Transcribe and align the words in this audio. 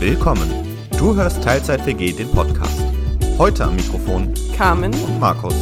Willkommen. 0.00 0.50
Du 0.98 1.14
hörst 1.14 1.42
Teilzeit 1.42 1.86
WG 1.86 2.12
den 2.12 2.30
Podcast. 2.30 2.82
Heute 3.38 3.64
am 3.64 3.76
Mikrofon 3.76 4.34
Carmen 4.56 4.92
und 4.92 5.20
Markus. 5.20 5.54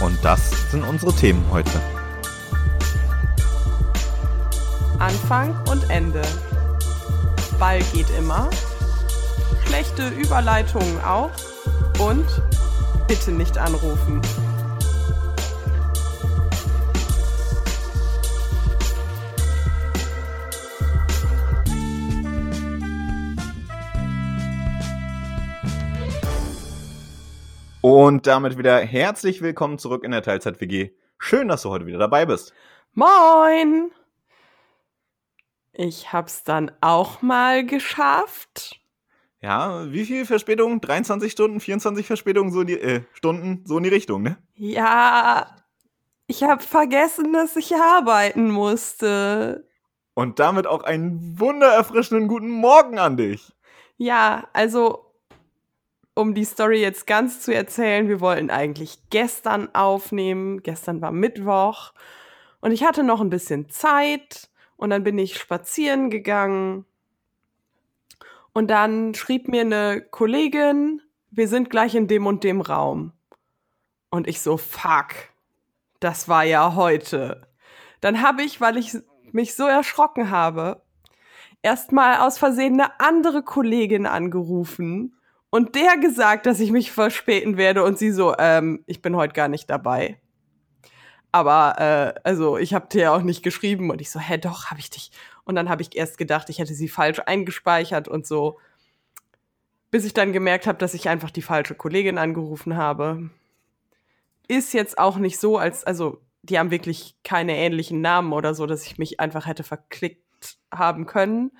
Und 0.00 0.18
das 0.22 0.70
sind 0.70 0.82
unsere 0.84 1.12
Themen 1.12 1.44
heute. 1.52 1.70
Anfang 4.98 5.54
und 5.70 5.88
Ende. 5.90 6.22
Ball 7.58 7.80
geht 7.92 8.10
immer. 8.18 8.48
Schlechte 9.66 10.08
Überleitungen 10.08 10.98
auch. 11.04 11.30
Und 11.98 12.26
bitte 13.06 13.32
nicht 13.32 13.58
anrufen. 13.58 14.20
Und 27.98 28.26
damit 28.26 28.58
wieder 28.58 28.78
herzlich 28.80 29.40
willkommen 29.40 29.78
zurück 29.78 30.04
in 30.04 30.10
der 30.10 30.20
Teilzeit 30.20 30.60
WG. 30.60 30.90
Schön, 31.16 31.48
dass 31.48 31.62
du 31.62 31.70
heute 31.70 31.86
wieder 31.86 31.96
dabei 31.96 32.26
bist. 32.26 32.52
Moin! 32.92 33.90
Ich 35.72 36.12
hab's 36.12 36.44
dann 36.44 36.70
auch 36.82 37.22
mal 37.22 37.64
geschafft. 37.64 38.82
Ja, 39.40 39.90
wie 39.90 40.04
viel 40.04 40.26
Verspätung? 40.26 40.82
23 40.82 41.32
Stunden, 41.32 41.58
24 41.58 42.06
Verspätungen, 42.06 42.52
so 42.52 42.60
in 42.60 42.66
die, 42.66 42.78
äh, 42.78 43.00
Stunden, 43.14 43.64
so 43.64 43.78
in 43.78 43.84
die 43.84 43.88
Richtung, 43.88 44.22
ne? 44.22 44.36
Ja, 44.56 45.56
ich 46.26 46.42
hab 46.42 46.62
vergessen, 46.62 47.32
dass 47.32 47.56
ich 47.56 47.74
arbeiten 47.76 48.50
musste. 48.50 49.66
Und 50.12 50.38
damit 50.38 50.66
auch 50.66 50.84
einen 50.84 51.40
wundererfrischenden 51.40 52.28
guten 52.28 52.50
Morgen 52.50 52.98
an 52.98 53.16
dich. 53.16 53.54
Ja, 53.96 54.48
also 54.52 55.05
um 56.16 56.32
die 56.34 56.46
Story 56.46 56.80
jetzt 56.80 57.06
ganz 57.06 57.40
zu 57.40 57.54
erzählen, 57.54 58.08
wir 58.08 58.20
wollten 58.20 58.50
eigentlich 58.50 58.98
gestern 59.10 59.72
aufnehmen. 59.74 60.62
Gestern 60.62 61.02
war 61.02 61.12
Mittwoch 61.12 61.92
und 62.60 62.72
ich 62.72 62.84
hatte 62.84 63.02
noch 63.02 63.20
ein 63.20 63.28
bisschen 63.28 63.68
Zeit 63.68 64.48
und 64.76 64.88
dann 64.90 65.04
bin 65.04 65.18
ich 65.18 65.36
spazieren 65.36 66.08
gegangen 66.08 66.86
und 68.54 68.68
dann 68.68 69.14
schrieb 69.14 69.46
mir 69.46 69.60
eine 69.60 70.00
Kollegin, 70.00 71.02
wir 71.30 71.48
sind 71.48 71.68
gleich 71.68 71.94
in 71.94 72.08
dem 72.08 72.26
und 72.26 72.44
dem 72.44 72.62
Raum. 72.62 73.12
Und 74.08 74.26
ich 74.26 74.40
so, 74.40 74.56
fuck, 74.56 75.08
das 76.00 76.30
war 76.30 76.44
ja 76.44 76.74
heute. 76.74 77.46
Dann 78.00 78.22
habe 78.22 78.42
ich, 78.42 78.58
weil 78.62 78.78
ich 78.78 78.96
mich 79.32 79.54
so 79.54 79.66
erschrocken 79.66 80.30
habe, 80.30 80.80
erstmal 81.60 82.20
aus 82.20 82.38
Versehen 82.38 82.80
eine 82.80 82.98
andere 83.00 83.42
Kollegin 83.42 84.06
angerufen 84.06 85.15
und 85.50 85.74
der 85.74 85.96
gesagt, 85.98 86.46
dass 86.46 86.60
ich 86.60 86.70
mich 86.72 86.92
verspäten 86.92 87.56
werde 87.56 87.84
und 87.84 87.98
sie 87.98 88.10
so, 88.10 88.34
ähm, 88.38 88.82
ich 88.86 89.02
bin 89.02 89.16
heute 89.16 89.34
gar 89.34 89.48
nicht 89.48 89.70
dabei. 89.70 90.20
Aber 91.32 91.74
äh, 91.78 92.20
also 92.24 92.56
ich 92.56 92.72
habe 92.74 92.88
dir 92.88 93.12
auch 93.12 93.22
nicht 93.22 93.42
geschrieben 93.42 93.90
und 93.90 94.00
ich 94.00 94.10
so, 94.10 94.18
hä, 94.18 94.38
doch, 94.38 94.66
habe 94.70 94.80
ich 94.80 94.90
dich. 94.90 95.10
Und 95.44 95.54
dann 95.54 95.68
habe 95.68 95.82
ich 95.82 95.94
erst 95.94 96.18
gedacht, 96.18 96.48
ich 96.48 96.58
hätte 96.58 96.74
sie 96.74 96.88
falsch 96.88 97.20
eingespeichert 97.24 98.08
und 98.08 98.26
so, 98.26 98.58
bis 99.90 100.04
ich 100.04 100.14
dann 100.14 100.32
gemerkt 100.32 100.66
habe, 100.66 100.78
dass 100.78 100.94
ich 100.94 101.08
einfach 101.08 101.30
die 101.30 101.42
falsche 101.42 101.74
Kollegin 101.74 102.18
angerufen 102.18 102.76
habe. 102.76 103.30
Ist 104.48 104.72
jetzt 104.72 104.98
auch 104.98 105.18
nicht 105.18 105.38
so, 105.38 105.58
als 105.58 105.84
also 105.84 106.22
die 106.42 106.58
haben 106.58 106.70
wirklich 106.70 107.16
keine 107.24 107.56
ähnlichen 107.56 108.00
Namen 108.00 108.32
oder 108.32 108.54
so, 108.54 108.66
dass 108.66 108.86
ich 108.86 108.98
mich 108.98 109.20
einfach 109.20 109.46
hätte 109.46 109.62
verklickt 109.62 110.58
haben 110.72 111.06
können. 111.06 111.52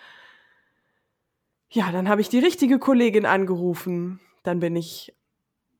Ja, 1.76 1.92
dann 1.92 2.08
habe 2.08 2.22
ich 2.22 2.30
die 2.30 2.38
richtige 2.38 2.78
Kollegin 2.78 3.26
angerufen. 3.26 4.18
Dann 4.44 4.60
bin 4.60 4.76
ich 4.76 5.14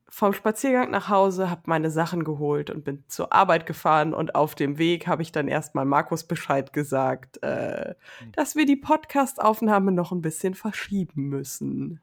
vom 0.07 0.31
Spaziergang 0.31 0.91
nach 0.91 1.09
Hause, 1.09 1.49
habe 1.49 1.63
meine 1.65 1.89
Sachen 1.89 2.23
geholt 2.23 2.69
und 2.69 2.83
bin 2.83 3.03
zur 3.07 3.33
Arbeit 3.33 3.65
gefahren. 3.65 4.13
Und 4.13 4.35
auf 4.35 4.53
dem 4.53 4.77
Weg 4.77 5.07
habe 5.07 5.23
ich 5.23 5.31
dann 5.31 5.47
erstmal 5.47 5.85
Markus 5.85 6.23
Bescheid 6.23 6.71
gesagt, 6.71 7.41
äh, 7.41 7.95
dass 8.33 8.55
wir 8.55 8.67
die 8.67 8.75
Podcast-Aufnahme 8.75 9.91
noch 9.91 10.11
ein 10.11 10.21
bisschen 10.21 10.53
verschieben 10.53 11.29
müssen. 11.29 11.99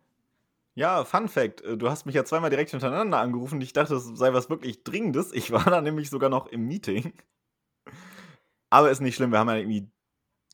Ja, 0.74 1.04
Fun 1.04 1.28
Fact: 1.28 1.60
äh, 1.60 1.76
Du 1.76 1.88
hast 1.88 2.04
mich 2.04 2.16
ja 2.16 2.24
zweimal 2.24 2.50
direkt 2.50 2.72
hintereinander 2.72 3.18
angerufen. 3.18 3.60
Ich 3.60 3.74
dachte, 3.74 3.94
es 3.94 4.06
sei 4.06 4.34
was 4.34 4.50
wirklich 4.50 4.82
Dringendes. 4.82 5.32
Ich 5.32 5.52
war 5.52 5.66
da 5.66 5.80
nämlich 5.80 6.10
sogar 6.10 6.30
noch 6.30 6.48
im 6.48 6.66
Meeting. 6.66 7.12
Aber 8.70 8.90
ist 8.90 9.00
nicht 9.00 9.14
schlimm, 9.14 9.30
wir 9.30 9.38
haben 9.38 9.50
ja 9.50 9.54
irgendwie 9.54 9.88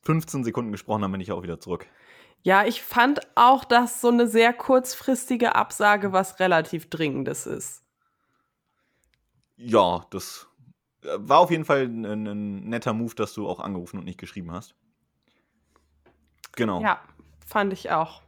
15 0.03 0.45
Sekunden 0.45 0.73
gesprochen, 0.73 1.01
dann 1.01 1.13
bin 1.13 1.23
ich 1.23 1.33
auch 1.33 1.43
wieder 1.43 1.59
zurück. 1.59 1.87
Ja, 2.43 2.65
ich 2.65 2.83
fand 2.83 3.21
auch, 3.35 3.65
dass 3.65 4.01
so 4.01 4.09
eine 4.09 4.27
sehr 4.27 4.53
kurzfristige 4.53 5.55
Absage 5.55 6.13
was 6.13 6.41
relativ 6.41 6.89
Dringendes 6.89 7.47
ist. 7.47 7.85
Ja, 9.57 10.07
das 10.11 10.49
äh, 11.03 11.09
war 11.17 11.41
auf 11.41 11.51
jeden 11.51 11.67
Fall 11.67 11.83
ein, 11.83 12.05
ein 12.07 12.69
netter 12.69 12.95
Move, 12.95 13.15
dass 13.15 13.35
du 13.35 13.47
auch 13.47 13.61
angerufen 13.61 13.99
und 13.99 14.05
nicht 14.05 14.19
geschrieben 14.19 14.53
hast. 14.53 14.75
Genau. 16.57 16.81
Ja, 16.81 17.01
fand 17.47 17.73
ich 17.75 17.91
auch. 17.91 18.23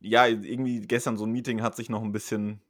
Ja, 0.00 0.26
irgendwie 0.26 0.80
gestern 0.80 1.16
so 1.16 1.26
ein 1.26 1.32
Meeting 1.32 1.60
hat 1.60 1.74
sich 1.74 1.88
noch 1.88 2.02
ein 2.02 2.12
bisschen. 2.12 2.60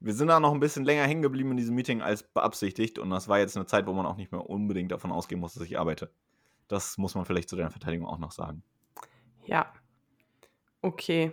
Wir 0.00 0.12
sind 0.12 0.28
da 0.28 0.40
noch 0.40 0.52
ein 0.52 0.60
bisschen 0.60 0.84
länger 0.84 1.04
hängen 1.04 1.22
geblieben 1.22 1.52
in 1.52 1.56
diesem 1.56 1.74
Meeting 1.74 2.02
als 2.02 2.24
beabsichtigt 2.24 2.98
und 2.98 3.08
das 3.10 3.28
war 3.28 3.38
jetzt 3.38 3.56
eine 3.56 3.66
Zeit, 3.66 3.86
wo 3.86 3.92
man 3.92 4.04
auch 4.04 4.16
nicht 4.16 4.32
mehr 4.32 4.50
unbedingt 4.50 4.90
davon 4.90 5.12
ausgehen 5.12 5.40
muss, 5.40 5.54
dass 5.54 5.62
ich 5.62 5.78
arbeite. 5.78 6.10
Das 6.66 6.98
muss 6.98 7.14
man 7.14 7.24
vielleicht 7.24 7.48
zu 7.48 7.56
deiner 7.56 7.70
Verteidigung 7.70 8.06
auch 8.06 8.18
noch 8.18 8.32
sagen. 8.32 8.64
Ja, 9.44 9.72
Okay. 10.82 11.32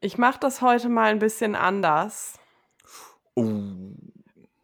Ich 0.00 0.18
mache 0.18 0.38
das 0.38 0.60
heute 0.60 0.88
mal 0.88 1.10
ein 1.10 1.18
bisschen 1.18 1.54
anders. 1.54 2.38
Oh. 3.34 3.44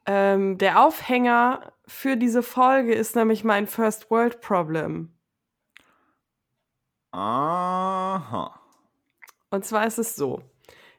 Ähm, 0.04 0.58
der 0.58 0.84
Aufhänger 0.84 1.72
für 1.86 2.16
diese 2.16 2.42
Folge 2.42 2.94
ist 2.94 3.16
nämlich 3.16 3.44
mein 3.44 3.66
First 3.66 4.10
World 4.10 4.40
Problem. 4.40 5.16
Aha. 7.12 8.60
Und 9.50 9.64
zwar 9.64 9.86
ist 9.86 9.98
es 9.98 10.16
so. 10.16 10.42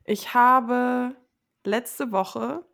Ich 0.03 0.33
habe 0.33 1.15
letzte 1.63 2.11
Woche 2.11 2.65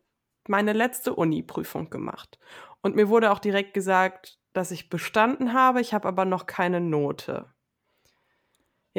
meine 0.48 0.74
letzte 0.74 1.14
Uni-Prüfung 1.14 1.90
gemacht. 1.90 2.40
Und 2.82 2.96
mir 2.96 3.10
wurde 3.10 3.32
auch 3.32 3.40
direkt 3.40 3.74
gesagt, 3.74 4.40
dass 4.54 4.72
ich 4.72 4.90
bestanden 4.90 5.54
habe. 5.54 5.82
Ich 5.82 5.94
habe 5.94 6.08
aber 6.08 6.26
noch 6.26 6.48
keine 6.48 6.82
Note. 6.82 7.54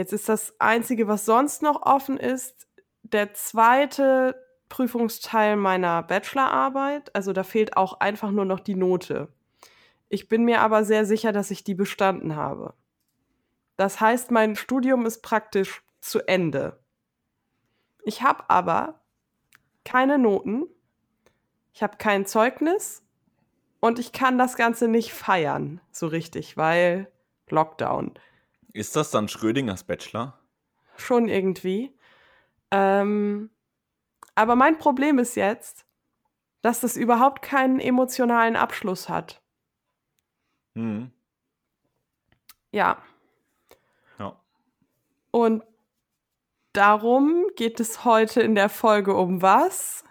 Jetzt 0.00 0.15
ist 0.15 0.31
das 0.31 0.55
Einzige, 0.59 1.09
was 1.09 1.27
sonst 1.27 1.61
noch 1.61 1.83
offen 1.83 2.16
ist, 2.16 2.66
der 3.03 3.34
zweite 3.34 4.34
Prüfungsteil 4.71 5.56
meiner 5.56 6.03
Bachelorarbeit. 6.03 7.15
Also 7.15 7.34
da 7.34 7.44
fehlt 7.44 7.77
auch 7.77 8.00
einfach 8.00 8.31
nur 8.31 8.47
noch 8.47 8.61
die 8.61 8.77
Note. 8.77 9.28
Ich 10.09 10.27
bin 10.27 10.47
mir 10.47 10.62
aber 10.62 10.87
sehr 10.87 11.05
sicher, 11.05 11.33
dass 11.33 11.50
ich 11.50 11.65
die 11.65 11.75
bestanden 11.75 12.34
habe. 12.34 12.72
Das 13.77 14.00
heißt, 14.00 14.31
mein 14.31 14.56
Studium 14.56 15.05
ist 15.05 15.21
praktisch 15.21 15.83
zu 16.00 16.27
Ende. 16.27 16.82
Ich 18.03 18.22
habe 18.22 18.49
aber 18.49 19.03
keine 19.84 20.19
Noten, 20.19 20.65
ich 21.75 21.82
habe 21.82 21.99
kein 21.99 22.25
Zeugnis 22.25 23.03
und 23.81 23.99
ich 23.99 24.12
kann 24.12 24.38
das 24.38 24.56
Ganze 24.56 24.88
nicht 24.88 25.12
feiern, 25.12 25.82
so 25.93 26.06
richtig, 26.06 26.56
weil 26.56 27.12
Lockdown. 27.50 28.15
Ist 28.72 28.97
das 28.97 29.10
dann 29.10 29.28
Schrödingers 29.28 29.84
Bachelor? 29.84 30.38
Schon 30.97 31.28
irgendwie. 31.28 31.94
Ähm, 32.70 33.50
aber 34.34 34.56
mein 34.56 34.78
Problem 34.78 35.19
ist 35.19 35.34
jetzt, 35.34 35.84
dass 36.62 36.81
das 36.81 36.97
überhaupt 36.97 37.42
keinen 37.42 37.81
emotionalen 37.81 38.56
Abschluss 38.56 39.08
hat. 39.08 39.42
Hm. 40.75 41.11
Ja. 42.70 43.02
Ja. 44.19 44.40
Und 45.31 45.64
darum 46.73 47.46
geht 47.56 47.81
es 47.81 48.05
heute 48.05 48.40
in 48.43 48.55
der 48.55 48.69
Folge 48.69 49.14
um 49.14 49.43
was? 49.43 50.05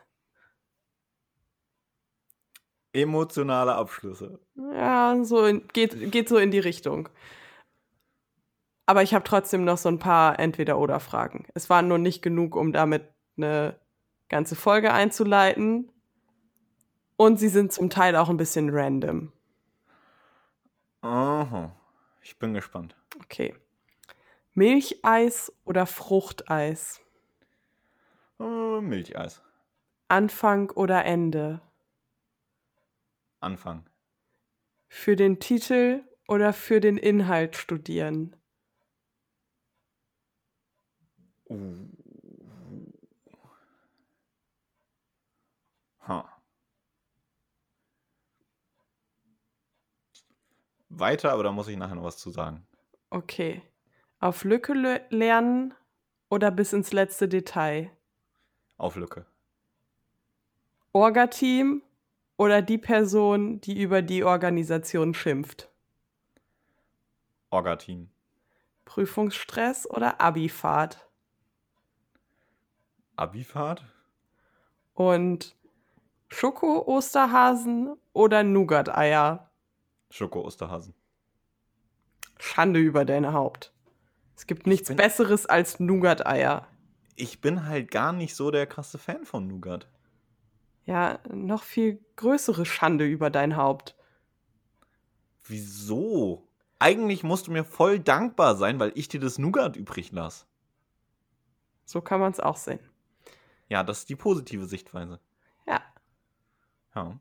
Emotionale 2.91 3.75
Abschlüsse. 3.75 4.39
Ja, 4.55 5.23
so 5.23 5.45
in, 5.45 5.67
geht, 5.69 6.11
geht 6.11 6.27
so 6.27 6.37
in 6.37 6.49
die 6.51 6.59
Richtung. 6.59 7.07
Aber 8.89 9.03
ich 9.03 9.13
habe 9.13 9.23
trotzdem 9.23 9.65
noch 9.65 9.77
so 9.77 9.87
ein 9.87 9.99
paar 9.99 10.39
Entweder-Oder-Fragen. 10.39 11.45
Es 11.53 11.69
waren 11.69 11.87
nur 11.87 11.99
nicht 11.99 12.23
genug, 12.23 12.55
um 12.55 12.73
damit 12.73 13.03
eine 13.37 13.79
ganze 14.29 14.55
Folge 14.55 14.91
einzuleiten. 14.91 15.91
Und 17.15 17.37
sie 17.37 17.49
sind 17.49 17.71
zum 17.71 17.91
Teil 17.91 18.15
auch 18.15 18.29
ein 18.29 18.37
bisschen 18.37 18.71
random. 18.71 19.31
Aha. 21.01 21.71
Ich 22.23 22.39
bin 22.39 22.55
gespannt. 22.55 22.95
Okay. 23.21 23.53
Milcheis 24.55 25.53
oder 25.65 25.85
Fruchteis? 25.85 26.99
Äh, 28.39 28.81
Milcheis. 28.81 29.43
Anfang 30.07 30.71
oder 30.71 31.05
Ende? 31.05 31.61
Anfang. 33.39 33.87
Für 34.87 35.15
den 35.15 35.39
Titel 35.39 36.01
oder 36.27 36.53
für 36.53 36.79
den 36.79 36.97
Inhalt 36.97 37.55
studieren? 37.55 38.35
Uh. 41.49 41.87
Ha. 46.07 46.41
Weiter, 50.89 51.31
aber 51.31 51.43
da 51.43 51.51
muss 51.51 51.67
ich 51.67 51.77
nachher 51.77 51.95
noch 51.95 52.03
was 52.03 52.17
zu 52.17 52.29
sagen. 52.31 52.65
Okay. 53.09 53.61
Auf 54.19 54.43
Lücke 54.43 54.73
le 54.73 55.05
lernen 55.09 55.73
oder 56.29 56.51
bis 56.51 56.73
ins 56.73 56.91
letzte 56.91 57.27
Detail? 57.27 57.91
Auf 58.77 58.95
Lücke. 58.95 59.25
Orga-Team 60.91 61.83
oder 62.37 62.61
die 62.61 62.77
Person, 62.77 63.61
die 63.61 63.81
über 63.81 64.01
die 64.01 64.23
Organisation 64.23 65.13
schimpft? 65.13 65.69
Orga-Team. 67.49 68.09
Prüfungsstress 68.85 69.89
oder 69.89 70.19
Abifahrt? 70.19 71.08
Abifahrt? 73.19 73.83
Und 74.93 75.55
Schoko-Osterhasen 76.29 77.95
oder 78.13 78.43
Nougat-Eier? 78.43 79.49
Schoko-Osterhasen. 80.09 80.93
Schande 82.39 82.79
über 82.79 83.05
dein 83.05 83.33
Haupt. 83.33 83.73
Es 84.35 84.47
gibt 84.47 84.67
nichts 84.67 84.95
Besseres 84.95 85.45
als 85.45 85.79
Nougat-Eier. 85.79 86.67
Ich 87.15 87.41
bin 87.41 87.65
halt 87.65 87.91
gar 87.91 88.13
nicht 88.13 88.35
so 88.35 88.51
der 88.51 88.65
krasse 88.65 88.97
Fan 88.97 89.25
von 89.25 89.47
Nougat. 89.47 89.89
Ja, 90.85 91.19
noch 91.29 91.63
viel 91.63 92.03
größere 92.15 92.65
Schande 92.65 93.05
über 93.05 93.29
dein 93.29 93.57
Haupt. 93.57 93.95
Wieso? 95.45 96.47
Eigentlich 96.79 97.23
musst 97.23 97.47
du 97.47 97.51
mir 97.51 97.65
voll 97.65 97.99
dankbar 97.99 98.55
sein, 98.55 98.79
weil 98.79 98.93
ich 98.95 99.09
dir 99.09 99.19
das 99.19 99.37
Nougat 99.37 99.75
übrig 99.75 100.11
lasse. 100.13 100.45
So 101.83 102.01
kann 102.01 102.21
man 102.21 102.31
es 102.31 102.39
auch 102.39 102.55
sehen. 102.55 102.79
Ja, 103.69 103.83
das 103.83 103.99
ist 103.99 104.09
die 104.09 104.15
positive 104.15 104.65
Sichtweise. 104.65 105.19
Ja. 105.67 105.81
Ja. 106.95 107.19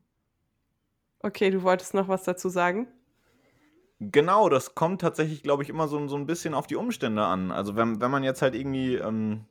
Okay, 1.21 1.51
du 1.51 1.63
wolltest 1.63 1.95
noch 1.95 2.09
was 2.09 2.25
dazu 2.25 2.49
sagen? 2.49 2.89
Genau, 4.01 4.49
das 4.49 4.75
kommt 4.75 5.01
tatsächlich, 5.01 5.43
glaube 5.43 5.63
ich, 5.63 5.69
immer 5.69 5.89
so, 5.89 6.07
so 6.09 6.17
ein 6.17 6.27
bisschen 6.27 6.55
auf 6.55 6.67
die 6.67 6.77
Umstände 6.77 7.25
an. 7.25 7.51
Also 7.51 7.77
wenn, 7.77 8.01
wenn 8.01 8.11
man 8.11 8.23
jetzt 8.23 8.43
halt 8.43 8.55
irgendwie 8.55 8.95
ähm, 8.95 9.45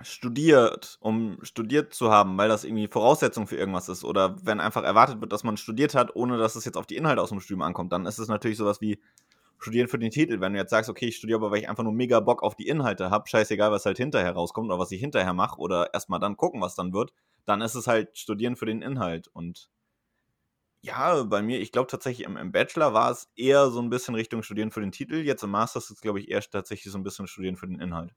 studiert, 0.00 0.96
um 1.00 1.38
studiert 1.42 1.92
zu 1.92 2.10
haben, 2.10 2.38
weil 2.38 2.48
das 2.48 2.64
irgendwie 2.64 2.88
Voraussetzung 2.88 3.46
für 3.46 3.56
irgendwas 3.56 3.90
ist, 3.90 4.02
oder 4.02 4.36
wenn 4.42 4.60
einfach 4.60 4.82
erwartet 4.82 5.20
wird, 5.20 5.32
dass 5.32 5.44
man 5.44 5.58
studiert 5.58 5.94
hat, 5.94 6.16
ohne 6.16 6.38
dass 6.38 6.56
es 6.56 6.64
jetzt 6.64 6.76
auf 6.76 6.86
die 6.86 6.96
Inhalte 6.96 7.20
aus 7.20 7.28
dem 7.28 7.40
Studium 7.40 7.62
ankommt, 7.62 7.92
dann 7.92 8.06
ist 8.06 8.18
es 8.18 8.28
natürlich 8.28 8.56
sowas 8.56 8.80
wie 8.80 8.98
studieren 9.60 9.88
für 9.88 9.98
den 9.98 10.10
Titel. 10.10 10.40
Wenn 10.40 10.54
du 10.54 10.58
jetzt 10.58 10.70
sagst, 10.70 10.90
okay, 10.90 11.06
ich 11.06 11.16
studiere 11.16 11.38
aber, 11.38 11.50
weil 11.50 11.60
ich 11.60 11.68
einfach 11.68 11.84
nur 11.84 11.92
mega 11.92 12.20
Bock 12.20 12.42
auf 12.42 12.56
die 12.56 12.66
Inhalte 12.66 13.10
habe, 13.10 13.28
scheißegal, 13.28 13.70
was 13.70 13.86
halt 13.86 13.98
hinterher 13.98 14.32
rauskommt 14.32 14.66
oder 14.68 14.78
was 14.78 14.90
ich 14.90 15.00
hinterher 15.00 15.34
mache, 15.34 15.58
oder 15.60 15.92
erstmal 15.94 16.20
dann 16.20 16.36
gucken, 16.36 16.60
was 16.60 16.74
dann 16.74 16.92
wird, 16.92 17.12
dann 17.46 17.60
ist 17.60 17.74
es 17.74 17.86
halt 17.86 18.16
studieren 18.18 18.56
für 18.56 18.66
den 18.66 18.82
Inhalt. 18.82 19.28
Und 19.28 19.70
ja, 20.82 21.22
bei 21.24 21.42
mir, 21.42 21.60
ich 21.60 21.72
glaube 21.72 21.88
tatsächlich 21.88 22.26
im, 22.26 22.36
im 22.36 22.52
Bachelor 22.52 22.94
war 22.94 23.10
es 23.10 23.30
eher 23.36 23.70
so 23.70 23.80
ein 23.80 23.90
bisschen 23.90 24.14
Richtung 24.14 24.42
Studieren 24.42 24.70
für 24.70 24.80
den 24.80 24.92
Titel. 24.92 25.16
Jetzt 25.16 25.42
im 25.42 25.50
Master 25.50 25.78
ist 25.78 25.90
es, 25.90 26.00
glaube 26.00 26.20
ich, 26.20 26.30
eher 26.30 26.40
tatsächlich 26.40 26.90
so 26.90 26.98
ein 26.98 27.04
bisschen 27.04 27.26
Studieren 27.26 27.56
für 27.56 27.66
den 27.66 27.80
Inhalt. 27.80 28.14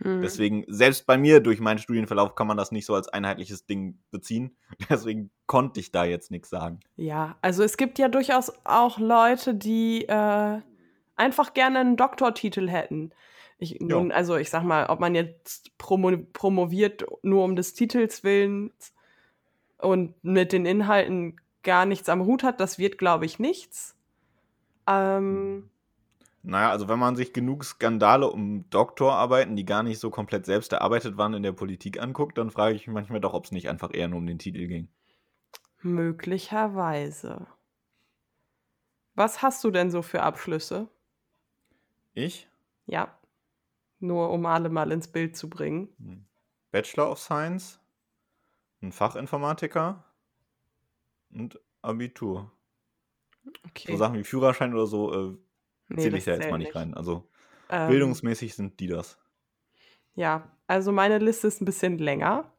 Hm. 0.00 0.22
Deswegen, 0.22 0.64
selbst 0.68 1.06
bei 1.06 1.18
mir 1.18 1.40
durch 1.40 1.60
meinen 1.60 1.78
Studienverlauf 1.78 2.34
kann 2.34 2.46
man 2.46 2.56
das 2.56 2.70
nicht 2.70 2.86
so 2.86 2.94
als 2.94 3.08
einheitliches 3.08 3.66
Ding 3.66 3.98
beziehen. 4.10 4.56
Deswegen 4.90 5.30
konnte 5.46 5.80
ich 5.80 5.90
da 5.90 6.04
jetzt 6.04 6.30
nichts 6.30 6.50
sagen. 6.50 6.80
Ja, 6.96 7.36
also 7.42 7.62
es 7.62 7.76
gibt 7.76 7.98
ja 7.98 8.08
durchaus 8.08 8.52
auch 8.64 8.98
Leute, 8.98 9.54
die 9.54 10.04
äh, 10.08 10.60
einfach 11.16 11.54
gerne 11.54 11.80
einen 11.80 11.96
Doktortitel 11.96 12.68
hätten. 12.68 13.10
Ich, 13.60 13.80
nun, 13.80 14.12
also 14.12 14.36
ich 14.36 14.50
sag 14.50 14.62
mal, 14.62 14.86
ob 14.86 15.00
man 15.00 15.16
jetzt 15.16 15.76
promo 15.78 16.16
promoviert 16.32 17.04
nur 17.22 17.42
um 17.42 17.56
des 17.56 17.74
Titels 17.74 18.22
willen 18.22 18.70
und 19.78 20.14
mit 20.22 20.52
den 20.52 20.64
Inhalten 20.64 21.40
gar 21.64 21.84
nichts 21.84 22.08
am 22.08 22.24
Hut 22.24 22.44
hat, 22.44 22.60
das 22.60 22.78
wird, 22.78 22.98
glaube 22.98 23.26
ich, 23.26 23.40
nichts. 23.40 23.96
Ähm, 24.86 25.70
Naja, 26.42 26.70
also 26.70 26.88
wenn 26.88 26.98
man 26.98 27.16
sich 27.16 27.32
genug 27.32 27.64
Skandale 27.64 28.30
um 28.30 28.68
Doktorarbeiten, 28.70 29.56
die 29.56 29.64
gar 29.64 29.82
nicht 29.82 29.98
so 29.98 30.10
komplett 30.10 30.46
selbst 30.46 30.72
erarbeitet 30.72 31.16
waren, 31.16 31.34
in 31.34 31.42
der 31.42 31.52
Politik 31.52 32.00
anguckt, 32.00 32.38
dann 32.38 32.50
frage 32.50 32.76
ich 32.76 32.86
mich 32.86 32.94
manchmal 32.94 33.20
doch, 33.20 33.34
ob 33.34 33.44
es 33.44 33.52
nicht 33.52 33.68
einfach 33.68 33.92
eher 33.92 34.08
nur 34.08 34.18
um 34.18 34.26
den 34.26 34.38
Titel 34.38 34.66
ging. 34.66 34.88
möglicherweise. 35.80 37.46
Was 39.14 39.42
hast 39.42 39.64
du 39.64 39.70
denn 39.70 39.90
so 39.90 40.02
für 40.02 40.22
Abschlüsse? 40.22 40.88
Ich? 42.14 42.48
Ja, 42.86 43.18
nur 43.98 44.30
um 44.30 44.46
alle 44.46 44.68
mal 44.68 44.92
ins 44.92 45.08
Bild 45.08 45.36
zu 45.36 45.50
bringen. 45.50 45.88
Hm. 45.98 46.24
Bachelor 46.70 47.10
of 47.10 47.18
Science, 47.18 47.80
ein 48.80 48.92
Fachinformatiker 48.92 50.04
und 51.30 51.60
Abitur. 51.82 52.52
Okay. 53.66 53.92
So 53.92 53.96
Sachen 53.96 54.18
wie 54.18 54.24
Führerschein 54.24 54.74
oder 54.74 54.86
so 54.86 55.12
äh, 55.14 55.36
Nee, 55.88 56.02
zähle 56.02 56.18
ich 56.18 56.24
da 56.24 56.32
jetzt 56.32 56.50
mal 56.50 56.58
nicht 56.58 56.74
rein. 56.74 56.94
Also 56.94 57.28
Ähm, 57.70 57.88
bildungsmäßig 57.88 58.54
sind 58.54 58.80
die 58.80 58.86
das. 58.86 59.18
Ja, 60.14 60.50
also 60.66 60.92
meine 60.92 61.18
Liste 61.18 61.46
ist 61.46 61.60
ein 61.60 61.64
bisschen 61.64 61.98
länger. 61.98 62.50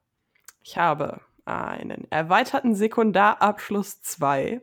Ich 0.64 0.78
habe 0.78 1.22
einen 1.46 2.10
erweiterten 2.12 2.76
Sekundarabschluss 2.76 4.02
2. 4.02 4.62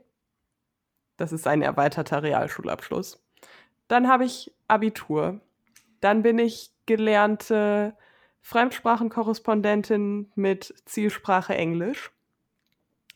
Das 1.17 1.33
ist 1.33 1.47
ein 1.47 1.63
erweiterter 1.63 2.23
Realschulabschluss. 2.23 3.23
Dann 3.89 4.09
habe 4.09 4.25
ich 4.25 4.55
Abitur. 4.69 5.41
Dann 6.01 6.23
bin 6.23 6.39
ich 6.39 6.71
gelernte 6.87 7.97
Fremdsprachenkorrespondentin 8.41 10.31
mit 10.35 10.75
Zielsprache 10.85 11.55
Englisch. 11.55 12.13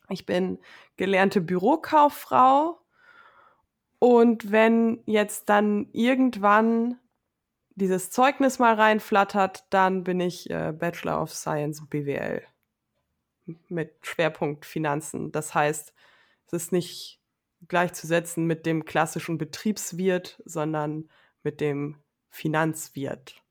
Ich 0.09 0.27
bin 0.27 0.59
gelernte 0.97 1.41
Bürokauffrau. 1.41 2.80
Und 4.01 4.51
wenn 4.51 5.03
jetzt 5.05 5.51
dann 5.51 5.91
irgendwann 5.93 6.99
dieses 7.75 8.11
Zeugnis 8.11 8.59
mal 8.59 8.75
reinflattert, 8.75 9.67
dann 9.69 10.05
bin 10.05 10.21
ich 10.21 10.49
äh, 10.49 10.73
Bachelor 10.73 11.23
of 11.23 11.33
Science 11.35 11.87
BWL 11.87 12.43
mit 13.69 13.95
Schwerpunkt 14.01 14.65
Finanzen. 14.65 15.33
Das 15.33 15.55
heißt, 15.55 15.93
es 16.47 16.53
ist 16.53 16.73
nicht 16.73 17.21
gleichzusetzen 17.69 18.47
mit 18.47 18.65
dem 18.65 18.87
klassischen 18.87 19.37
Betriebswirt, 19.37 20.43
sondern 20.47 21.11
mit 21.43 21.61
dem 21.61 21.97
Finanzwirt 22.31 23.43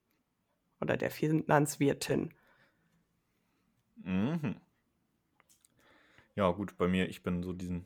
oder 0.81 0.97
der 0.97 1.11
Finanzwirtin. 1.11 2.33
Mhm. 3.97 4.55
Ja, 6.35 6.49
gut, 6.51 6.75
bei 6.75 6.87
mir, 6.87 7.07
ich 7.07 7.21
bin 7.21 7.43
so 7.43 7.53
diesen 7.53 7.85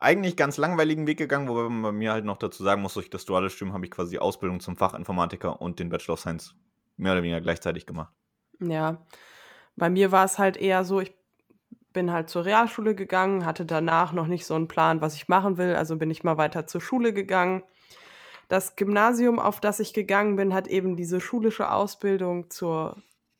eigentlich 0.00 0.36
ganz 0.36 0.56
langweiligen 0.56 1.06
Weg 1.06 1.18
gegangen, 1.18 1.48
wobei 1.48 1.68
man 1.68 1.82
bei 1.82 1.92
mir 1.92 2.12
halt 2.12 2.24
noch 2.24 2.38
dazu 2.38 2.62
sagen 2.62 2.82
muss, 2.82 2.94
durch 2.94 3.10
das 3.10 3.24
duale 3.24 3.50
Studium 3.50 3.74
habe 3.74 3.84
ich 3.84 3.90
quasi 3.90 4.12
die 4.12 4.18
Ausbildung 4.18 4.60
zum 4.60 4.76
Fachinformatiker 4.76 5.60
und 5.60 5.78
den 5.78 5.88
Bachelor 5.88 6.14
of 6.14 6.20
Science 6.20 6.54
mehr 6.96 7.12
oder 7.12 7.22
weniger 7.22 7.40
gleichzeitig 7.40 7.86
gemacht. 7.86 8.12
Ja, 8.60 9.04
bei 9.76 9.90
mir 9.90 10.12
war 10.12 10.24
es 10.24 10.38
halt 10.38 10.56
eher 10.56 10.84
so, 10.84 11.00
ich 11.00 11.14
bin 11.92 12.12
halt 12.12 12.28
zur 12.28 12.44
Realschule 12.44 12.94
gegangen, 12.94 13.44
hatte 13.44 13.64
danach 13.64 14.12
noch 14.12 14.26
nicht 14.26 14.46
so 14.46 14.54
einen 14.54 14.68
Plan, 14.68 15.00
was 15.00 15.14
ich 15.14 15.28
machen 15.28 15.56
will, 15.56 15.74
also 15.74 15.96
bin 15.96 16.10
ich 16.10 16.24
mal 16.24 16.36
weiter 16.36 16.66
zur 16.66 16.80
Schule 16.80 17.12
gegangen. 17.12 17.62
Das 18.48 18.76
Gymnasium, 18.76 19.38
auf 19.38 19.60
das 19.60 19.80
ich 19.80 19.92
gegangen 19.92 20.36
bin, 20.36 20.54
hat 20.54 20.68
eben 20.68 20.96
diese 20.96 21.20
schulische 21.20 21.70
Ausbildung 21.70 22.50
zur 22.50 22.96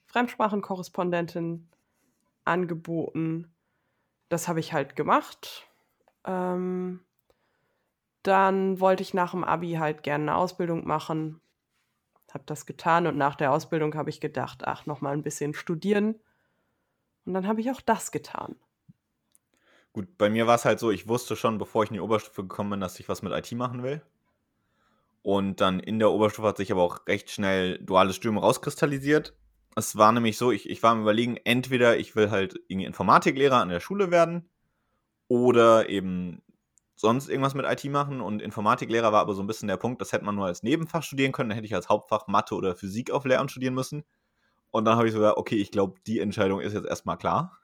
Fremdsprachenkorrespondentin 0.06 1.68
angeboten. 2.44 3.54
Das 4.28 4.48
habe 4.48 4.60
ich 4.60 4.72
halt 4.72 4.96
gemacht. 4.96 5.67
Ähm, 6.24 7.00
dann 8.22 8.80
wollte 8.80 9.02
ich 9.02 9.14
nach 9.14 9.30
dem 9.30 9.44
Abi 9.44 9.74
halt 9.74 10.02
gerne 10.02 10.24
eine 10.24 10.36
Ausbildung 10.36 10.86
machen. 10.86 11.40
Habe 12.32 12.44
das 12.46 12.66
getan 12.66 13.06
und 13.06 13.16
nach 13.16 13.36
der 13.36 13.52
Ausbildung 13.52 13.94
habe 13.94 14.10
ich 14.10 14.20
gedacht, 14.20 14.66
ach, 14.66 14.84
noch 14.84 15.00
mal 15.00 15.12
ein 15.12 15.22
bisschen 15.22 15.54
studieren. 15.54 16.16
Und 17.24 17.34
dann 17.34 17.46
habe 17.46 17.60
ich 17.60 17.70
auch 17.70 17.80
das 17.80 18.12
getan. 18.12 18.56
Gut, 19.94 20.18
bei 20.18 20.28
mir 20.28 20.46
war 20.46 20.56
es 20.56 20.64
halt 20.64 20.78
so, 20.78 20.90
ich 20.90 21.08
wusste 21.08 21.36
schon, 21.36 21.58
bevor 21.58 21.84
ich 21.84 21.90
in 21.90 21.94
die 21.94 22.00
Oberstufe 22.00 22.42
gekommen 22.42 22.70
bin, 22.70 22.80
dass 22.80 23.00
ich 23.00 23.08
was 23.08 23.22
mit 23.22 23.32
IT 23.32 23.50
machen 23.52 23.82
will. 23.82 24.02
Und 25.22 25.60
dann 25.60 25.80
in 25.80 25.98
der 25.98 26.10
Oberstufe 26.10 26.48
hat 26.48 26.58
sich 26.58 26.70
aber 26.70 26.82
auch 26.82 27.06
recht 27.06 27.30
schnell 27.30 27.78
duales 27.78 28.16
Studium 28.16 28.38
rauskristallisiert. 28.38 29.34
Es 29.74 29.96
war 29.96 30.12
nämlich 30.12 30.36
so, 30.36 30.52
ich, 30.52 30.68
ich 30.68 30.82
war 30.82 30.92
am 30.92 31.00
überlegen, 31.00 31.38
entweder 31.44 31.96
ich 31.96 32.14
will 32.14 32.30
halt 32.30 32.60
irgendwie 32.68 32.86
Informatiklehrer 32.86 33.56
an 33.56 33.70
der 33.70 33.80
Schule 33.80 34.10
werden 34.10 34.48
oder 35.28 35.88
eben 35.88 36.42
sonst 36.96 37.28
irgendwas 37.28 37.54
mit 37.54 37.66
IT 37.66 37.84
machen. 37.90 38.20
Und 38.20 38.42
Informatiklehrer 38.42 39.12
war 39.12 39.20
aber 39.20 39.34
so 39.34 39.42
ein 39.42 39.46
bisschen 39.46 39.68
der 39.68 39.76
Punkt, 39.76 40.00
das 40.00 40.12
hätte 40.12 40.24
man 40.24 40.34
nur 40.34 40.46
als 40.46 40.62
Nebenfach 40.62 41.02
studieren 41.02 41.32
können. 41.32 41.50
Dann 41.50 41.56
hätte 41.56 41.66
ich 41.66 41.74
als 41.74 41.88
Hauptfach 41.88 42.26
Mathe 42.26 42.54
oder 42.54 42.74
Physik 42.76 43.10
auf 43.10 43.24
Lehramt 43.24 43.50
studieren 43.50 43.74
müssen. 43.74 44.04
Und 44.70 44.84
dann 44.84 44.96
habe 44.96 45.06
ich 45.08 45.12
so 45.14 45.20
gesagt, 45.20 45.38
okay, 45.38 45.56
ich 45.56 45.70
glaube, 45.70 46.00
die 46.06 46.20
Entscheidung 46.20 46.60
ist 46.60 46.74
jetzt 46.74 46.86
erstmal 46.86 47.18
klar. 47.18 47.58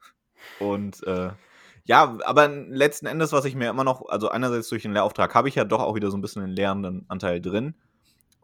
Und 0.59 1.03
äh, 1.07 1.31
Ja, 1.85 2.17
aber 2.25 2.47
letzten 2.49 3.07
Endes, 3.07 3.31
was 3.31 3.45
ich 3.45 3.55
mir 3.55 3.69
immer 3.69 3.83
noch, 3.83 4.07
also 4.09 4.29
einerseits 4.29 4.69
durch 4.69 4.83
den 4.83 4.93
Lehrauftrag 4.93 5.35
habe 5.35 5.49
ich 5.49 5.55
ja 5.55 5.65
doch 5.65 5.81
auch 5.81 5.95
wieder 5.95 6.11
so 6.11 6.17
ein 6.17 6.21
bisschen 6.21 6.43
den 6.43 6.51
lehrenden 6.51 7.05
Anteil 7.09 7.41
drin. 7.41 7.75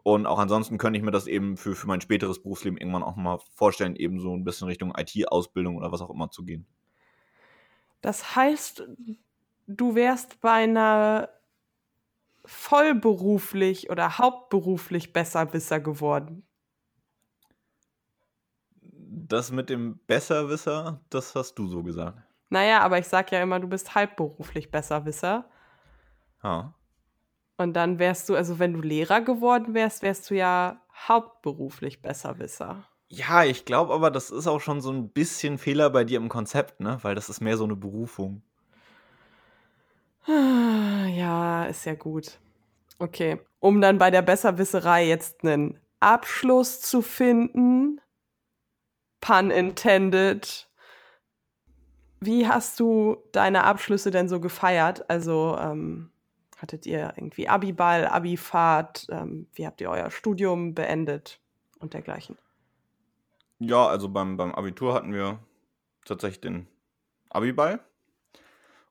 Und 0.04 0.26
auch 0.26 0.38
ansonsten 0.38 0.78
könnte 0.78 0.98
ich 0.98 1.04
mir 1.04 1.12
das 1.12 1.26
eben 1.28 1.56
für, 1.56 1.74
für 1.76 1.86
mein 1.88 2.00
späteres 2.00 2.42
Berufsleben 2.42 2.78
irgendwann 2.78 3.02
auch 3.04 3.16
mal 3.16 3.38
vorstellen, 3.54 3.96
eben 3.96 4.20
so 4.20 4.34
ein 4.36 4.44
bisschen 4.44 4.68
Richtung 4.68 4.94
IT-Ausbildung 4.96 5.76
oder 5.76 5.92
was 5.92 6.00
auch 6.02 6.10
immer 6.10 6.30
zu 6.30 6.44
gehen. 6.44 6.66
Das 8.02 8.36
heißt, 8.36 8.86
du 9.66 9.94
wärst 9.94 10.40
bei 10.40 10.64
einer 10.64 11.28
vollberuflich 12.44 13.90
oder 13.90 14.18
hauptberuflich 14.18 15.12
Besserwisser 15.12 15.80
geworden. 15.80 16.44
Das 18.82 19.52
mit 19.52 19.70
dem 19.70 20.00
Besserwisser, 20.06 21.00
das 21.08 21.34
hast 21.34 21.54
du 21.54 21.68
so 21.68 21.82
gesagt. 21.82 22.18
Naja, 22.50 22.80
aber 22.80 22.98
ich 22.98 23.06
sag 23.06 23.32
ja 23.32 23.40
immer, 23.40 23.60
du 23.60 23.68
bist 23.68 23.94
halbberuflich 23.94 24.70
Besserwisser. 24.70 25.48
Ja. 26.42 26.74
Und 27.56 27.74
dann 27.74 27.98
wärst 27.98 28.28
du, 28.28 28.34
also 28.34 28.58
wenn 28.58 28.72
du 28.72 28.80
Lehrer 28.80 29.20
geworden 29.20 29.74
wärst, 29.74 30.02
wärst 30.02 30.28
du 30.28 30.34
ja 30.34 30.82
hauptberuflich 30.92 32.02
Besserwisser. 32.02 32.84
Ja, 33.14 33.44
ich 33.44 33.66
glaube 33.66 33.92
aber, 33.92 34.10
das 34.10 34.30
ist 34.30 34.46
auch 34.46 34.60
schon 34.60 34.80
so 34.80 34.90
ein 34.90 35.10
bisschen 35.10 35.58
Fehler 35.58 35.90
bei 35.90 36.02
dir 36.02 36.16
im 36.16 36.30
Konzept, 36.30 36.80
ne? 36.80 36.98
Weil 37.02 37.14
das 37.14 37.28
ist 37.28 37.42
mehr 37.42 37.58
so 37.58 37.64
eine 37.64 37.76
Berufung. 37.76 38.42
Ja, 41.14 41.66
ist 41.66 41.84
ja 41.84 41.94
gut. 41.94 42.38
Okay. 42.98 43.38
Um 43.60 43.82
dann 43.82 43.98
bei 43.98 44.10
der 44.10 44.22
Besserwisserei 44.22 45.06
jetzt 45.06 45.44
einen 45.44 45.78
Abschluss 46.00 46.80
zu 46.80 47.02
finden, 47.02 48.00
pun 49.20 49.50
intended. 49.50 50.70
Wie 52.20 52.48
hast 52.48 52.80
du 52.80 53.18
deine 53.32 53.64
Abschlüsse 53.64 54.10
denn 54.10 54.28
so 54.28 54.40
gefeiert? 54.40 55.08
Also, 55.10 55.58
ähm, 55.60 56.12
Hattet 56.62 56.86
ihr 56.86 57.12
irgendwie 57.16 57.48
Abiball, 57.48 58.06
Abifahrt? 58.06 59.08
Ähm, 59.10 59.48
wie 59.52 59.66
habt 59.66 59.80
ihr 59.80 59.90
euer 59.90 60.12
Studium 60.12 60.74
beendet 60.74 61.40
und 61.80 61.92
dergleichen? 61.92 62.38
Ja, 63.64 63.86
also 63.86 64.08
beim, 64.08 64.36
beim 64.36 64.52
Abitur 64.52 64.92
hatten 64.92 65.12
wir 65.12 65.38
tatsächlich 66.04 66.40
den 66.40 66.66
Abiball 67.30 67.78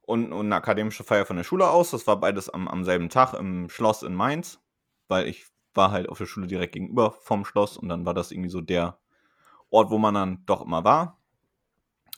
und, 0.03 0.31
und 0.31 0.45
eine 0.45 0.55
akademische 0.55 1.03
Feier 1.03 1.25
von 1.25 1.35
der 1.35 1.43
Schule 1.43 1.69
aus. 1.69 1.91
Das 1.91 2.07
war 2.07 2.17
beides 2.17 2.49
am, 2.49 2.69
am 2.69 2.85
selben 2.85 3.09
Tag 3.09 3.33
im 3.33 3.69
Schloss 3.69 4.01
in 4.01 4.15
Mainz, 4.15 4.61
weil 5.09 5.27
ich 5.27 5.45
war 5.73 5.91
halt 5.91 6.07
auf 6.07 6.19
der 6.19 6.25
Schule 6.25 6.47
direkt 6.47 6.73
gegenüber 6.73 7.11
vom 7.11 7.43
Schloss 7.43 7.75
und 7.75 7.89
dann 7.89 8.05
war 8.05 8.13
das 8.13 8.31
irgendwie 8.31 8.49
so 8.49 8.61
der 8.61 8.97
Ort, 9.71 9.89
wo 9.89 9.97
man 9.97 10.13
dann 10.13 10.45
doch 10.45 10.61
immer 10.61 10.85
war. 10.85 11.19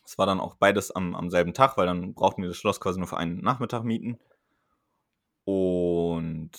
Es 0.05 0.19
war 0.19 0.27
dann 0.27 0.39
auch 0.39 0.53
beides 0.53 0.91
am, 0.91 1.15
am 1.15 1.31
selben 1.31 1.55
Tag, 1.55 1.75
weil 1.77 1.88
dann 1.88 2.13
brauchten 2.13 2.43
wir 2.43 2.50
das 2.50 2.57
Schloss 2.57 2.79
quasi 2.79 3.00
nur 3.00 3.07
für 3.07 3.17
einen 3.17 3.41
Nachmittag 3.41 3.83
mieten. 3.83 4.19
Und 5.43 6.51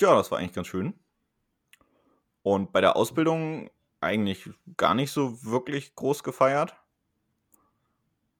ja, 0.00 0.14
das 0.14 0.30
war 0.30 0.38
eigentlich 0.38 0.54
ganz 0.54 0.68
schön. 0.68 0.94
Und 2.42 2.72
bei 2.72 2.80
der 2.80 2.96
Ausbildung 2.96 3.68
eigentlich 4.02 4.50
gar 4.76 4.94
nicht 4.94 5.10
so 5.12 5.42
wirklich 5.44 5.94
groß 5.94 6.22
gefeiert. 6.22 6.74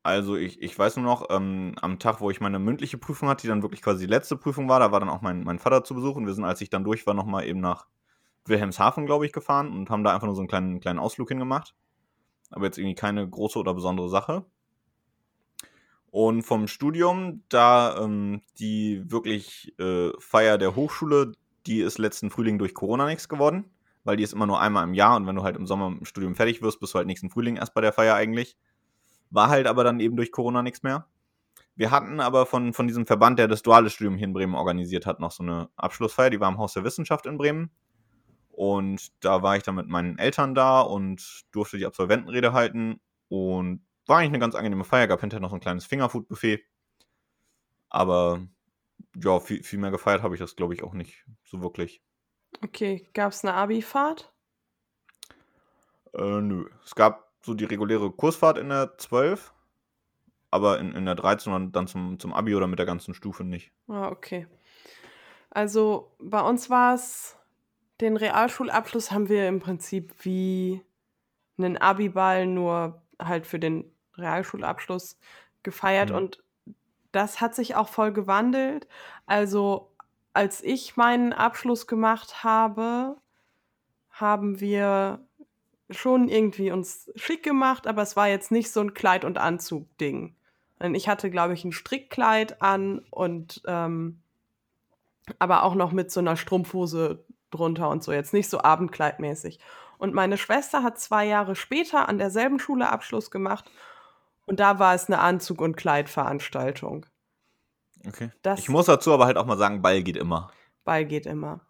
Also 0.02 0.37
ich, 0.37 0.61
ich 0.61 0.76
weiß 0.76 0.97
nur 0.97 1.04
noch, 1.04 1.28
ähm, 1.31 1.75
am 1.81 2.00
Tag, 2.00 2.21
wo 2.21 2.31
ich 2.31 2.40
meine 2.40 2.59
mündliche 2.59 2.99
Prüfung 2.99 3.28
hatte, 3.28 3.42
die 3.42 3.49
dann 3.49 3.62
wirklich 3.62 3.83
quasi 3.83 4.07
die 4.07 4.11
letzte 4.11 4.37
Prüfung 4.37 4.69
war, 4.69 4.81
da 4.81 4.90
war 4.90 4.99
dann 4.99 5.09
auch 5.09 5.23
mein, 5.23 5.45
mein 5.45 5.61
Vater 5.61 5.85
zu 5.85 5.95
Besuch 5.95 6.16
und 6.16 6.26
wir 6.26 6.35
sind, 6.35 6.45
als 6.45 6.61
ich 6.61 6.71
dann 6.71 6.83
durch 6.83 7.07
war, 7.07 7.14
nochmal 7.14 7.47
eben 7.47 7.61
nach 7.61 7.87
Wilhelmshaven, 8.47 9.07
glaube 9.07 9.26
ich, 9.26 9.33
gefahren 9.33 9.71
und 9.71 9.90
haben 9.90 10.02
da 10.02 10.12
einfach 10.12 10.26
nur 10.26 10.35
so 10.35 10.40
einen 10.40 10.49
kleinen, 10.49 10.81
kleinen 10.81 10.99
Ausflug 10.99 11.28
hingemacht. 11.28 11.76
Aber 12.50 12.64
jetzt 12.64 12.78
irgendwie 12.78 12.97
keine 12.97 13.28
große 13.28 13.59
oder 13.59 13.75
besondere 13.75 14.09
Sache. 14.09 14.45
Und 16.11 16.42
vom 16.42 16.66
Studium, 16.66 17.42
da 17.49 17.97
ähm, 17.99 18.42
die 18.59 19.02
wirklich 19.11 19.73
äh, 19.78 20.11
Feier 20.19 20.59
der 20.59 20.75
Hochschule, 20.75 21.33
die 21.66 21.81
ist 21.81 21.99
letzten 21.99 22.31
Frühling 22.31 22.59
durch 22.59 22.75
Corona 22.75 23.07
nichts 23.07 23.28
geworden, 23.28 23.71
weil 24.04 24.16
die 24.16 24.23
ist 24.23 24.32
immer 24.32 24.47
nur 24.47 24.61
einmal 24.61 24.85
im 24.85 24.94
Jahr 24.94 25.16
und 25.16 25.26
wenn 25.26 25.37
du 25.37 25.42
halt 25.42 25.56
im 25.56 25.66
Sommer 25.66 25.88
im 25.88 26.04
Studium 26.04 26.35
fertig 26.35 26.62
wirst, 26.62 26.80
bist 26.80 26.94
du 26.94 26.99
halt 26.99 27.06
nächsten 27.06 27.30
Frühling 27.30 27.56
erst 27.56 27.75
bei 27.75 27.80
der 27.80 27.92
Feier 27.92 28.14
eigentlich. 28.14 28.56
War 29.30 29.49
halt 29.49 29.66
aber 29.66 29.85
dann 29.85 30.00
eben 30.00 30.16
durch 30.16 30.32
Corona 30.32 30.62
nichts 30.62 30.82
mehr. 30.82 31.06
Wir 31.75 31.90
hatten 31.90 32.21
aber 32.21 32.44
von, 32.44 32.73
von 32.75 32.87
diesem 32.87 33.06
Verband, 33.06 33.38
der 33.38 33.49
das 33.49 33.62
duale 33.62 33.88
Studium 33.88 34.16
hier 34.16 34.26
in 34.26 34.35
Bremen 34.35 34.54
organisiert 34.54 35.06
hat, 35.06 35.21
noch 35.21 35.32
so 35.32 35.42
eine 35.42 35.71
Abschlussfeier, 35.76 36.30
die 36.30 36.40
war 36.40 36.50
im 36.50 36.59
Haus 36.59 36.75
der 36.75 36.85
Wissenschaft 36.85 37.26
in 37.26 37.38
Bremen. 37.38 37.71
Und 38.50 39.12
da 39.25 39.42
war 39.42 39.56
ich 39.56 39.62
dann 39.62 39.76
mit 39.76 39.88
meinen 39.88 40.18
Eltern 40.18 40.54
da 40.54 40.82
und 40.82 41.44
durfte 41.52 41.78
die 41.78 41.87
Absolventenrede 41.87 42.52
halten. 42.52 43.00
Und 43.28 43.82
war 44.06 44.18
eigentlich 44.18 44.30
eine 44.30 44.38
ganz 44.40 44.54
angenehme 44.54 44.85
Feier, 44.85 45.06
gab 45.06 45.21
hinterher 45.21 45.40
noch 45.40 45.50
so 45.50 45.56
ein 45.56 45.61
kleines 45.61 45.87
Fingerfood-Buffet. 45.87 46.61
Aber 47.88 48.47
ja, 49.16 49.40
viel, 49.40 49.62
viel 49.62 49.78
mehr 49.78 49.90
gefeiert 49.90 50.23
habe 50.23 50.35
ich 50.35 50.40
das, 50.40 50.56
glaube 50.56 50.75
ich, 50.75 50.82
auch 50.82 50.92
nicht 50.92 51.25
so 51.44 51.62
wirklich. 51.62 52.02
Okay, 52.62 53.09
gab 53.14 53.32
es 53.32 53.44
eine 53.44 53.54
Abi-Fahrt? 53.54 54.32
Äh, 56.14 56.40
nö. 56.40 56.68
Es 56.85 56.94
gab 56.94 57.30
so 57.42 57.54
die 57.54 57.64
reguläre 57.64 58.11
Kursfahrt 58.11 58.59
in 58.59 58.68
der 58.68 58.97
12, 58.99 59.52
aber 60.50 60.78
in, 60.78 60.94
in 60.94 61.06
der 61.06 61.14
13 61.14 61.52
und 61.52 61.73
dann 61.73 61.87
zum, 61.87 62.18
zum 62.18 62.32
Abi 62.32 62.54
oder 62.54 62.66
mit 62.66 62.78
der 62.78 62.87
ganzen 62.87 63.14
Stufe 63.14 63.44
nicht. 63.44 63.73
Ah, 63.88 64.09
okay. 64.09 64.47
Also 65.50 66.12
bei 66.18 66.40
uns 66.40 66.71
war 66.71 66.94
es, 66.94 67.37
den 68.00 68.16
Realschulabschluss 68.16 69.11
haben 69.11 69.28
wir 69.28 69.49
im 69.49 69.61
Prinzip 69.61 70.14
wie 70.25 70.82
einen 71.59 71.76
Abi-Ball 71.76 72.47
nur 72.47 73.02
halt 73.21 73.47
für 73.47 73.59
den 73.59 73.85
Realschulabschluss 74.16 75.18
gefeiert 75.62 76.11
mhm. 76.11 76.16
und 76.16 76.44
das 77.12 77.40
hat 77.40 77.54
sich 77.54 77.76
auch 77.76 77.88
voll 77.88 78.12
gewandelt. 78.12 78.88
Also 79.26 79.91
als 80.32 80.62
ich 80.62 80.96
meinen 80.96 81.32
Abschluss 81.32 81.86
gemacht 81.86 82.42
habe, 82.44 83.16
haben 84.10 84.60
wir 84.60 85.20
schon 85.90 86.28
irgendwie 86.28 86.70
uns 86.70 87.10
schick 87.16 87.42
gemacht, 87.42 87.86
aber 87.86 88.02
es 88.02 88.16
war 88.16 88.28
jetzt 88.28 88.50
nicht 88.50 88.70
so 88.70 88.80
ein 88.80 88.94
Kleid- 88.94 89.24
und 89.24 89.38
Anzug-Ding. 89.38 90.34
Ich 90.94 91.08
hatte, 91.08 91.30
glaube 91.30 91.54
ich, 91.54 91.64
ein 91.64 91.72
Strickkleid 91.72 92.60
an 92.60 93.00
und 93.10 93.62
ähm, 93.66 94.20
aber 95.38 95.62
auch 95.62 95.74
noch 95.74 95.92
mit 95.92 96.10
so 96.10 96.20
einer 96.20 96.36
Strumpfhose 96.36 97.24
drunter 97.50 97.88
und 97.88 98.02
so, 98.02 98.12
jetzt 98.12 98.32
nicht 98.32 98.48
so 98.48 98.60
abendkleidmäßig. 98.60 99.60
Und 99.98 100.14
meine 100.14 100.36
Schwester 100.36 100.82
hat 100.82 100.98
zwei 100.98 101.26
Jahre 101.26 101.54
später 101.54 102.08
an 102.08 102.18
derselben 102.18 102.58
Schule 102.58 102.88
Abschluss 102.88 103.30
gemacht 103.30 103.70
und 104.46 104.58
da 104.58 104.78
war 104.78 104.94
es 104.94 105.06
eine 105.06 105.20
Anzug- 105.20 105.60
und 105.60 105.76
Kleidveranstaltung. 105.76 107.06
Okay. 108.06 108.30
Das 108.42 108.61
ich 108.61 108.68
muss 108.68 108.87
dazu 108.87 109.12
aber 109.12 109.26
halt 109.26 109.37
auch 109.37 109.47
mal 109.47 109.59
sagen, 109.59 109.82
Ball 109.82 110.02
geht 110.02 110.16
immer. 110.16 110.50
Ball 110.85 111.04
geht 111.04 111.26
immer. 111.26 111.61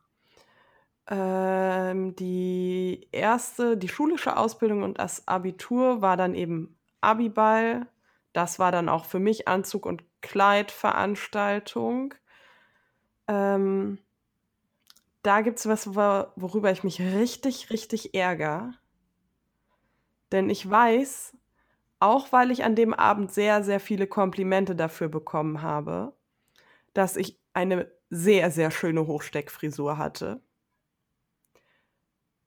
Ähm, 1.08 2.14
die 2.16 3.08
erste, 3.12 3.76
die 3.76 3.88
schulische 3.88 4.36
Ausbildung 4.36 4.82
und 4.82 4.98
das 4.98 5.26
Abitur 5.26 6.00
war 6.00 6.16
dann 6.16 6.34
eben 6.34 6.78
Abiball. 7.00 7.86
Das 8.32 8.58
war 8.58 8.72
dann 8.72 8.88
auch 8.88 9.04
für 9.04 9.18
mich 9.18 9.48
Anzug- 9.48 9.86
und 9.86 10.04
Kleidveranstaltung. 10.22 12.14
Ähm, 13.28 13.98
da 15.22 15.40
gibt 15.40 15.58
es 15.58 15.68
was, 15.68 15.94
worüber 15.94 16.70
ich 16.70 16.84
mich 16.84 17.00
richtig, 17.00 17.70
richtig 17.70 18.14
ärgere. 18.14 18.72
Denn 20.32 20.50
ich 20.50 20.68
weiß, 20.68 21.36
auch 22.00 22.32
weil 22.32 22.50
ich 22.50 22.64
an 22.64 22.74
dem 22.74 22.94
Abend 22.94 23.32
sehr, 23.32 23.62
sehr 23.62 23.80
viele 23.80 24.06
Komplimente 24.06 24.74
dafür 24.74 25.08
bekommen 25.08 25.62
habe, 25.62 26.14
dass 26.92 27.16
ich 27.16 27.40
eine 27.52 27.90
sehr, 28.10 28.50
sehr 28.50 28.70
schöne 28.70 29.06
Hochsteckfrisur 29.06 29.98
hatte. 29.98 30.40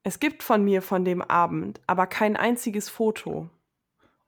Es 0.03 0.19
gibt 0.19 0.43
von 0.43 0.63
mir 0.63 0.81
von 0.81 1.03
dem 1.03 1.21
Abend 1.21 1.81
aber 1.87 2.05
kein 2.05 2.37
einziges 2.37 2.89
Foto. 2.89 3.49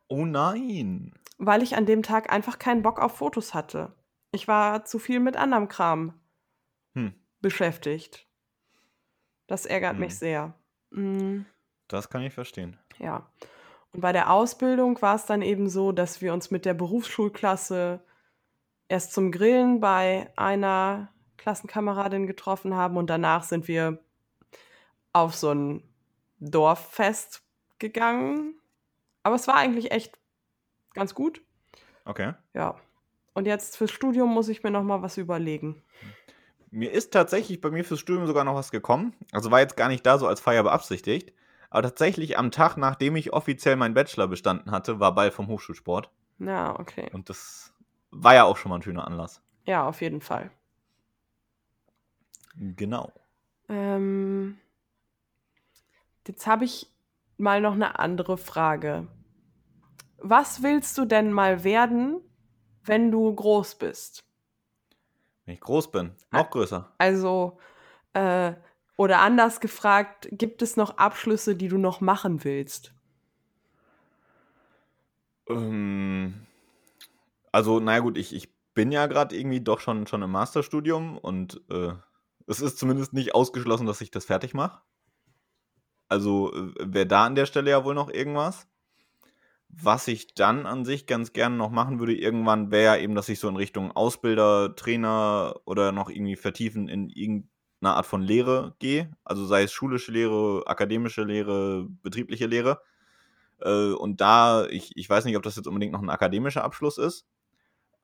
Oh 0.07 0.25
nein. 0.25 1.13
Weil 1.37 1.61
ich 1.61 1.75
an 1.75 1.85
dem 1.85 2.01
Tag 2.01 2.31
einfach 2.31 2.57
keinen 2.57 2.81
Bock 2.81 2.99
auf 2.99 3.17
Fotos 3.17 3.53
hatte. 3.53 3.93
Ich 4.31 4.47
war 4.47 4.85
zu 4.85 4.97
viel 4.97 5.19
mit 5.19 5.37
anderem 5.37 5.67
Kram 5.67 6.13
hm. 6.93 7.13
beschäftigt. 7.41 8.27
Das 9.45 9.65
ärgert 9.65 9.93
hm. 9.93 9.99
mich 9.99 10.17
sehr. 10.17 10.53
Mhm. 10.89 11.45
Das 11.87 12.09
kann 12.09 12.23
ich 12.23 12.33
verstehen. 12.33 12.77
Ja. 12.97 13.29
Und 13.93 14.01
bei 14.01 14.11
der 14.11 14.31
Ausbildung 14.31 15.01
war 15.01 15.15
es 15.15 15.25
dann 15.25 15.41
eben 15.41 15.69
so, 15.69 15.91
dass 15.91 16.21
wir 16.21 16.33
uns 16.33 16.51
mit 16.51 16.65
der 16.65 16.73
Berufsschulklasse 16.73 18.01
erst 18.89 19.13
zum 19.13 19.31
Grillen 19.31 19.79
bei 19.79 20.31
einer 20.35 21.09
Klassenkameradin 21.37 22.27
getroffen 22.27 22.75
haben 22.75 22.97
und 22.97 23.09
danach 23.09 23.43
sind 23.43 23.67
wir 23.67 23.99
auf 25.13 25.35
so 25.35 25.51
ein 25.51 25.83
Dorffest 26.39 27.43
gegangen. 27.79 28.55
Aber 29.23 29.35
es 29.35 29.47
war 29.47 29.55
eigentlich 29.55 29.91
echt 29.91 30.17
ganz 30.93 31.13
gut. 31.13 31.41
Okay. 32.05 32.33
Ja. 32.53 32.75
Und 33.33 33.45
jetzt 33.45 33.77
fürs 33.77 33.91
Studium 33.91 34.33
muss 34.33 34.49
ich 34.49 34.63
mir 34.63 34.71
noch 34.71 34.83
mal 34.83 35.01
was 35.01 35.17
überlegen. 35.17 35.83
Mir 36.71 36.91
ist 36.91 37.13
tatsächlich 37.13 37.61
bei 37.61 37.69
mir 37.69 37.85
fürs 37.85 37.99
Studium 37.99 38.27
sogar 38.27 38.43
noch 38.43 38.55
was 38.55 38.71
gekommen. 38.71 39.13
Also 39.31 39.51
war 39.51 39.59
jetzt 39.59 39.77
gar 39.77 39.89
nicht 39.89 40.05
da 40.05 40.17
so 40.17 40.27
als 40.27 40.39
Feier 40.39 40.63
beabsichtigt. 40.63 41.33
Aber 41.69 41.83
tatsächlich 41.83 42.37
am 42.37 42.51
Tag, 42.51 42.77
nachdem 42.77 43.15
ich 43.15 43.33
offiziell 43.33 43.75
meinen 43.75 43.93
Bachelor 43.93 44.27
bestanden 44.27 44.71
hatte, 44.71 44.99
war 44.99 45.13
Ball 45.13 45.31
vom 45.31 45.47
Hochschulsport. 45.47 46.09
Ja, 46.39 46.79
okay. 46.79 47.09
Und 47.13 47.29
das 47.29 47.73
war 48.11 48.35
ja 48.35 48.43
auch 48.43 48.57
schon 48.57 48.69
mal 48.69 48.77
ein 48.77 48.83
schöner 48.83 49.07
Anlass. 49.07 49.41
Ja, 49.65 49.87
auf 49.87 50.01
jeden 50.01 50.21
Fall. 50.21 50.51
Genau. 52.55 53.11
Ähm, 53.69 54.57
jetzt 56.25 56.47
habe 56.47 56.65
ich 56.65 56.91
mal 57.37 57.61
noch 57.61 57.73
eine 57.73 57.99
andere 57.99 58.37
Frage. 58.37 59.07
Was 60.17 60.63
willst 60.63 60.97
du 60.97 61.05
denn 61.05 61.31
mal 61.31 61.63
werden, 61.63 62.21
wenn 62.83 63.11
du 63.11 63.33
groß 63.33 63.75
bist? 63.75 64.23
Wenn 65.45 65.53
ich 65.53 65.61
groß 65.61 65.91
bin, 65.91 66.15
noch 66.31 66.49
größer. 66.49 66.91
Also, 66.97 67.59
äh, 68.13 68.53
oder 68.97 69.19
anders 69.19 69.59
gefragt, 69.61 70.27
gibt 70.31 70.61
es 70.61 70.75
noch 70.75 70.97
Abschlüsse, 70.97 71.55
die 71.55 71.67
du 71.67 71.77
noch 71.77 72.01
machen 72.01 72.43
willst? 72.43 72.93
Ähm, 75.47 76.46
also, 77.51 77.79
naja 77.79 77.99
gut, 77.99 78.17
ich, 78.17 78.33
ich 78.33 78.53
bin 78.73 78.91
ja 78.91 79.07
gerade 79.07 79.35
irgendwie 79.35 79.61
doch 79.61 79.79
schon, 79.79 80.07
schon 80.07 80.21
im 80.21 80.31
Masterstudium 80.31 81.17
und 81.17 81.61
äh, 81.69 81.93
es 82.47 82.61
ist 82.61 82.77
zumindest 82.77 83.13
nicht 83.13 83.35
ausgeschlossen, 83.35 83.87
dass 83.87 84.01
ich 84.01 84.11
das 84.11 84.25
fertig 84.25 84.53
mache. 84.53 84.81
Also 86.09 86.53
äh, 86.53 86.73
wäre 86.79 87.07
da 87.07 87.25
an 87.25 87.35
der 87.35 87.45
Stelle 87.45 87.71
ja 87.71 87.83
wohl 87.83 87.95
noch 87.95 88.09
irgendwas. 88.09 88.67
Was 89.69 90.07
ich 90.07 90.33
dann 90.33 90.65
an 90.65 90.85
sich 90.85 91.07
ganz 91.07 91.33
gerne 91.33 91.57
noch 91.57 91.71
machen 91.71 91.99
würde, 91.99 92.15
irgendwann 92.15 92.71
wäre 92.71 92.95
ja 92.95 93.03
eben, 93.03 93.15
dass 93.15 93.29
ich 93.29 93.39
so 93.39 93.49
in 93.49 93.57
Richtung 93.57 93.91
Ausbilder, 93.91 94.75
Trainer 94.75 95.55
oder 95.65 95.91
noch 95.91 96.09
irgendwie 96.09 96.37
vertiefen 96.37 96.87
in 96.87 97.09
irgendeiner 97.09 97.95
Art 97.95 98.05
von 98.05 98.21
Lehre 98.21 98.75
gehe. 98.79 99.11
Also 99.25 99.45
sei 99.45 99.63
es 99.63 99.73
schulische 99.73 100.11
Lehre, 100.11 100.63
akademische 100.67 101.23
Lehre, 101.23 101.87
betriebliche 102.01 102.45
Lehre. 102.45 102.81
Äh, 103.59 103.91
und 103.91 104.21
da, 104.21 104.67
ich, 104.67 104.95
ich 104.95 105.09
weiß 105.09 105.25
nicht, 105.25 105.35
ob 105.35 105.43
das 105.43 105.57
jetzt 105.57 105.67
unbedingt 105.67 105.91
noch 105.91 106.01
ein 106.01 106.09
akademischer 106.09 106.63
Abschluss 106.63 106.97
ist. 106.97 107.27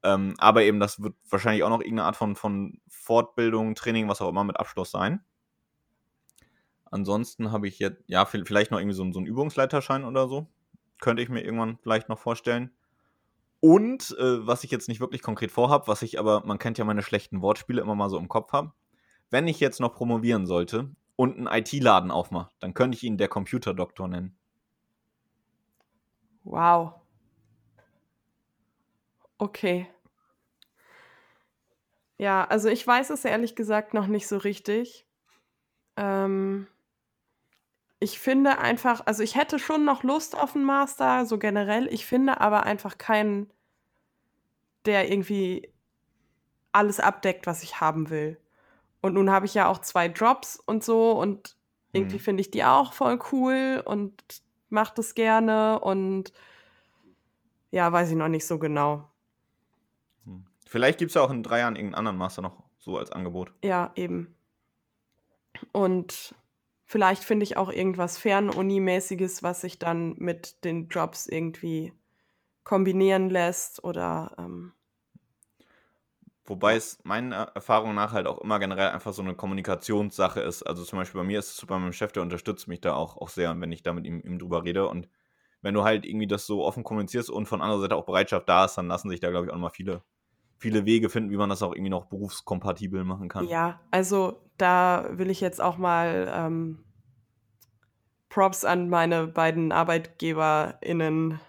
Ähm, 0.03 0.35
aber 0.37 0.63
eben, 0.63 0.79
das 0.79 1.01
wird 1.01 1.15
wahrscheinlich 1.29 1.63
auch 1.63 1.69
noch 1.69 1.79
irgendeine 1.79 2.05
Art 2.05 2.17
von, 2.17 2.35
von 2.35 2.79
Fortbildung, 2.89 3.75
Training, 3.75 4.09
was 4.09 4.21
auch 4.21 4.29
immer 4.29 4.43
mit 4.43 4.57
Abschluss 4.57 4.91
sein. 4.91 5.23
Ansonsten 6.85 7.51
habe 7.51 7.67
ich 7.67 7.79
jetzt, 7.79 8.03
ja, 8.07 8.25
vielleicht 8.25 8.69
noch 8.69 8.79
irgendwie 8.79 8.95
so, 8.95 9.11
so 9.11 9.19
einen 9.19 9.27
Übungsleiterschein 9.27 10.03
oder 10.03 10.27
so. 10.27 10.47
Könnte 10.99 11.23
ich 11.23 11.29
mir 11.29 11.41
irgendwann 11.41 11.77
vielleicht 11.81 12.09
noch 12.09 12.19
vorstellen. 12.19 12.71
Und 13.61 14.15
äh, 14.19 14.45
was 14.45 14.65
ich 14.65 14.71
jetzt 14.71 14.89
nicht 14.89 14.99
wirklich 14.99 15.21
konkret 15.21 15.49
vorhabe, 15.49 15.87
was 15.87 16.01
ich 16.01 16.19
aber, 16.19 16.45
man 16.45 16.59
kennt 16.59 16.77
ja 16.77 16.85
meine 16.85 17.01
schlechten 17.01 17.41
Wortspiele 17.41 17.81
immer 17.81 17.95
mal 17.95 18.09
so 18.09 18.17
im 18.17 18.27
Kopf 18.27 18.51
habe. 18.51 18.73
Wenn 19.29 19.47
ich 19.47 19.59
jetzt 19.59 19.79
noch 19.79 19.95
promovieren 19.95 20.45
sollte 20.45 20.93
und 21.15 21.37
einen 21.37 21.47
IT-Laden 21.47 22.11
aufmache, 22.11 22.51
dann 22.59 22.73
könnte 22.73 22.97
ich 22.97 23.03
ihn 23.03 23.17
der 23.17 23.29
Computerdoktor 23.29 24.07
nennen. 24.07 24.37
Wow. 26.43 26.95
Okay. 29.37 29.87
Ja, 32.23 32.45
also 32.45 32.69
ich 32.69 32.87
weiß 32.87 33.09
es 33.09 33.25
ehrlich 33.25 33.53
gesagt 33.53 33.93
noch 33.93 34.07
nicht 34.07 34.29
so 34.29 34.37
richtig. 34.37 35.05
Ähm, 35.97 36.67
ich 37.99 38.17
finde 38.17 38.59
einfach, 38.59 39.05
also 39.05 39.23
ich 39.23 39.35
hätte 39.35 39.59
schon 39.59 39.83
noch 39.83 40.03
Lust 40.03 40.33
auf 40.37 40.55
einen 40.55 40.63
Master, 40.63 41.25
so 41.25 41.37
generell. 41.37 41.91
Ich 41.91 42.05
finde 42.05 42.39
aber 42.39 42.63
einfach 42.63 42.97
keinen, 42.97 43.51
der 44.85 45.11
irgendwie 45.11 45.69
alles 46.71 47.01
abdeckt, 47.01 47.45
was 47.45 47.61
ich 47.61 47.81
haben 47.81 48.09
will. 48.09 48.39
Und 49.01 49.15
nun 49.15 49.29
habe 49.29 49.45
ich 49.45 49.53
ja 49.53 49.67
auch 49.67 49.79
zwei 49.79 50.05
Jobs 50.05 50.55
und 50.65 50.81
so 50.81 51.11
und 51.19 51.57
irgendwie 51.91 52.19
mhm. 52.19 52.21
finde 52.21 52.39
ich 52.39 52.51
die 52.51 52.63
auch 52.63 52.93
voll 52.93 53.19
cool 53.33 53.83
und 53.83 54.23
mache 54.69 54.93
das 54.95 55.13
gerne 55.13 55.77
und 55.81 56.31
ja, 57.71 57.91
weiß 57.91 58.11
ich 58.11 58.15
noch 58.15 58.29
nicht 58.29 58.47
so 58.47 58.59
genau. 58.59 59.09
Vielleicht 60.73 60.97
gibt 60.97 61.11
es 61.11 61.13
ja 61.13 61.21
auch 61.21 61.29
in 61.29 61.43
drei 61.43 61.59
Jahren 61.59 61.75
irgendeinen 61.75 61.99
anderen 61.99 62.17
Master 62.17 62.41
noch 62.41 62.63
so 62.79 62.97
als 62.97 63.11
Angebot. 63.11 63.53
Ja, 63.63 63.91
eben. 63.93 64.35
Und 65.71 66.33
vielleicht 66.83 67.23
finde 67.23 67.43
ich 67.43 67.57
auch 67.57 67.71
irgendwas 67.71 68.17
Fernuni-mäßiges, 68.17 69.43
was 69.43 69.61
sich 69.61 69.77
dann 69.77 70.15
mit 70.17 70.65
den 70.65 70.87
Jobs 70.87 71.27
irgendwie 71.27 71.93
kombinieren 72.63 73.29
lässt 73.29 73.83
oder. 73.83 74.33
Ähm, 74.39 74.73
Wobei 76.43 76.75
es 76.75 76.97
meiner 77.03 77.51
Erfahrung 77.53 77.93
nach 77.93 78.11
halt 78.11 78.25
auch 78.25 78.39
immer 78.39 78.57
generell 78.57 78.89
einfach 78.89 79.13
so 79.13 79.21
eine 79.21 79.35
Kommunikationssache 79.35 80.39
ist. 80.39 80.63
Also 80.63 80.83
zum 80.83 80.97
Beispiel 80.97 81.21
bei 81.21 81.27
mir 81.27 81.37
ist 81.37 81.49
es 81.49 81.57
so 81.57 81.67
bei 81.67 81.77
meinem 81.77 81.93
Chef, 81.93 82.13
der 82.13 82.23
unterstützt 82.23 82.67
mich 82.67 82.81
da 82.81 82.95
auch, 82.95 83.17
auch 83.17 83.29
sehr, 83.29 83.55
wenn 83.61 83.71
ich 83.71 83.83
da 83.83 83.93
mit 83.93 84.07
ihm, 84.07 84.21
ihm 84.21 84.39
drüber 84.39 84.63
rede. 84.63 84.87
Und 84.87 85.07
wenn 85.61 85.75
du 85.75 85.83
halt 85.83 86.03
irgendwie 86.03 86.25
das 86.25 86.47
so 86.47 86.65
offen 86.65 86.83
kommunizierst 86.83 87.29
und 87.29 87.45
von 87.45 87.61
anderer 87.61 87.81
Seite 87.81 87.95
auch 87.95 88.07
Bereitschaft 88.07 88.49
da 88.49 88.65
ist, 88.65 88.73
dann 88.73 88.87
lassen 88.87 89.11
sich 89.11 89.19
da, 89.19 89.29
glaube 89.29 89.45
ich, 89.45 89.51
auch 89.51 89.55
nochmal 89.55 89.69
viele 89.69 90.01
viele 90.63 90.85
Wege 90.85 91.09
finden, 91.09 91.29
wie 91.29 91.35
man 91.35 91.49
das 91.49 91.61
auch 91.61 91.73
irgendwie 91.73 91.89
noch 91.89 92.05
berufskompatibel 92.05 93.03
machen 93.03 93.27
kann. 93.27 93.49
Ja, 93.49 93.81
also 93.91 94.41
da 94.57 95.09
will 95.11 95.29
ich 95.29 95.41
jetzt 95.41 95.61
auch 95.61 95.77
mal 95.77 96.31
ähm, 96.33 96.79
Props 98.29 98.63
an 98.63 98.87
meine 98.87 99.27
beiden 99.27 99.73
ArbeitgeberInnen 99.73 101.41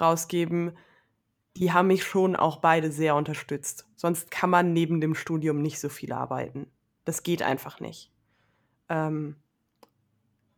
rausgeben. 0.00 0.76
Die 1.56 1.72
haben 1.72 1.88
mich 1.88 2.04
schon 2.04 2.36
auch 2.36 2.58
beide 2.58 2.92
sehr 2.92 3.16
unterstützt. 3.16 3.88
Sonst 3.96 4.30
kann 4.30 4.50
man 4.50 4.72
neben 4.72 5.00
dem 5.00 5.16
Studium 5.16 5.60
nicht 5.60 5.80
so 5.80 5.88
viel 5.88 6.12
arbeiten. 6.12 6.70
Das 7.04 7.24
geht 7.24 7.42
einfach 7.42 7.80
nicht. 7.80 8.12
Ähm, 8.88 9.34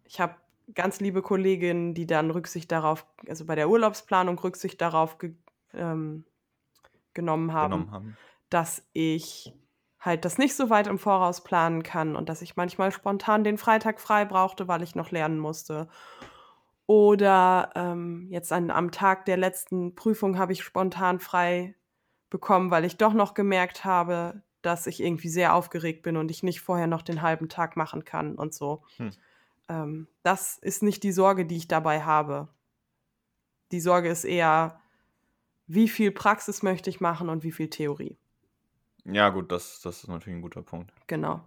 ich 0.04 0.20
habe 0.20 0.34
ganz 0.74 1.00
liebe 1.00 1.22
Kolleginnen, 1.22 1.94
die 1.94 2.06
dann 2.06 2.30
Rücksicht 2.30 2.70
darauf, 2.70 3.06
also 3.26 3.46
bei 3.46 3.54
der 3.54 3.70
Urlaubsplanung 3.70 4.38
Rücksicht 4.38 4.82
darauf 4.82 5.16
ähm, 5.72 6.26
genommen 7.14 7.52
haben, 7.52 7.72
genommen 7.72 7.90
haben, 7.90 8.16
dass 8.50 8.86
ich 8.92 9.54
halt 10.00 10.24
das 10.24 10.38
nicht 10.38 10.54
so 10.54 10.68
weit 10.68 10.86
im 10.86 10.98
Voraus 10.98 11.42
planen 11.42 11.82
kann 11.82 12.14
und 12.14 12.28
dass 12.28 12.42
ich 12.42 12.56
manchmal 12.56 12.92
spontan 12.92 13.44
den 13.44 13.58
Freitag 13.58 14.00
frei 14.00 14.24
brauchte, 14.24 14.68
weil 14.68 14.82
ich 14.82 14.94
noch 14.94 15.10
lernen 15.10 15.38
musste. 15.38 15.88
Oder 16.86 17.70
ähm, 17.74 18.26
jetzt 18.30 18.52
an, 18.52 18.70
am 18.70 18.90
Tag 18.90 19.24
der 19.24 19.38
letzten 19.38 19.94
Prüfung 19.94 20.38
habe 20.38 20.52
ich 20.52 20.62
spontan 20.62 21.18
frei 21.18 21.74
bekommen, 22.28 22.70
weil 22.70 22.84
ich 22.84 22.98
doch 22.98 23.14
noch 23.14 23.32
gemerkt 23.32 23.84
habe, 23.84 24.42
dass 24.60 24.86
ich 24.86 25.02
irgendwie 25.02 25.28
sehr 25.28 25.54
aufgeregt 25.54 26.02
bin 26.02 26.16
und 26.16 26.30
ich 26.30 26.42
nicht 26.42 26.60
vorher 26.60 26.86
noch 26.86 27.02
den 27.02 27.22
halben 27.22 27.48
Tag 27.48 27.76
machen 27.76 28.04
kann 28.04 28.34
und 28.34 28.52
so. 28.52 28.82
Hm. 28.96 29.10
Ähm, 29.68 30.08
das 30.22 30.58
ist 30.58 30.82
nicht 30.82 31.02
die 31.02 31.12
Sorge, 31.12 31.46
die 31.46 31.56
ich 31.56 31.68
dabei 31.68 32.02
habe. 32.02 32.48
Die 33.72 33.80
Sorge 33.80 34.08
ist 34.08 34.24
eher, 34.24 34.80
wie 35.66 35.88
viel 35.88 36.10
Praxis 36.10 36.62
möchte 36.62 36.90
ich 36.90 37.00
machen 37.00 37.28
und 37.28 37.42
wie 37.42 37.52
viel 37.52 37.68
Theorie. 37.68 38.16
Ja, 39.04 39.28
gut, 39.30 39.52
das, 39.52 39.80
das 39.82 40.02
ist 40.02 40.08
natürlich 40.08 40.38
ein 40.38 40.42
guter 40.42 40.62
Punkt. 40.62 40.92
Genau. 41.06 41.40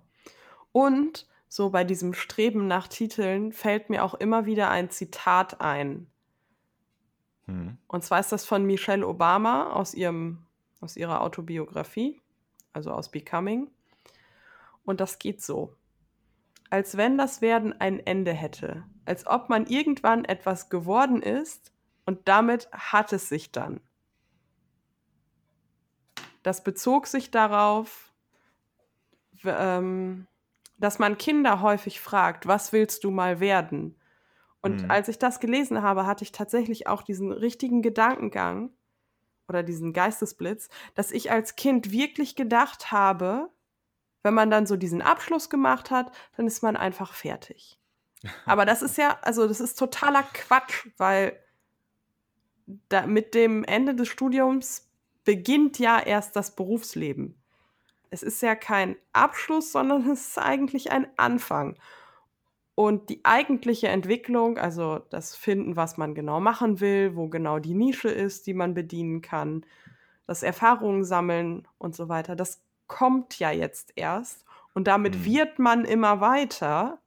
Und 0.72 1.28
so 1.50 1.70
bei 1.70 1.84
diesem 1.84 2.14
Streben 2.14 2.68
nach 2.68 2.88
Titeln 2.88 3.52
fällt 3.52 3.90
mir 3.90 4.04
auch 4.04 4.14
immer 4.14 4.46
wieder 4.46 4.70
ein 4.70 4.90
Zitat 4.90 5.62
ein. 5.62 6.08
Hm. 7.46 7.78
Und 7.88 8.04
zwar 8.04 8.20
ist 8.20 8.32
das 8.32 8.46
von 8.46 8.66
Michelle 8.66 9.08
Obama 9.08 9.72
aus, 9.72 9.94
ihrem, 9.94 10.46
aus 10.82 10.98
ihrer 10.98 11.22
Autobiografie, 11.22 12.22
also 12.74 12.92
aus 12.92 13.10
Becoming. 13.10 13.72
Und 14.84 15.00
das 15.00 15.20
geht 15.20 15.42
so. 15.42 15.74
Als 16.70 16.98
wenn 16.98 17.18
das 17.18 17.42
Werden 17.42 17.74
ein 17.80 18.00
Ende 18.06 18.34
hätte. 18.34 18.84
Als 19.06 19.26
ob 19.26 19.50
man 19.50 19.66
irgendwann 19.68 20.26
etwas 20.26 20.70
geworden 20.70 21.22
ist 21.22 21.72
und 22.06 22.28
damit 22.28 22.70
hat 22.72 23.14
es 23.14 23.30
sich 23.30 23.52
dann. 23.52 23.80
Das 26.48 26.64
bezog 26.64 27.08
sich 27.08 27.30
darauf, 27.30 28.14
ähm, 29.44 30.28
dass 30.78 30.98
man 30.98 31.18
Kinder 31.18 31.60
häufig 31.60 32.00
fragt, 32.00 32.48
was 32.48 32.72
willst 32.72 33.04
du 33.04 33.12
mal 33.12 33.42
werden? 33.42 34.00
Und 34.62 34.84
mhm. 34.84 34.90
als 34.90 35.10
ich 35.10 35.20
das 35.20 35.42
gelesen 35.42 35.82
habe, 35.82 36.06
hatte 36.06 36.24
ich 36.24 36.32
tatsächlich 36.32 36.88
auch 36.88 37.02
diesen 37.02 37.34
richtigen 37.34 37.82
Gedankengang 37.82 38.70
oder 39.50 39.62
diesen 39.62 39.92
Geistesblitz, 39.92 40.70
dass 40.96 41.12
ich 41.12 41.32
als 41.32 41.58
Kind 41.58 41.92
wirklich 41.92 42.38
gedacht 42.38 42.94
habe, 42.94 43.50
wenn 44.24 44.34
man 44.34 44.50
dann 44.50 44.66
so 44.66 44.78
diesen 44.78 45.02
Abschluss 45.02 45.50
gemacht 45.50 45.92
hat, 45.92 46.14
dann 46.38 46.48
ist 46.48 46.64
man 46.64 46.78
einfach 46.78 47.14
fertig. 47.14 47.78
Aber 48.46 48.64
das 48.66 48.82
ist 48.82 48.98
ja, 48.98 49.20
also 49.22 49.50
das 49.50 49.60
ist 49.60 49.78
totaler 49.78 50.24
Quatsch, 50.24 50.88
weil 50.96 51.38
da 52.88 53.06
mit 53.06 53.36
dem 53.36 53.66
Ende 53.66 53.96
des 53.96 54.08
Studiums 54.08 54.87
beginnt 55.28 55.78
ja 55.78 56.00
erst 56.00 56.38
das 56.38 56.56
Berufsleben. 56.56 57.36
Es 58.12 58.24
ist 58.24 58.42
ja 58.42 58.56
kein 58.56 58.96
Abschluss, 59.12 59.74
sondern 59.74 60.10
es 60.10 60.30
ist 60.30 60.38
eigentlich 60.38 60.94
ein 60.94 61.06
Anfang. 61.18 61.76
Und 62.76 63.10
die 63.10 63.26
eigentliche 63.26 63.90
Entwicklung, 63.90 64.58
also 64.58 65.00
das 65.10 65.36
Finden, 65.36 65.76
was 65.76 65.98
man 65.98 66.16
genau 66.16 66.40
machen 66.40 66.80
will, 66.80 67.18
wo 67.18 67.28
genau 67.28 67.60
die 67.60 67.74
Nische 67.74 68.08
ist, 68.08 68.48
die 68.48 68.54
man 68.54 68.74
bedienen 68.74 69.22
kann, 69.22 69.66
das 70.28 70.44
Erfahrungen 70.44 71.04
sammeln 71.04 71.68
und 71.78 71.94
so 71.94 72.08
weiter, 72.08 72.38
das 72.38 72.62
kommt 72.88 73.38
ja 73.38 73.52
jetzt 73.52 73.92
erst. 73.98 74.46
Und 74.74 74.88
damit 74.88 75.14
mhm. 75.16 75.26
wird 75.26 75.60
man 75.60 75.84
immer 75.84 76.22
weiter, 76.22 77.00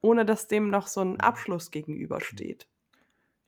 ohne 0.00 0.24
dass 0.24 0.46
dem 0.46 0.70
noch 0.70 0.86
so 0.86 1.00
ein 1.00 1.18
Abschluss 1.18 1.72
gegenübersteht. 1.72 2.68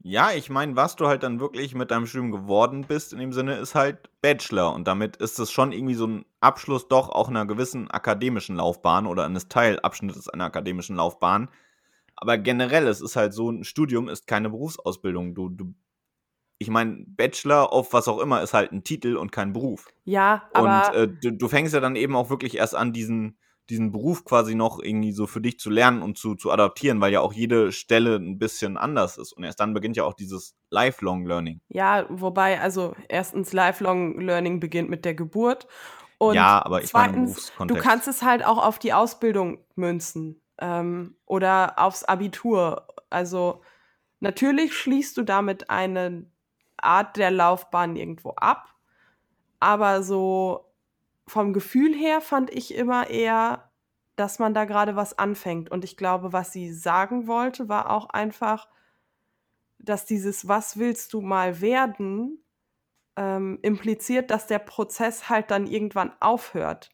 Ja, 0.09 0.31
ich 0.31 0.51
meine, 0.51 0.77
was 0.77 0.95
du 0.95 1.09
halt 1.09 1.25
dann 1.25 1.41
wirklich 1.41 1.75
mit 1.75 1.91
deinem 1.91 2.07
Studium 2.07 2.31
geworden 2.31 2.85
bist, 2.87 3.13
in 3.13 3.19
dem 3.19 3.33
Sinne, 3.33 3.57
ist 3.57 3.75
halt 3.75 4.09
Bachelor. 4.23 4.73
Und 4.73 4.87
damit 4.87 5.17
ist 5.17 5.41
es 5.41 5.51
schon 5.51 5.73
irgendwie 5.73 5.97
so 5.97 6.07
ein 6.07 6.25
Abschluss 6.39 6.87
doch 6.87 7.09
auch 7.09 7.29
einer 7.29 7.45
gewissen 7.45 7.91
akademischen 7.91 8.55
Laufbahn 8.55 9.09
oder 9.09 9.25
eines 9.25 9.49
Teilabschnittes 9.49 10.29
einer 10.29 10.45
akademischen 10.45 10.95
Laufbahn. 10.95 11.51
Aber 12.15 12.39
generell, 12.39 12.87
es 12.87 13.01
ist 13.01 13.17
halt 13.17 13.35
so, 13.35 13.51
ein 13.51 13.65
Studium 13.65 14.09
ist 14.09 14.29
keine 14.29 14.49
Berufsausbildung. 14.49 15.35
Du, 15.35 15.49
du 15.49 15.75
ich 16.59 16.71
meine, 16.71 17.05
Bachelor 17.05 17.73
of 17.73 17.93
was 17.93 18.07
auch 18.07 18.21
immer 18.21 18.43
ist 18.43 18.55
halt 18.55 18.71
ein 18.71 18.85
Titel 18.85 19.17
und 19.17 19.33
kein 19.33 19.53
Beruf. 19.53 19.89
Ja, 20.05 20.49
aber. 20.53 20.89
Und 20.89 20.95
äh, 20.95 21.09
du, 21.21 21.33
du 21.33 21.49
fängst 21.49 21.75
ja 21.75 21.81
dann 21.81 21.97
eben 21.97 22.15
auch 22.15 22.31
wirklich 22.31 22.57
erst 22.59 22.77
an, 22.77 22.93
diesen 22.93 23.39
diesen 23.71 23.93
Beruf 23.93 24.25
quasi 24.25 24.55
noch 24.55 24.81
irgendwie 24.81 25.13
so 25.13 25.27
für 25.27 25.41
dich 25.41 25.59
zu 25.59 25.71
lernen 25.71 26.03
und 26.03 26.17
zu, 26.17 26.35
zu 26.35 26.51
adaptieren, 26.51 27.01
weil 27.01 27.13
ja 27.13 27.21
auch 27.21 27.33
jede 27.33 27.73
Stelle 27.73 28.17
ein 28.17 28.39
bisschen 28.39 28.77
anders 28.77 29.19
ist. 29.19 29.33
Und 29.33 29.45
erst 29.45 29.61
dann 29.61 29.75
beginnt 29.75 29.97
ja 29.97 30.05
auch 30.05 30.15
dieses 30.15 30.57
Lifelong 30.71 31.27
Learning. 31.27 31.61
Ja, 31.69 32.07
wobei, 32.09 32.61
also 32.61 32.95
erstens 33.09 33.53
Lifelong 33.53 34.21
Learning 34.21 34.61
beginnt 34.61 34.89
mit 34.89 35.05
der 35.05 35.15
Geburt. 35.15 35.67
Und 36.19 36.35
ja, 36.35 36.65
aber 36.65 36.83
ich 36.83 36.91
zweitens, 36.91 37.53
meine 37.59 37.73
du 37.73 37.79
kannst 37.79 38.09
es 38.09 38.23
halt 38.23 38.45
auch 38.45 38.65
auf 38.65 38.79
die 38.79 38.93
Ausbildung 38.93 39.59
münzen 39.75 40.41
ähm, 40.59 41.17
oder 41.27 41.79
aufs 41.79 42.05
Abitur. 42.05 42.87
Also 43.11 43.63
natürlich 44.21 44.75
schließt 44.75 45.17
du 45.17 45.23
damit 45.23 45.69
eine 45.71 46.27
Art 46.77 47.17
der 47.17 47.31
Laufbahn 47.31 47.97
irgendwo 47.97 48.31
ab, 48.31 48.75
aber 49.61 50.03
so 50.03 50.66
vom 51.27 51.53
Gefühl 51.53 51.95
her 51.95 52.21
fand 52.21 52.51
ich 52.51 52.75
immer 52.75 53.11
eher, 53.11 53.71
dass 54.15 54.39
man 54.39 54.55
da 54.55 54.65
gerade 54.65 54.97
was 54.97 55.19
anfängt. 55.19 55.71
Und 55.71 55.85
ich 55.85 55.97
glaube, 55.97 56.33
was 56.33 56.53
sie 56.53 56.73
sagen 56.73 57.27
wollte, 57.27 57.69
war 57.69 57.91
auch 57.91 58.09
einfach, 58.11 58.69
dass 59.79 60.07
dieses 60.07 60.49
Was 60.49 60.79
willst 60.79 61.13
du 61.13 61.21
mal 61.21 61.61
werden 61.61 62.43
ähm, 63.17 63.59
impliziert, 63.63 64.31
dass 64.31 64.47
der 64.47 64.59
Prozess 64.59 65.29
halt 65.29 65.51
dann 65.51 65.67
irgendwann 65.67 66.13
aufhört. 66.21 66.91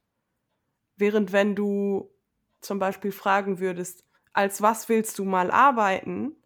Während 0.97 1.33
wenn 1.33 1.55
du 1.55 2.11
zum 2.61 2.79
Beispiel 2.79 3.13
fragen 3.13 3.59
würdest, 3.59 4.05
als 4.33 4.63
was 4.63 4.89
willst 4.89 5.19
du 5.19 5.25
mal 5.25 5.51
arbeiten, 5.51 6.37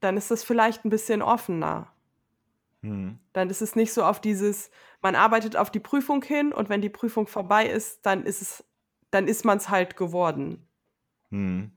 dann 0.00 0.16
ist 0.16 0.30
das 0.30 0.44
vielleicht 0.44 0.84
ein 0.84 0.90
bisschen 0.90 1.22
offener. 1.22 1.92
Hm. 2.86 3.18
Dann 3.32 3.50
ist 3.50 3.62
es 3.62 3.74
nicht 3.74 3.92
so 3.92 4.04
auf 4.04 4.20
dieses, 4.20 4.70
man 5.02 5.16
arbeitet 5.16 5.56
auf 5.56 5.70
die 5.70 5.80
Prüfung 5.80 6.22
hin 6.22 6.52
und 6.52 6.68
wenn 6.68 6.80
die 6.80 6.88
Prüfung 6.88 7.26
vorbei 7.26 7.66
ist, 7.66 8.06
dann 8.06 8.24
ist 8.24 8.42
es, 8.42 8.64
dann 9.10 9.26
ist 9.26 9.44
man 9.44 9.58
es 9.58 9.68
halt 9.68 9.96
geworden. 9.96 10.66
Hm. 11.30 11.72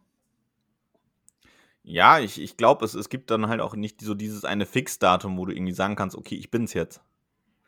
Ja, 1.81 2.19
ich, 2.19 2.39
ich 2.39 2.57
glaube, 2.57 2.85
es, 2.85 2.93
es 2.93 3.09
gibt 3.09 3.31
dann 3.31 3.47
halt 3.47 3.61
auch 3.61 3.75
nicht 3.75 4.01
so 4.01 4.13
dieses 4.13 4.45
eine 4.45 4.67
Fixdatum, 4.67 5.37
wo 5.37 5.45
du 5.47 5.53
irgendwie 5.53 5.73
sagen 5.73 5.95
kannst, 5.95 6.15
okay, 6.15 6.35
ich 6.35 6.51
bin's 6.51 6.73
jetzt. 6.73 7.01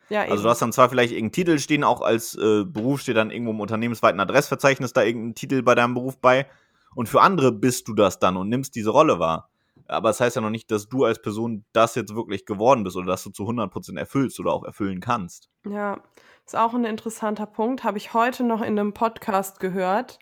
Ja, 0.08 0.22
also 0.22 0.44
du 0.44 0.48
hast 0.48 0.62
dann 0.62 0.72
zwar 0.72 0.90
vielleicht 0.90 1.12
irgendeinen 1.12 1.32
Titel 1.32 1.58
stehen, 1.58 1.82
auch 1.82 2.02
als 2.02 2.36
äh, 2.36 2.64
Beruf 2.64 3.00
steht 3.00 3.16
dann 3.16 3.30
irgendwo 3.30 3.50
im 3.52 3.60
unternehmensweiten 3.60 4.20
Adressverzeichnis 4.20 4.92
da 4.92 5.02
irgendein 5.02 5.34
Titel 5.34 5.62
bei 5.62 5.74
deinem 5.74 5.94
Beruf 5.94 6.18
bei. 6.18 6.46
Und 6.94 7.08
für 7.08 7.22
andere 7.22 7.50
bist 7.50 7.88
du 7.88 7.94
das 7.94 8.18
dann 8.18 8.36
und 8.36 8.48
nimmst 8.48 8.76
diese 8.76 8.90
Rolle 8.90 9.18
wahr. 9.18 9.51
Aber 9.92 10.08
das 10.08 10.20
heißt 10.20 10.36
ja 10.36 10.42
noch 10.42 10.50
nicht, 10.50 10.70
dass 10.70 10.88
du 10.88 11.04
als 11.04 11.20
Person 11.20 11.64
das 11.72 11.94
jetzt 11.94 12.14
wirklich 12.14 12.46
geworden 12.46 12.84
bist 12.84 12.96
oder 12.96 13.06
dass 13.06 13.24
du 13.24 13.30
zu 13.30 13.44
100% 13.44 13.98
erfüllst 13.98 14.40
oder 14.40 14.52
auch 14.52 14.64
erfüllen 14.64 15.00
kannst. 15.00 15.50
Ja, 15.66 16.02
ist 16.44 16.56
auch 16.56 16.74
ein 16.74 16.84
interessanter 16.84 17.46
Punkt. 17.46 17.84
Habe 17.84 17.98
ich 17.98 18.14
heute 18.14 18.44
noch 18.44 18.60
in 18.60 18.78
einem 18.78 18.92
Podcast 18.92 19.60
gehört, 19.60 20.18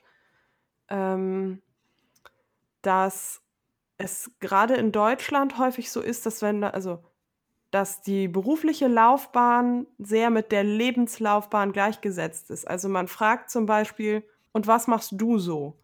ähm, 0.88 1.62
dass 2.82 3.42
es 3.96 4.30
gerade 4.40 4.74
in 4.74 4.92
Deutschland 4.92 5.58
häufig 5.58 5.90
so 5.90 6.00
ist, 6.00 6.26
dass 6.26 6.42
wenn, 6.42 6.64
also, 6.64 7.02
dass 7.70 8.02
die 8.02 8.28
berufliche 8.28 8.88
Laufbahn 8.88 9.86
sehr 9.98 10.30
mit 10.30 10.52
der 10.52 10.64
Lebenslaufbahn 10.64 11.72
gleichgesetzt 11.72 12.50
ist. 12.50 12.66
Also 12.66 12.88
man 12.88 13.08
fragt 13.08 13.50
zum 13.50 13.66
Beispiel, 13.66 14.24
und 14.52 14.66
was 14.66 14.86
machst 14.86 15.12
du 15.14 15.38
so? 15.38 15.78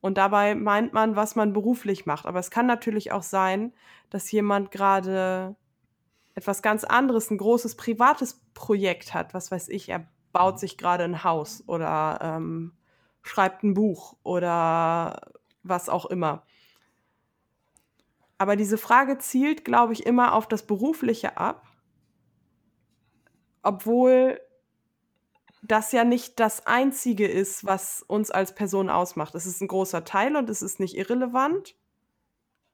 Und 0.00 0.18
dabei 0.18 0.54
meint 0.54 0.92
man, 0.92 1.16
was 1.16 1.36
man 1.36 1.52
beruflich 1.52 2.06
macht. 2.06 2.26
Aber 2.26 2.38
es 2.38 2.50
kann 2.50 2.66
natürlich 2.66 3.12
auch 3.12 3.22
sein, 3.22 3.72
dass 4.10 4.30
jemand 4.30 4.70
gerade 4.70 5.56
etwas 6.34 6.62
ganz 6.62 6.84
anderes, 6.84 7.30
ein 7.30 7.38
großes 7.38 7.76
privates 7.76 8.40
Projekt 8.54 9.14
hat. 9.14 9.34
Was 9.34 9.50
weiß 9.50 9.68
ich, 9.68 9.88
er 9.88 10.06
baut 10.32 10.60
sich 10.60 10.76
gerade 10.76 11.04
ein 11.04 11.24
Haus 11.24 11.64
oder 11.66 12.18
ähm, 12.22 12.72
schreibt 13.22 13.64
ein 13.64 13.74
Buch 13.74 14.16
oder 14.22 15.32
was 15.62 15.88
auch 15.88 16.06
immer. 16.06 16.44
Aber 18.38 18.56
diese 18.56 18.76
Frage 18.76 19.18
zielt, 19.18 19.64
glaube 19.64 19.94
ich, 19.94 20.04
immer 20.04 20.34
auf 20.34 20.46
das 20.46 20.66
Berufliche 20.66 21.38
ab, 21.38 21.66
obwohl 23.62 24.40
das 25.68 25.92
ja 25.92 26.04
nicht 26.04 26.38
das 26.40 26.66
Einzige 26.66 27.26
ist, 27.26 27.64
was 27.64 28.02
uns 28.02 28.30
als 28.30 28.54
Person 28.54 28.90
ausmacht. 28.90 29.34
Es 29.34 29.46
ist 29.46 29.60
ein 29.60 29.68
großer 29.68 30.04
Teil 30.04 30.36
und 30.36 30.48
es 30.50 30.62
ist 30.62 30.80
nicht 30.80 30.96
irrelevant, 30.96 31.76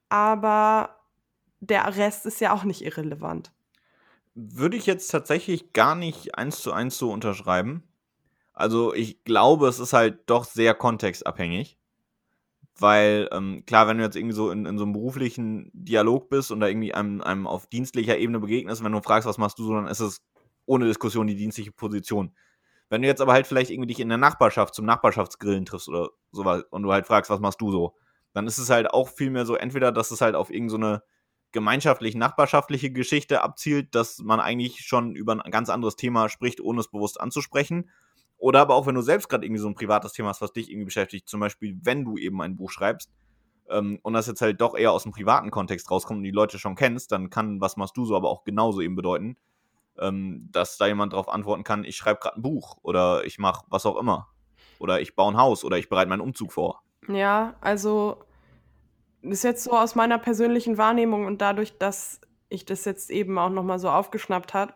aber 0.08 1.00
der 1.60 1.96
Rest 1.96 2.26
ist 2.26 2.40
ja 2.40 2.52
auch 2.52 2.64
nicht 2.64 2.82
irrelevant. 2.82 3.52
Würde 4.34 4.76
ich 4.76 4.86
jetzt 4.86 5.08
tatsächlich 5.08 5.72
gar 5.72 5.94
nicht 5.94 6.36
eins 6.36 6.60
zu 6.60 6.72
eins 6.72 6.98
so 6.98 7.10
unterschreiben. 7.12 7.82
Also 8.52 8.94
ich 8.94 9.24
glaube, 9.24 9.68
es 9.68 9.78
ist 9.78 9.92
halt 9.92 10.28
doch 10.28 10.44
sehr 10.44 10.74
kontextabhängig. 10.74 11.78
Weil, 12.78 13.28
ähm, 13.32 13.64
klar, 13.66 13.86
wenn 13.86 13.98
du 13.98 14.04
jetzt 14.04 14.16
irgendwie 14.16 14.34
so 14.34 14.50
in, 14.50 14.64
in 14.64 14.78
so 14.78 14.84
einem 14.84 14.94
beruflichen 14.94 15.70
Dialog 15.74 16.30
bist 16.30 16.50
und 16.50 16.60
da 16.60 16.68
irgendwie 16.68 16.94
einem, 16.94 17.20
einem 17.20 17.46
auf 17.46 17.66
dienstlicher 17.66 18.16
Ebene 18.16 18.40
begegnest, 18.40 18.82
wenn 18.82 18.92
du 18.92 19.02
fragst, 19.02 19.28
was 19.28 19.36
machst 19.36 19.58
du 19.58 19.64
so, 19.64 19.74
dann 19.74 19.88
ist 19.88 20.00
es 20.00 20.22
ohne 20.64 20.86
Diskussion 20.86 21.26
die 21.26 21.36
dienstliche 21.36 21.70
Position. 21.70 22.34
Wenn 22.92 23.00
du 23.00 23.08
jetzt 23.08 23.22
aber 23.22 23.32
halt 23.32 23.46
vielleicht 23.46 23.70
irgendwie 23.70 23.86
dich 23.86 24.00
in 24.00 24.10
der 24.10 24.18
Nachbarschaft 24.18 24.74
zum 24.74 24.84
Nachbarschaftsgrillen 24.84 25.64
triffst 25.64 25.88
oder 25.88 26.10
sowas 26.30 26.62
und 26.68 26.82
du 26.82 26.92
halt 26.92 27.06
fragst, 27.06 27.30
was 27.30 27.40
machst 27.40 27.58
du 27.62 27.70
so, 27.70 27.94
dann 28.34 28.46
ist 28.46 28.58
es 28.58 28.68
halt 28.68 28.90
auch 28.90 29.08
vielmehr 29.08 29.46
so, 29.46 29.54
entweder, 29.54 29.92
dass 29.92 30.10
es 30.10 30.20
halt 30.20 30.34
auf 30.34 30.50
irgendeine 30.50 30.96
so 30.96 31.00
gemeinschaftlich 31.52 32.14
nachbarschaftliche 32.14 32.92
Geschichte 32.92 33.40
abzielt, 33.40 33.94
dass 33.94 34.18
man 34.18 34.40
eigentlich 34.40 34.80
schon 34.80 35.16
über 35.16 35.42
ein 35.42 35.50
ganz 35.50 35.70
anderes 35.70 35.96
Thema 35.96 36.28
spricht, 36.28 36.60
ohne 36.60 36.80
es 36.80 36.90
bewusst 36.90 37.18
anzusprechen. 37.18 37.88
Oder 38.36 38.60
aber 38.60 38.74
auch, 38.74 38.86
wenn 38.86 38.94
du 38.94 39.00
selbst 39.00 39.30
gerade 39.30 39.46
irgendwie 39.46 39.62
so 39.62 39.68
ein 39.68 39.74
privates 39.74 40.12
Thema 40.12 40.28
hast, 40.28 40.42
was 40.42 40.52
dich 40.52 40.70
irgendwie 40.70 40.84
beschäftigt, 40.84 41.30
zum 41.30 41.40
Beispiel, 41.40 41.78
wenn 41.82 42.04
du 42.04 42.18
eben 42.18 42.42
ein 42.42 42.58
Buch 42.58 42.70
schreibst 42.70 43.10
ähm, 43.70 44.00
und 44.02 44.12
das 44.12 44.26
jetzt 44.26 44.42
halt 44.42 44.60
doch 44.60 44.76
eher 44.76 44.92
aus 44.92 45.04
dem 45.04 45.12
privaten 45.12 45.50
Kontext 45.50 45.90
rauskommt 45.90 46.18
und 46.18 46.24
die 46.24 46.30
Leute 46.30 46.58
schon 46.58 46.74
kennst, 46.74 47.10
dann 47.10 47.30
kann 47.30 47.58
was 47.62 47.78
machst 47.78 47.96
du 47.96 48.04
so 48.04 48.16
aber 48.16 48.28
auch 48.28 48.44
genauso 48.44 48.82
eben 48.82 48.96
bedeuten, 48.96 49.38
ähm, 49.98 50.48
dass 50.52 50.76
da 50.78 50.86
jemand 50.86 51.12
darauf 51.12 51.28
antworten 51.28 51.64
kann, 51.64 51.84
ich 51.84 51.96
schreibe 51.96 52.20
gerade 52.20 52.36
ein 52.36 52.42
Buch 52.42 52.78
oder 52.82 53.24
ich 53.24 53.38
mache 53.38 53.64
was 53.68 53.86
auch 53.86 53.96
immer. 53.96 54.28
Oder 54.78 55.00
ich 55.00 55.14
baue 55.14 55.32
ein 55.32 55.36
Haus 55.36 55.64
oder 55.64 55.78
ich 55.78 55.88
bereite 55.88 56.08
meinen 56.08 56.20
Umzug 56.20 56.52
vor. 56.52 56.82
Ja, 57.08 57.54
also 57.60 58.24
ist 59.22 59.44
jetzt 59.44 59.64
so 59.64 59.72
aus 59.72 59.94
meiner 59.94 60.18
persönlichen 60.18 60.78
Wahrnehmung 60.78 61.26
und 61.26 61.40
dadurch, 61.40 61.78
dass 61.78 62.20
ich 62.48 62.64
das 62.64 62.84
jetzt 62.84 63.10
eben 63.10 63.38
auch 63.38 63.48
nochmal 63.48 63.78
so 63.78 63.88
aufgeschnappt 63.88 64.54
habe, 64.54 64.74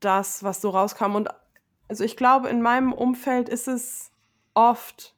das, 0.00 0.42
was 0.42 0.60
so 0.60 0.70
rauskam. 0.70 1.14
Und 1.14 1.28
also 1.88 2.04
ich 2.04 2.16
glaube, 2.16 2.48
in 2.48 2.60
meinem 2.60 2.92
Umfeld 2.92 3.48
ist 3.48 3.68
es 3.68 4.10
oft 4.52 5.14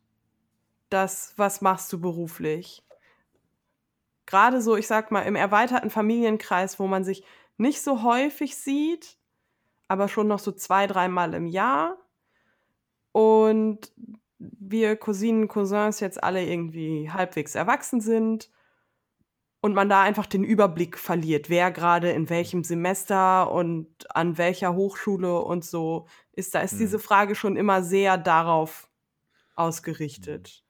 das, 0.91 1.35
was 1.37 1.61
machst 1.61 1.93
du 1.93 2.01
beruflich? 2.01 2.85
Gerade 4.27 4.61
so, 4.61 4.77
ich 4.77 4.87
sag 4.87 5.11
mal, 5.11 5.23
im 5.23 5.37
erweiterten 5.37 5.91
Familienkreis, 5.91 6.79
wo 6.79 6.87
man 6.87 7.05
sich 7.05 7.25
nicht 7.57 7.81
so 7.81 8.03
häufig 8.03 8.57
sieht, 8.57 9.19
aber 9.89 10.09
schon 10.09 10.29
noch 10.29 10.39
so 10.39 10.53
zwei, 10.53 10.87
dreimal 10.87 11.35
im 11.35 11.47
Jahr. 11.47 11.97
Und 13.13 13.93
wir 14.39 14.97
Cousinen, 14.97 15.49
Cousins 15.49 16.01
jetzt 16.01 16.23
alle 16.23 16.45
irgendwie 16.45 17.11
halbwegs 17.11 17.55
erwachsen 17.55 18.01
sind 18.01 18.51
und 19.61 19.75
man 19.75 19.89
da 19.89 20.03
einfach 20.03 20.27
den 20.27 20.45
Überblick 20.45 20.99
verliert, 20.99 21.49
wer 21.49 21.71
gerade 21.71 22.11
in 22.11 22.29
welchem 22.29 22.63
Semester 22.63 23.51
und 23.51 23.89
an 24.15 24.39
welcher 24.39 24.75
Hochschule 24.75 25.41
und 25.41 25.65
so 25.65 26.07
ist. 26.33 26.55
Da 26.55 26.61
ist 26.61 26.75
mhm. 26.75 26.79
diese 26.79 26.99
Frage 26.99 27.35
schon 27.35 27.57
immer 27.57 27.83
sehr 27.83 28.19
darauf 28.19 28.89
ausgerichtet. 29.55 30.63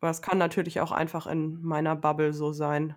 Aber 0.00 0.10
es 0.10 0.22
kann 0.22 0.38
natürlich 0.38 0.80
auch 0.80 0.92
einfach 0.92 1.26
in 1.26 1.62
meiner 1.62 1.96
Bubble 1.96 2.32
so 2.32 2.52
sein. 2.52 2.96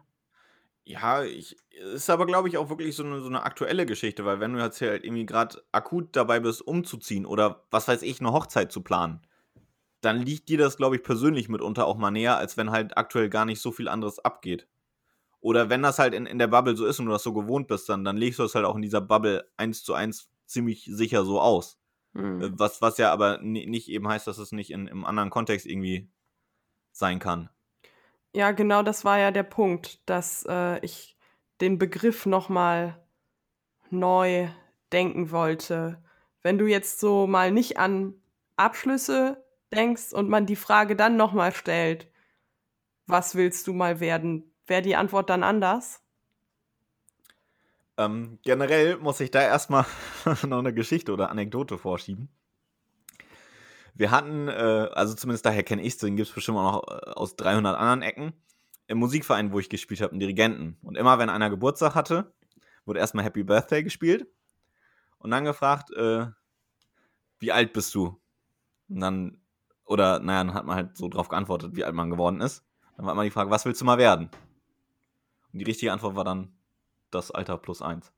Ja, 0.87 1.21
ich 1.23 1.57
ist 1.93 2.09
aber, 2.09 2.25
glaube 2.25 2.47
ich, 2.47 2.57
auch 2.57 2.69
wirklich 2.69 2.95
so 2.95 3.03
eine, 3.03 3.19
so 3.19 3.27
eine 3.27 3.43
aktuelle 3.43 3.85
Geschichte, 3.85 4.23
weil 4.23 4.39
wenn 4.39 4.53
du 4.53 4.63
jetzt 4.63 4.79
halt 4.79 5.03
irgendwie 5.03 5.25
gerade 5.25 5.61
akut 5.73 6.15
dabei 6.15 6.39
bist, 6.39 6.61
umzuziehen 6.61 7.25
oder 7.25 7.65
was 7.71 7.89
weiß 7.89 8.03
ich, 8.03 8.21
eine 8.21 8.31
Hochzeit 8.31 8.71
zu 8.71 8.81
planen, 8.81 9.19
dann 9.99 10.21
liegt 10.21 10.47
dir 10.47 10.57
das, 10.57 10.77
glaube 10.77 10.95
ich, 10.95 11.03
persönlich 11.03 11.49
mitunter 11.49 11.85
auch 11.85 11.97
mal 11.97 12.11
näher, 12.11 12.37
als 12.37 12.55
wenn 12.55 12.71
halt 12.71 12.97
aktuell 12.97 13.29
gar 13.29 13.43
nicht 13.43 13.59
so 13.59 13.73
viel 13.73 13.89
anderes 13.89 14.19
abgeht. 14.19 14.65
Oder 15.41 15.69
wenn 15.69 15.83
das 15.83 15.99
halt 15.99 16.13
in, 16.13 16.25
in 16.25 16.39
der 16.39 16.47
Bubble 16.47 16.77
so 16.77 16.85
ist 16.85 16.99
und 16.99 17.07
du 17.07 17.11
das 17.11 17.23
so 17.23 17.33
gewohnt 17.33 17.67
bist, 17.67 17.89
dann, 17.89 18.05
dann 18.05 18.15
legst 18.15 18.39
du 18.39 18.43
das 18.43 18.55
halt 18.55 18.65
auch 18.65 18.75
in 18.77 18.81
dieser 18.81 19.01
Bubble 19.01 19.45
eins 19.57 19.83
zu 19.83 19.93
eins 19.93 20.29
ziemlich 20.45 20.85
sicher 20.85 21.25
so 21.25 21.41
aus. 21.41 21.77
Mhm. 22.13 22.53
Was, 22.57 22.81
was 22.81 22.97
ja 22.97 23.11
aber 23.11 23.39
nicht 23.39 23.89
eben 23.89 24.07
heißt, 24.07 24.25
dass 24.25 24.37
es 24.37 24.53
nicht 24.53 24.71
in, 24.71 24.87
im 24.87 25.03
anderen 25.03 25.31
Kontext 25.31 25.65
irgendwie 25.65 26.09
sein 26.93 27.19
kann. 27.19 27.49
Ja, 28.37 28.51
genau 28.51 28.83
das 28.83 29.03
war 29.03 29.17
ja 29.17 29.31
der 29.31 29.41
Punkt, 29.41 29.99
dass 30.07 30.45
äh, 30.47 30.77
ich 30.85 31.17
den 31.59 31.79
Begriff 31.79 32.27
nochmal 32.27 33.03
neu 33.89 34.47
denken 34.91 35.31
wollte. 35.31 36.03
Wenn 36.43 36.59
du 36.59 36.67
jetzt 36.67 36.99
so 36.99 37.25
mal 37.25 37.51
nicht 37.51 37.79
an 37.79 38.13
Abschlüsse 38.55 39.43
denkst 39.73 40.13
und 40.13 40.29
man 40.29 40.45
die 40.45 40.55
Frage 40.55 40.95
dann 40.95 41.17
nochmal 41.17 41.51
stellt, 41.51 42.11
was 43.07 43.33
willst 43.33 43.65
du 43.65 43.73
mal 43.73 43.99
werden, 43.99 44.53
wäre 44.67 44.83
die 44.83 44.95
Antwort 44.95 45.31
dann 45.31 45.41
anders? 45.41 46.03
Ähm, 47.97 48.37
generell 48.43 48.97
muss 48.97 49.19
ich 49.19 49.31
da 49.31 49.41
erstmal 49.41 49.87
noch 50.43 50.59
eine 50.59 50.75
Geschichte 50.75 51.11
oder 51.11 51.31
Anekdote 51.31 51.79
vorschieben. 51.79 52.29
Wir 53.97 54.11
hatten, 54.11 54.47
äh, 54.47 54.89
also 54.93 55.15
zumindest 55.15 55.45
daher 55.45 55.63
kenne 55.63 55.81
ich 55.81 55.93
es, 55.93 55.97
den 55.97 56.15
gibt 56.15 56.29
es 56.29 56.33
bestimmt 56.33 56.59
auch 56.59 56.71
noch 56.71 56.87
äh, 56.87 57.11
aus 57.11 57.35
300 57.35 57.75
anderen 57.75 58.03
Ecken, 58.03 58.33
im 58.85 58.99
Musikverein, 58.99 59.51
wo 59.51 59.59
ich 59.59 59.69
gespielt 59.69 60.01
habe, 60.01 60.11
einen 60.11 60.19
Dirigenten. 60.19 60.77
Und 60.83 60.95
immer, 60.97 61.17
wenn 61.17 61.29
einer 61.29 61.49
Geburtstag 61.49 61.95
hatte, 61.95 62.31
wurde 62.85 62.99
erstmal 62.99 63.25
Happy 63.25 63.43
Birthday 63.43 63.83
gespielt 63.83 64.27
und 65.17 65.31
dann 65.31 65.45
gefragt, 65.45 65.91
äh, 65.91 66.27
wie 67.39 67.51
alt 67.51 67.73
bist 67.73 67.93
du? 67.95 68.21
Und 68.87 68.99
dann, 68.99 69.41
oder 69.83 70.19
naja, 70.19 70.43
dann 70.43 70.53
hat 70.53 70.65
man 70.65 70.75
halt 70.75 70.95
so 70.95 71.09
drauf 71.09 71.27
geantwortet, 71.27 71.75
wie 71.75 71.83
alt 71.83 71.95
man 71.95 72.11
geworden 72.11 72.39
ist. 72.39 72.63
Dann 72.95 73.05
war 73.05 73.13
immer 73.13 73.23
die 73.23 73.31
Frage, 73.31 73.49
was 73.49 73.65
willst 73.65 73.81
du 73.81 73.85
mal 73.85 73.97
werden? 73.97 74.29
Und 75.53 75.59
die 75.59 75.65
richtige 75.65 75.91
Antwort 75.91 76.15
war 76.15 76.23
dann 76.23 76.55
das 77.09 77.31
Alter 77.31 77.57
plus 77.57 77.81
eins. 77.81 78.13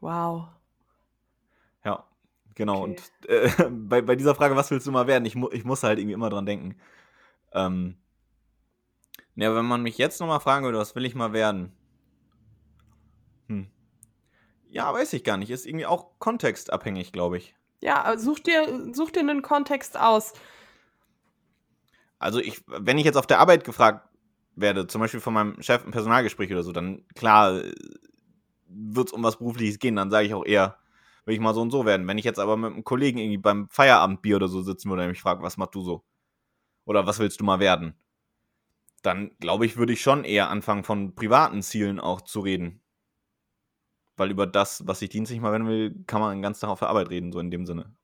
Wow. 0.00 0.48
Genau. 2.58 2.82
Okay. 2.82 2.90
Und 2.90 3.28
äh, 3.28 3.50
bei, 3.70 4.02
bei 4.02 4.16
dieser 4.16 4.34
Frage, 4.34 4.56
was 4.56 4.70
willst 4.70 4.86
du 4.86 4.90
mal 4.90 5.06
werden? 5.06 5.24
Ich, 5.24 5.36
mu 5.36 5.48
ich 5.52 5.64
muss 5.64 5.84
halt 5.84 5.98
irgendwie 5.98 6.14
immer 6.14 6.28
dran 6.28 6.44
denken. 6.44 6.76
Ähm, 7.52 7.96
ja, 9.36 9.54
wenn 9.54 9.64
man 9.64 9.82
mich 9.82 9.96
jetzt 9.96 10.20
nochmal 10.20 10.40
fragen 10.40 10.64
würde, 10.64 10.78
was 10.78 10.96
will 10.96 11.04
ich 11.04 11.14
mal 11.14 11.32
werden? 11.32 11.72
Hm. 13.46 13.68
Ja, 14.70 14.92
weiß 14.92 15.12
ich 15.12 15.22
gar 15.22 15.36
nicht. 15.36 15.50
Ist 15.50 15.66
irgendwie 15.66 15.86
auch 15.86 16.18
kontextabhängig, 16.18 17.12
glaube 17.12 17.38
ich. 17.38 17.54
Ja, 17.80 18.18
such 18.18 18.40
dir, 18.40 18.92
such 18.92 19.12
dir 19.12 19.20
einen 19.20 19.42
Kontext 19.42 19.98
aus. 19.98 20.32
Also 22.18 22.40
ich, 22.40 22.64
wenn 22.66 22.98
ich 22.98 23.04
jetzt 23.04 23.16
auf 23.16 23.28
der 23.28 23.38
Arbeit 23.38 23.62
gefragt 23.62 24.08
werde, 24.56 24.88
zum 24.88 25.00
Beispiel 25.00 25.20
von 25.20 25.32
meinem 25.32 25.62
Chef 25.62 25.84
im 25.84 25.92
Personalgespräch 25.92 26.50
oder 26.50 26.64
so, 26.64 26.72
dann 26.72 27.06
klar 27.14 27.62
wird 28.66 29.06
es 29.06 29.12
um 29.12 29.22
was 29.22 29.36
Berufliches 29.36 29.78
gehen, 29.78 29.94
dann 29.94 30.10
sage 30.10 30.26
ich 30.26 30.34
auch 30.34 30.44
eher, 30.44 30.76
will 31.28 31.34
ich 31.34 31.40
mal 31.40 31.54
so 31.54 31.60
und 31.60 31.70
so 31.70 31.84
werden. 31.84 32.08
Wenn 32.08 32.18
ich 32.18 32.24
jetzt 32.24 32.40
aber 32.40 32.56
mit 32.56 32.72
einem 32.72 32.84
Kollegen 32.84 33.18
irgendwie 33.18 33.36
beim 33.36 33.68
Feierabendbier 33.68 34.36
oder 34.36 34.48
so 34.48 34.62
sitzen 34.62 34.88
würde 34.88 35.02
und 35.02 35.10
mich 35.10 35.20
fragt, 35.20 35.42
was 35.42 35.58
machst 35.58 35.74
du 35.74 35.82
so? 35.82 36.02
Oder 36.86 37.06
was 37.06 37.18
willst 37.18 37.38
du 37.40 37.44
mal 37.44 37.60
werden? 37.60 37.94
Dann 39.02 39.30
glaube 39.38 39.66
ich, 39.66 39.76
würde 39.76 39.92
ich 39.92 40.00
schon 40.00 40.24
eher 40.24 40.48
anfangen, 40.48 40.84
von 40.84 41.14
privaten 41.14 41.62
Zielen 41.62 42.00
auch 42.00 42.22
zu 42.22 42.40
reden. 42.40 42.80
Weil 44.16 44.30
über 44.30 44.46
das, 44.46 44.86
was 44.86 45.02
ich 45.02 45.10
dienstlich 45.10 45.40
mal 45.40 45.52
werden 45.52 45.68
will, 45.68 46.02
kann 46.06 46.20
man 46.20 46.34
den 46.34 46.42
ganzen 46.42 46.62
Tag 46.62 46.70
auf 46.70 46.78
der 46.78 46.88
Arbeit 46.88 47.10
reden, 47.10 47.30
so 47.30 47.38
in 47.40 47.50
dem 47.50 47.66
Sinne. 47.66 47.94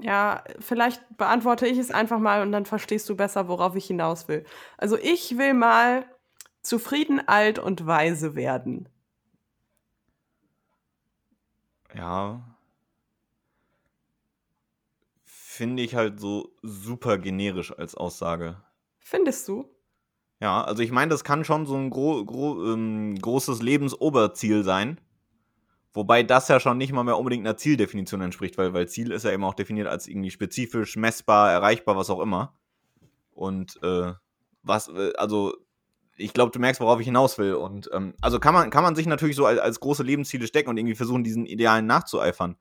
Ja, 0.00 0.42
vielleicht 0.58 1.16
beantworte 1.16 1.68
ich 1.68 1.78
es 1.78 1.92
einfach 1.92 2.18
mal 2.18 2.42
und 2.42 2.50
dann 2.50 2.66
verstehst 2.66 3.08
du 3.08 3.16
besser, 3.16 3.46
worauf 3.46 3.76
ich 3.76 3.86
hinaus 3.86 4.26
will. 4.26 4.44
Also 4.76 4.98
ich 4.98 5.38
will 5.38 5.54
mal 5.54 6.04
zufrieden, 6.62 7.20
alt 7.26 7.60
und 7.60 7.86
weise 7.86 8.34
werden. 8.34 8.88
Ja. 11.94 12.42
Finde 15.24 15.82
ich 15.82 15.94
halt 15.94 16.18
so 16.18 16.54
super 16.62 17.18
generisch 17.18 17.76
als 17.76 17.94
Aussage. 17.94 18.62
Findest 18.98 19.48
du? 19.48 19.68
Ja, 20.40 20.64
also 20.64 20.82
ich 20.82 20.90
meine, 20.90 21.10
das 21.10 21.24
kann 21.24 21.44
schon 21.44 21.66
so 21.66 21.76
ein 21.76 21.90
gro 21.90 22.24
gro 22.24 22.72
ähm, 22.72 23.16
großes 23.20 23.62
Lebensoberziel 23.62 24.64
sein. 24.64 25.00
Wobei 25.94 26.22
das 26.22 26.48
ja 26.48 26.58
schon 26.58 26.78
nicht 26.78 26.92
mal 26.92 27.04
mehr 27.04 27.18
unbedingt 27.18 27.46
einer 27.46 27.56
Zieldefinition 27.56 28.22
entspricht, 28.22 28.56
weil, 28.56 28.72
weil 28.72 28.88
Ziel 28.88 29.12
ist 29.12 29.24
ja 29.24 29.30
eben 29.30 29.44
auch 29.44 29.54
definiert 29.54 29.88
als 29.88 30.08
irgendwie 30.08 30.30
spezifisch, 30.30 30.96
messbar, 30.96 31.52
erreichbar, 31.52 31.96
was 31.96 32.08
auch 32.08 32.20
immer. 32.20 32.56
Und 33.32 33.78
äh, 33.82 34.14
was, 34.62 34.88
äh, 34.88 35.12
also 35.16 35.54
ich 36.16 36.32
glaube, 36.32 36.52
du 36.52 36.58
merkst, 36.58 36.80
worauf 36.80 37.00
ich 37.00 37.06
hinaus 37.06 37.38
will. 37.38 37.54
Und 37.54 37.90
ähm, 37.92 38.14
also 38.20 38.38
kann 38.38 38.54
man, 38.54 38.70
kann 38.70 38.82
man 38.82 38.94
sich 38.94 39.06
natürlich 39.06 39.36
so 39.36 39.46
als, 39.46 39.58
als 39.58 39.80
große 39.80 40.02
Lebensziele 40.02 40.46
stecken 40.46 40.68
und 40.68 40.76
irgendwie 40.76 40.94
versuchen, 40.94 41.24
diesen 41.24 41.46
Idealen 41.46 41.86
nachzueifern. 41.86 42.56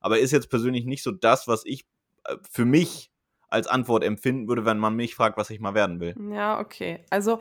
Aber 0.00 0.18
ist 0.18 0.32
jetzt 0.32 0.50
persönlich 0.50 0.84
nicht 0.84 1.02
so 1.02 1.12
das, 1.12 1.48
was 1.48 1.64
ich 1.64 1.86
äh, 2.24 2.36
für 2.50 2.64
mich 2.64 3.10
als 3.48 3.66
Antwort 3.66 4.04
empfinden 4.04 4.48
würde, 4.48 4.64
wenn 4.64 4.78
man 4.78 4.94
mich 4.94 5.14
fragt, 5.14 5.36
was 5.36 5.50
ich 5.50 5.60
mal 5.60 5.74
werden 5.74 6.00
will. 6.00 6.14
Ja, 6.32 6.58
okay. 6.60 7.04
Also 7.10 7.40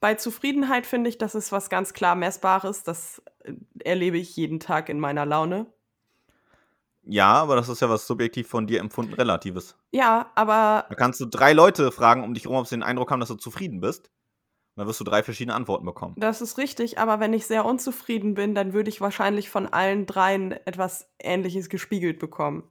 bei 0.00 0.14
Zufriedenheit 0.14 0.86
finde 0.86 1.10
ich, 1.10 1.18
das 1.18 1.34
ist 1.34 1.52
was 1.52 1.70
ganz 1.70 1.92
klar 1.92 2.14
Messbares. 2.14 2.82
Das 2.82 3.22
äh, 3.44 3.52
erlebe 3.84 4.18
ich 4.18 4.36
jeden 4.36 4.60
Tag 4.60 4.88
in 4.88 4.98
meiner 4.98 5.24
Laune. 5.24 5.66
Ja, 7.02 7.32
aber 7.34 7.56
das 7.56 7.68
ist 7.68 7.80
ja 7.80 7.88
was 7.88 8.06
subjektiv 8.06 8.48
von 8.48 8.66
dir 8.66 8.80
empfunden 8.80 9.14
Relatives. 9.14 9.76
Ja, 9.90 10.30
aber. 10.34 10.84
Da 10.88 10.94
kannst 10.94 11.20
du 11.20 11.26
drei 11.26 11.52
Leute 11.52 11.92
fragen, 11.92 12.24
um 12.24 12.34
dich 12.34 12.44
herum, 12.44 12.58
ob 12.58 12.66
sie 12.66 12.76
den 12.76 12.82
Eindruck 12.82 13.10
haben, 13.10 13.20
dass 13.20 13.30
du 13.30 13.36
zufrieden 13.36 13.80
bist. 13.80 14.10
Dann 14.80 14.88
wirst 14.88 15.00
du 15.00 15.04
drei 15.04 15.22
verschiedene 15.22 15.54
Antworten 15.54 15.84
bekommen. 15.84 16.14
Das 16.16 16.40
ist 16.40 16.56
richtig, 16.56 16.98
aber 16.98 17.20
wenn 17.20 17.34
ich 17.34 17.46
sehr 17.46 17.66
unzufrieden 17.66 18.32
bin, 18.34 18.54
dann 18.54 18.72
würde 18.72 18.88
ich 18.88 19.02
wahrscheinlich 19.02 19.50
von 19.50 19.66
allen 19.66 20.06
dreien 20.06 20.52
etwas 20.52 21.10
Ähnliches 21.18 21.68
gespiegelt 21.68 22.18
bekommen 22.18 22.64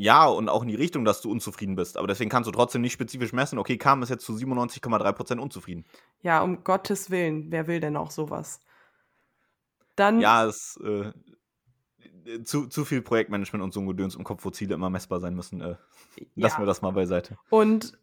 ja 0.00 0.26
und 0.26 0.48
auch 0.48 0.62
in 0.62 0.68
die 0.68 0.74
Richtung, 0.74 1.04
dass 1.04 1.20
du 1.20 1.30
unzufrieden 1.30 1.76
bist. 1.76 1.98
Aber 1.98 2.06
deswegen 2.06 2.30
kannst 2.30 2.48
du 2.48 2.52
trotzdem 2.52 2.80
nicht 2.80 2.94
spezifisch 2.94 3.34
messen, 3.34 3.58
okay, 3.58 3.76
Kam 3.76 4.02
ist 4.02 4.08
jetzt 4.08 4.24
zu 4.24 4.32
97,3% 4.32 5.38
unzufrieden. 5.38 5.84
Ja, 6.22 6.40
um 6.40 6.64
Gottes 6.64 7.10
Willen, 7.10 7.50
wer 7.50 7.66
will 7.66 7.80
denn 7.80 7.98
auch 7.98 8.10
sowas? 8.10 8.60
Dann. 9.96 10.18
Ja, 10.20 10.46
es 10.46 10.80
äh, 10.82 11.12
zu, 12.44 12.66
zu 12.68 12.86
viel 12.86 13.02
Projektmanagement 13.02 13.62
und 13.62 13.74
so 13.74 13.80
ein 13.80 13.86
Gedöns 13.86 14.14
im 14.14 14.24
Kopf, 14.24 14.42
wo 14.46 14.48
Ziele 14.48 14.74
immer 14.74 14.88
messbar 14.88 15.20
sein 15.20 15.34
müssen. 15.34 15.60
Äh, 15.60 15.76
lassen 16.34 16.56
ja. 16.56 16.58
wir 16.60 16.66
das 16.66 16.80
mal 16.80 16.92
beiseite. 16.92 17.36
Und 17.50 17.98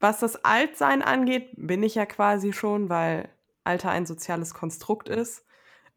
was 0.00 0.20
das 0.20 0.44
Altsein 0.44 1.02
angeht, 1.02 1.50
bin 1.56 1.82
ich 1.82 1.94
ja 1.94 2.06
quasi 2.06 2.52
schon, 2.52 2.88
weil 2.88 3.28
Alter 3.64 3.90
ein 3.90 4.06
soziales 4.06 4.54
Konstrukt 4.54 5.08
ist. 5.08 5.44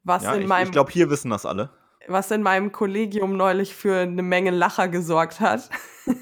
Was 0.03 0.23
ja, 0.23 0.33
in 0.33 0.41
ich, 0.41 0.47
meinem. 0.47 0.65
Ich 0.65 0.71
glaube, 0.71 0.91
hier 0.91 1.09
wissen 1.09 1.29
das 1.29 1.45
alle 1.45 1.69
was 2.07 2.31
in 2.31 2.41
meinem 2.41 2.71
Kollegium 2.71 3.37
neulich 3.37 3.75
für 3.75 3.99
eine 3.99 4.23
Menge 4.23 4.51
Lacher 4.51 4.87
gesorgt 4.87 5.39
hat. 5.39 5.69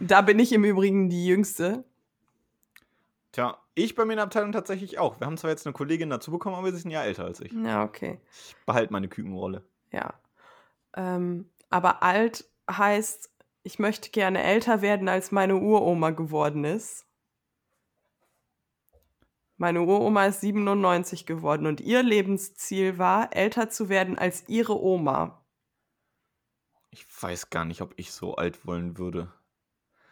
da 0.00 0.20
bin 0.22 0.38
ich 0.38 0.52
im 0.52 0.64
Übrigen 0.64 1.08
die 1.08 1.26
Jüngste. 1.26 1.84
Tja, 3.32 3.58
ich 3.74 3.94
bei 3.94 4.04
mir 4.04 4.12
in 4.12 4.18
der 4.18 4.24
Abteilung 4.24 4.52
tatsächlich 4.52 4.98
auch. 4.98 5.18
Wir 5.20 5.26
haben 5.26 5.36
zwar 5.36 5.50
jetzt 5.50 5.66
eine 5.66 5.72
Kollegin 5.72 6.10
dazu 6.10 6.30
bekommen, 6.30 6.56
aber 6.56 6.70
sie 6.70 6.76
ist 6.76 6.84
ein 6.84 6.90
Jahr 6.90 7.04
älter 7.04 7.24
als 7.24 7.40
ich. 7.40 7.52
Ja, 7.52 7.82
okay. 7.82 8.20
Ich 8.30 8.54
behalte 8.64 8.92
meine 8.92 9.08
Kükenrolle. 9.08 9.64
Ja. 9.90 10.14
Ähm, 10.96 11.50
aber 11.70 12.02
alt 12.02 12.44
heißt, 12.70 13.30
ich 13.64 13.78
möchte 13.78 14.10
gerne 14.10 14.42
älter 14.42 14.82
werden, 14.82 15.08
als 15.08 15.32
meine 15.32 15.56
Uroma 15.56 16.10
geworden 16.10 16.64
ist. 16.64 17.06
Meine 19.56 19.80
Uroma 19.80 20.26
ist 20.26 20.42
97 20.42 21.24
geworden 21.26 21.66
und 21.66 21.80
ihr 21.80 22.02
Lebensziel 22.02 22.98
war, 22.98 23.34
älter 23.34 23.70
zu 23.70 23.88
werden 23.88 24.18
als 24.18 24.48
ihre 24.48 24.80
Oma. 24.80 25.44
Ich 26.90 27.06
weiß 27.20 27.50
gar 27.50 27.64
nicht, 27.64 27.80
ob 27.80 27.94
ich 27.96 28.12
so 28.12 28.36
alt 28.36 28.66
wollen 28.66 28.98
würde. 28.98 29.32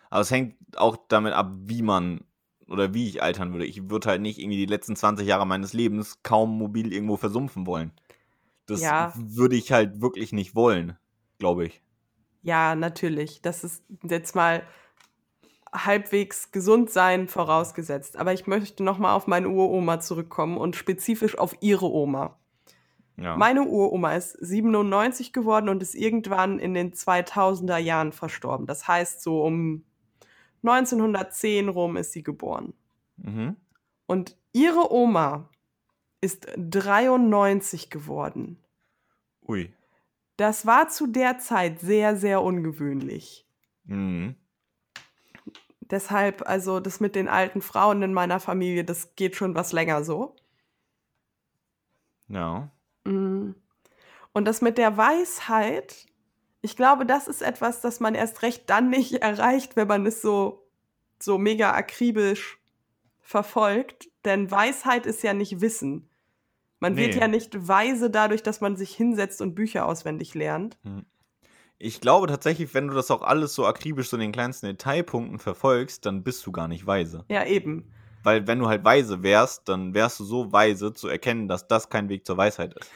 Aber 0.09 0.23
es 0.23 0.31
hängt 0.31 0.57
auch 0.77 0.97
damit 1.09 1.35
ab, 1.35 1.53
wie 1.55 1.83
man 1.83 2.25
oder 2.69 2.95
wie 2.95 3.09
ich 3.09 3.23
altern 3.23 3.53
würde. 3.53 3.67
Ich 3.67 3.91
würde 3.91 4.09
halt 4.09 4.23
nicht 4.23 4.39
irgendwie 4.39 4.57
die 4.57 4.67
letzten 4.67 4.97
20 4.97 5.27
Jahre 5.27 5.47
meines 5.47 5.75
Lebens 5.75 6.23
kaum 6.23 6.57
mobil 6.57 6.93
irgendwo 6.93 7.19
versumpfen 7.19 7.67
wollen. 7.67 7.93
Das 8.65 8.81
ja. 8.81 9.13
würde 9.17 9.57
ich 9.57 9.73
halt 9.73 10.01
wirklich 10.01 10.33
nicht 10.33 10.55
wollen, 10.55 10.97
glaube 11.39 11.67
ich. 11.67 11.83
Ja, 12.43 12.75
natürlich. 12.75 13.41
Das 13.43 13.65
ist 13.65 13.83
jetzt 14.03 14.35
mal 14.35 14.63
halbwegs 15.73 16.53
gesund 16.53 16.91
sein 16.91 17.29
vorausgesetzt. 17.29 18.17
Aber 18.17 18.33
ich 18.33 18.47
möchte 18.47 18.83
nochmal 18.83 19.15
auf 19.15 19.27
meine 19.27 19.49
Uroma 19.49 20.01
zurückkommen 20.01 20.59
und 20.59 20.77
spezifisch 20.77 21.39
auf 21.39 21.57
ihre 21.61 21.91
Oma. 21.91 22.39
Ja. 23.17 23.37
Meine 23.37 23.63
Uroma 23.63 24.15
ist 24.15 24.33
97 24.33 25.33
geworden 25.33 25.69
und 25.69 25.83
ist 25.83 25.95
irgendwann 25.95 26.59
in 26.59 26.75
den 26.75 26.93
2000er 26.93 27.79
Jahren 27.79 28.13
verstorben. 28.13 28.67
Das 28.67 28.89
heißt, 28.89 29.23
so 29.23 29.43
um 29.45 29.85
1910 30.63 31.69
rum 31.69 31.97
ist 31.97 32.13
sie 32.13 32.23
geboren. 32.23 32.75
Mhm. 33.17 33.57
Und 34.07 34.37
ihre 34.53 34.93
Oma 34.93 35.49
ist 36.21 36.47
93 36.57 37.91
geworden. 37.91 38.59
Ui. 39.47 39.73
Das 40.43 40.67
war 40.67 40.89
zu 40.89 41.07
der 41.07 41.39
Zeit 41.39 41.79
sehr, 41.79 42.17
sehr 42.17 42.43
ungewöhnlich. 42.43 43.47
Mhm. 43.85 44.35
Deshalb, 45.83 46.43
also 46.49 46.81
das 46.81 46.99
mit 46.99 47.15
den 47.15 47.29
alten 47.29 47.63
Frauen 47.63 48.03
in 48.03 48.13
meiner 48.13 48.41
Familie, 48.41 48.83
das 48.85 49.15
geht 49.15 49.37
schon 49.37 49.55
was 49.55 49.73
länger 49.73 50.03
so. 50.03 50.35
Ja. 52.27 52.73
Mhm. 53.05 53.55
Und 54.33 54.45
das 54.47 54.63
mit 54.63 54.79
der 54.79 54.97
Weisheit, 54.97 56.07
ich 56.61 56.75
glaube, 56.75 57.07
das 57.07 57.29
ist 57.29 57.43
etwas, 57.43 57.81
das 57.81 58.01
man 58.01 58.17
erst 58.17 58.43
recht 58.43 58.69
dann 58.69 58.91
nicht 58.91 59.13
erreicht, 59.23 59.77
wenn 59.77 59.87
man 59.87 60.05
es 60.07 60.23
so 60.23 60.69
so 61.21 61.39
mega 61.39 61.73
akribisch 61.73 62.59
verfolgt, 63.21 64.11
denn 64.25 64.51
Weisheit 64.51 65.07
ist 65.07 65.23
ja 65.23 65.35
nicht 65.35 65.61
Wissen. 65.61 66.11
Man 66.83 66.97
wird 66.97 67.15
Nee. 67.15 67.21
ja 67.21 67.29
nicht 67.29 67.69
weise 67.69 68.11
dadurch, 68.11 68.43
dass 68.43 68.61
man 68.61 68.75
sich 68.75 68.93
hinsetzt 68.93 69.41
und 69.41 69.55
Bücher 69.55 69.87
auswendig 69.87 70.35
lernt. 70.35 70.77
Ich 71.79 72.01
glaube 72.01 72.27
tatsächlich, 72.27 72.75
wenn 72.75 72.89
du 72.89 72.95
das 72.95 73.13
auch 73.13 73.23
alles 73.23 73.55
so 73.55 73.67
akribisch 73.67 74.09
so 74.09 74.17
in 74.17 74.21
den 74.21 74.33
kleinsten 74.33 74.67
Detailpunkten 74.67 75.39
verfolgst, 75.39 76.05
dann 76.07 76.25
bist 76.25 76.45
du 76.45 76.51
gar 76.51 76.67
nicht 76.67 76.85
weise. 76.85 77.25
Ja, 77.29 77.47
eben. 77.47 77.93
Weil 78.25 78.49
wenn 78.49 78.59
du 78.59 78.67
halt 78.67 78.85
weise 78.85 79.23
wärst, 79.23 79.69
dann 79.69 79.95
wärst 79.95 80.19
du 80.19 80.25
so 80.25 80.51
weise 80.51 80.93
zu 80.93 81.07
erkennen, 81.07 81.47
dass 81.47 81.69
das 81.69 81.89
kein 81.89 82.09
Weg 82.09 82.27
zur 82.27 82.37
Weisheit 82.37 82.75
ist. 82.75 82.91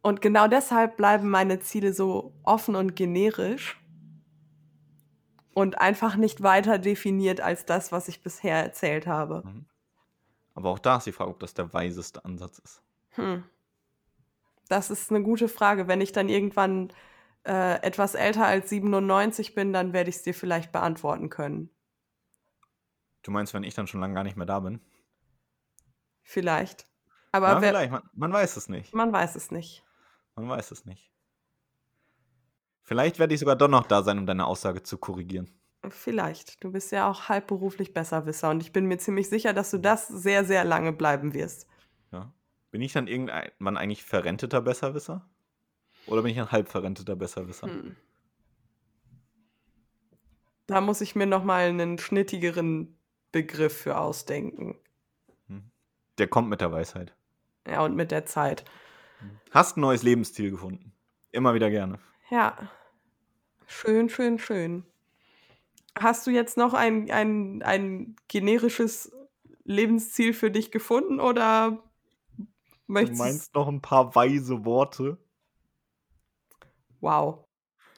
Und 0.00 0.22
genau 0.22 0.46
deshalb 0.46 0.96
bleiben 0.96 1.28
meine 1.28 1.58
Ziele 1.58 1.92
so 1.92 2.34
offen 2.44 2.76
und 2.76 2.94
generisch 2.94 3.80
und 5.54 5.80
einfach 5.80 6.14
nicht 6.14 6.40
weiter 6.44 6.78
definiert 6.78 7.40
als 7.40 7.64
das, 7.66 7.90
was 7.90 8.06
ich 8.06 8.22
bisher 8.22 8.62
erzählt 8.62 9.08
habe. 9.08 9.42
Aber 10.54 10.70
auch 10.70 10.78
da 10.78 10.98
ist 10.98 11.06
die 11.08 11.12
Frage, 11.12 11.30
ob 11.32 11.40
das 11.40 11.52
der 11.52 11.72
weiseste 11.72 12.24
Ansatz 12.24 12.60
ist. 12.60 12.80
Hm. 13.14 13.44
Das 14.68 14.90
ist 14.90 15.10
eine 15.10 15.22
gute 15.22 15.48
Frage. 15.48 15.88
Wenn 15.88 16.00
ich 16.00 16.12
dann 16.12 16.28
irgendwann 16.28 16.92
äh, 17.46 17.80
etwas 17.82 18.14
älter 18.14 18.46
als 18.46 18.70
97 18.70 19.54
bin, 19.54 19.72
dann 19.72 19.92
werde 19.92 20.10
ich 20.10 20.16
es 20.16 20.22
dir 20.22 20.34
vielleicht 20.34 20.72
beantworten 20.72 21.28
können. 21.28 21.70
Du 23.22 23.30
meinst, 23.30 23.54
wenn 23.54 23.64
ich 23.64 23.74
dann 23.74 23.86
schon 23.86 24.00
lange 24.00 24.14
gar 24.14 24.24
nicht 24.24 24.36
mehr 24.36 24.46
da 24.46 24.60
bin? 24.60 24.80
Vielleicht. 26.22 26.86
Aber 27.32 27.48
ja, 27.48 27.60
wer, 27.60 27.68
vielleicht, 27.68 27.90
man, 27.90 28.02
man 28.14 28.32
weiß 28.32 28.56
es 28.56 28.68
nicht. 28.68 28.94
man 28.94 29.12
weiß 29.12 29.34
es 29.34 29.50
nicht. 29.50 29.84
Man 30.36 30.48
weiß 30.48 30.70
es 30.70 30.84
nicht. 30.84 31.10
Vielleicht 32.82 33.18
werde 33.18 33.34
ich 33.34 33.40
sogar 33.40 33.56
doch 33.56 33.68
noch 33.68 33.86
da 33.86 34.02
sein, 34.02 34.18
um 34.18 34.26
deine 34.26 34.46
Aussage 34.46 34.82
zu 34.82 34.98
korrigieren. 34.98 35.50
Vielleicht. 35.90 36.62
Du 36.62 36.72
bist 36.72 36.92
ja 36.92 37.08
auch 37.10 37.28
halbberuflich 37.28 37.92
Besserwisser 37.92 38.50
und 38.50 38.62
ich 38.62 38.72
bin 38.72 38.86
mir 38.86 38.98
ziemlich 38.98 39.28
sicher, 39.28 39.52
dass 39.52 39.70
du 39.70 39.78
das 39.78 40.08
sehr, 40.08 40.44
sehr 40.44 40.64
lange 40.64 40.92
bleiben 40.92 41.34
wirst. 41.34 41.66
Bin 42.74 42.82
ich 42.82 42.92
dann 42.92 43.06
irgendwann 43.06 43.76
eigentlich 43.76 44.02
verrenteter 44.02 44.60
Besserwisser? 44.60 45.24
Oder 46.08 46.22
bin 46.22 46.32
ich 46.32 46.40
ein 46.40 46.50
halb 46.50 46.68
verrenteter 46.68 47.14
Besserwisser? 47.14 47.68
Hm. 47.68 47.94
Da 50.66 50.80
muss 50.80 51.00
ich 51.00 51.14
mir 51.14 51.26
noch 51.26 51.44
mal 51.44 51.68
einen 51.68 51.98
schnittigeren 51.98 52.98
Begriff 53.30 53.78
für 53.78 53.96
ausdenken. 53.96 54.76
Der 56.18 56.26
kommt 56.26 56.48
mit 56.48 56.60
der 56.60 56.72
Weisheit. 56.72 57.14
Ja, 57.64 57.84
und 57.84 57.94
mit 57.94 58.10
der 58.10 58.26
Zeit. 58.26 58.64
Hast 59.52 59.76
ein 59.76 59.80
neues 59.82 60.02
Lebensstil 60.02 60.50
gefunden. 60.50 60.92
Immer 61.30 61.54
wieder 61.54 61.70
gerne. 61.70 62.00
Ja. 62.28 62.58
Schön, 63.68 64.08
schön, 64.08 64.40
schön. 64.40 64.84
Hast 65.96 66.26
du 66.26 66.32
jetzt 66.32 66.56
noch 66.56 66.74
ein, 66.74 67.08
ein, 67.08 67.62
ein 67.62 68.16
generisches 68.26 69.12
Lebensziel 69.62 70.34
für 70.34 70.50
dich 70.50 70.72
gefunden 70.72 71.20
oder 71.20 71.80
Du 72.94 73.00
möchtest 73.00 73.18
meinst 73.18 73.54
noch 73.54 73.68
ein 73.68 73.82
paar 73.82 74.14
weise 74.14 74.64
Worte? 74.64 75.18
Wow. 77.00 77.44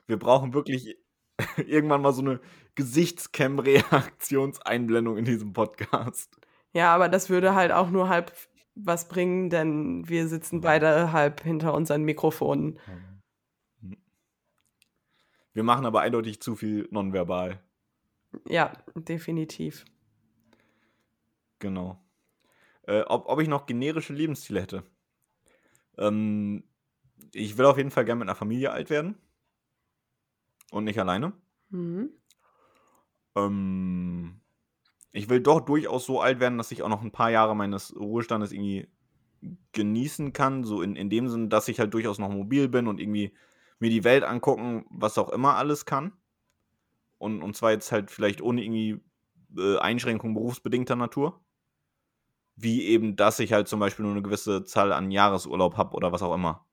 Wir 0.07 0.19
brauchen 0.19 0.55
wirklich 0.55 0.97
irgendwann 1.59 2.03
mal 2.03 2.13
so 2.13 2.23
eine 2.23 2.41
Gesichtscam-Reaktionseinblendung 2.77 5.19
in 5.19 5.27
diesem 5.27 5.53
Podcast. 5.53 6.37
Ja, 6.73 6.95
aber 6.95 7.09
das 7.09 7.31
würde 7.31 7.55
halt 7.55 7.71
auch 7.73 7.91
nur 7.91 8.09
halb 8.09 8.33
was 8.75 9.09
bringen, 9.09 9.51
denn 9.51 10.09
wir 10.09 10.29
sitzen 10.29 10.61
beide 10.61 11.13
halb 11.13 11.43
hinter 11.43 11.75
unseren 11.75 12.05
Mikrofonen. 12.05 12.79
Wir 15.55 15.63
machen 15.63 15.87
aber 15.87 16.01
eindeutig 16.01 16.41
zu 16.41 16.57
viel 16.57 16.89
nonverbal. 16.91 17.63
Ja, 18.47 18.73
definitiv. 18.95 19.87
Genau. 21.59 21.99
Äh, 22.87 23.03
ob, 23.03 23.27
ob 23.27 23.41
ich 23.41 23.49
noch 23.49 23.67
generische 23.67 24.13
Lebensziele 24.13 24.61
hätte? 24.61 24.85
Ähm, 25.99 26.65
ich 27.33 27.59
will 27.59 27.67
auf 27.67 27.77
jeden 27.77 27.91
Fall 27.91 28.05
gerne 28.05 28.21
mit 28.21 28.29
einer 28.29 28.37
Familie 28.37 28.71
alt 28.71 28.91
werden. 28.91 29.17
Und 30.71 30.85
nicht 30.85 30.99
alleine. 30.99 31.33
Mhm. 31.71 32.11
Ähm, 33.37 34.41
ich 35.13 35.29
will 35.29 35.41
doch 35.41 35.61
durchaus 35.61 36.07
so 36.07 36.21
alt 36.21 36.41
werden, 36.41 36.59
dass 36.59 36.73
ich 36.73 36.83
auch 36.83 36.89
noch 36.89 37.03
ein 37.03 37.13
paar 37.13 37.31
Jahre 37.31 37.55
meines 37.57 37.95
Ruhestandes 37.97 38.53
irgendwie 38.53 38.89
genießen 39.73 40.33
kann. 40.33 40.65
So 40.65 40.83
in, 40.83 40.97
in 40.97 41.11
dem 41.11 41.29
Sinn, 41.29 41.51
dass 41.51 41.69
ich 41.69 41.79
halt 41.79 41.95
durchaus 41.95 42.19
noch 42.19 42.31
mobil 42.31 42.69
bin 42.69 42.87
und 42.87 43.01
irgendwie 43.01 43.35
mir 43.79 43.91
die 43.91 44.05
Welt 44.05 44.25
angucken, 44.25 44.87
was 44.91 45.19
auch 45.19 45.31
immer 45.31 45.57
alles 45.57 45.85
kann. 45.85 46.13
Und, 47.19 47.43
und 47.43 47.57
zwar 47.57 47.73
jetzt 47.73 47.93
halt 47.93 48.11
vielleicht 48.11 48.41
ohne 48.43 48.63
irgendwie 48.63 49.01
äh, 49.57 49.79
Einschränkungen 49.79 50.35
berufsbedingter 50.35 50.97
Natur. 50.97 51.41
Wie 52.57 52.85
eben, 52.85 53.17
dass 53.17 53.39
ich 53.39 53.53
halt 53.53 53.69
zum 53.69 53.81
Beispiel 53.81 54.05
nur 54.05 54.13
eine 54.13 54.23
gewisse 54.23 54.65
Zahl 54.65 54.93
an 54.93 55.11
Jahresurlaub 55.11 55.77
habe 55.77 55.95
oder 55.95 56.13
was 56.13 56.23
auch 56.23 56.35
immer. 56.35 56.67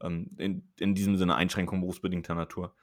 Ähm, 0.00 0.30
in, 0.38 0.72
in 0.78 0.94
diesem 0.94 1.16
Sinne 1.16 1.34
Einschränkungen 1.34 1.80
berufsbedingter 1.82 2.34
Natur. 2.34 2.74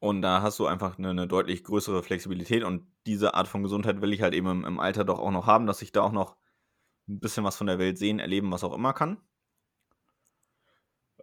Und 0.00 0.22
da 0.22 0.42
hast 0.42 0.58
du 0.58 0.66
einfach 0.66 0.98
eine, 0.98 1.10
eine 1.10 1.26
deutlich 1.26 1.64
größere 1.64 2.02
Flexibilität 2.02 2.62
und 2.62 2.86
diese 3.06 3.34
Art 3.34 3.48
von 3.48 3.62
Gesundheit 3.62 4.00
will 4.00 4.12
ich 4.12 4.22
halt 4.22 4.34
eben 4.34 4.48
im, 4.48 4.64
im 4.64 4.80
Alter 4.80 5.04
doch 5.04 5.18
auch 5.18 5.32
noch 5.32 5.46
haben, 5.46 5.66
dass 5.66 5.82
ich 5.82 5.90
da 5.92 6.02
auch 6.02 6.12
noch 6.12 6.36
ein 7.08 7.20
bisschen 7.20 7.44
was 7.44 7.56
von 7.56 7.66
der 7.66 7.78
Welt 7.78 7.98
sehen, 7.98 8.18
erleben, 8.20 8.52
was 8.52 8.64
auch 8.64 8.74
immer 8.74 8.92
kann. 8.92 9.18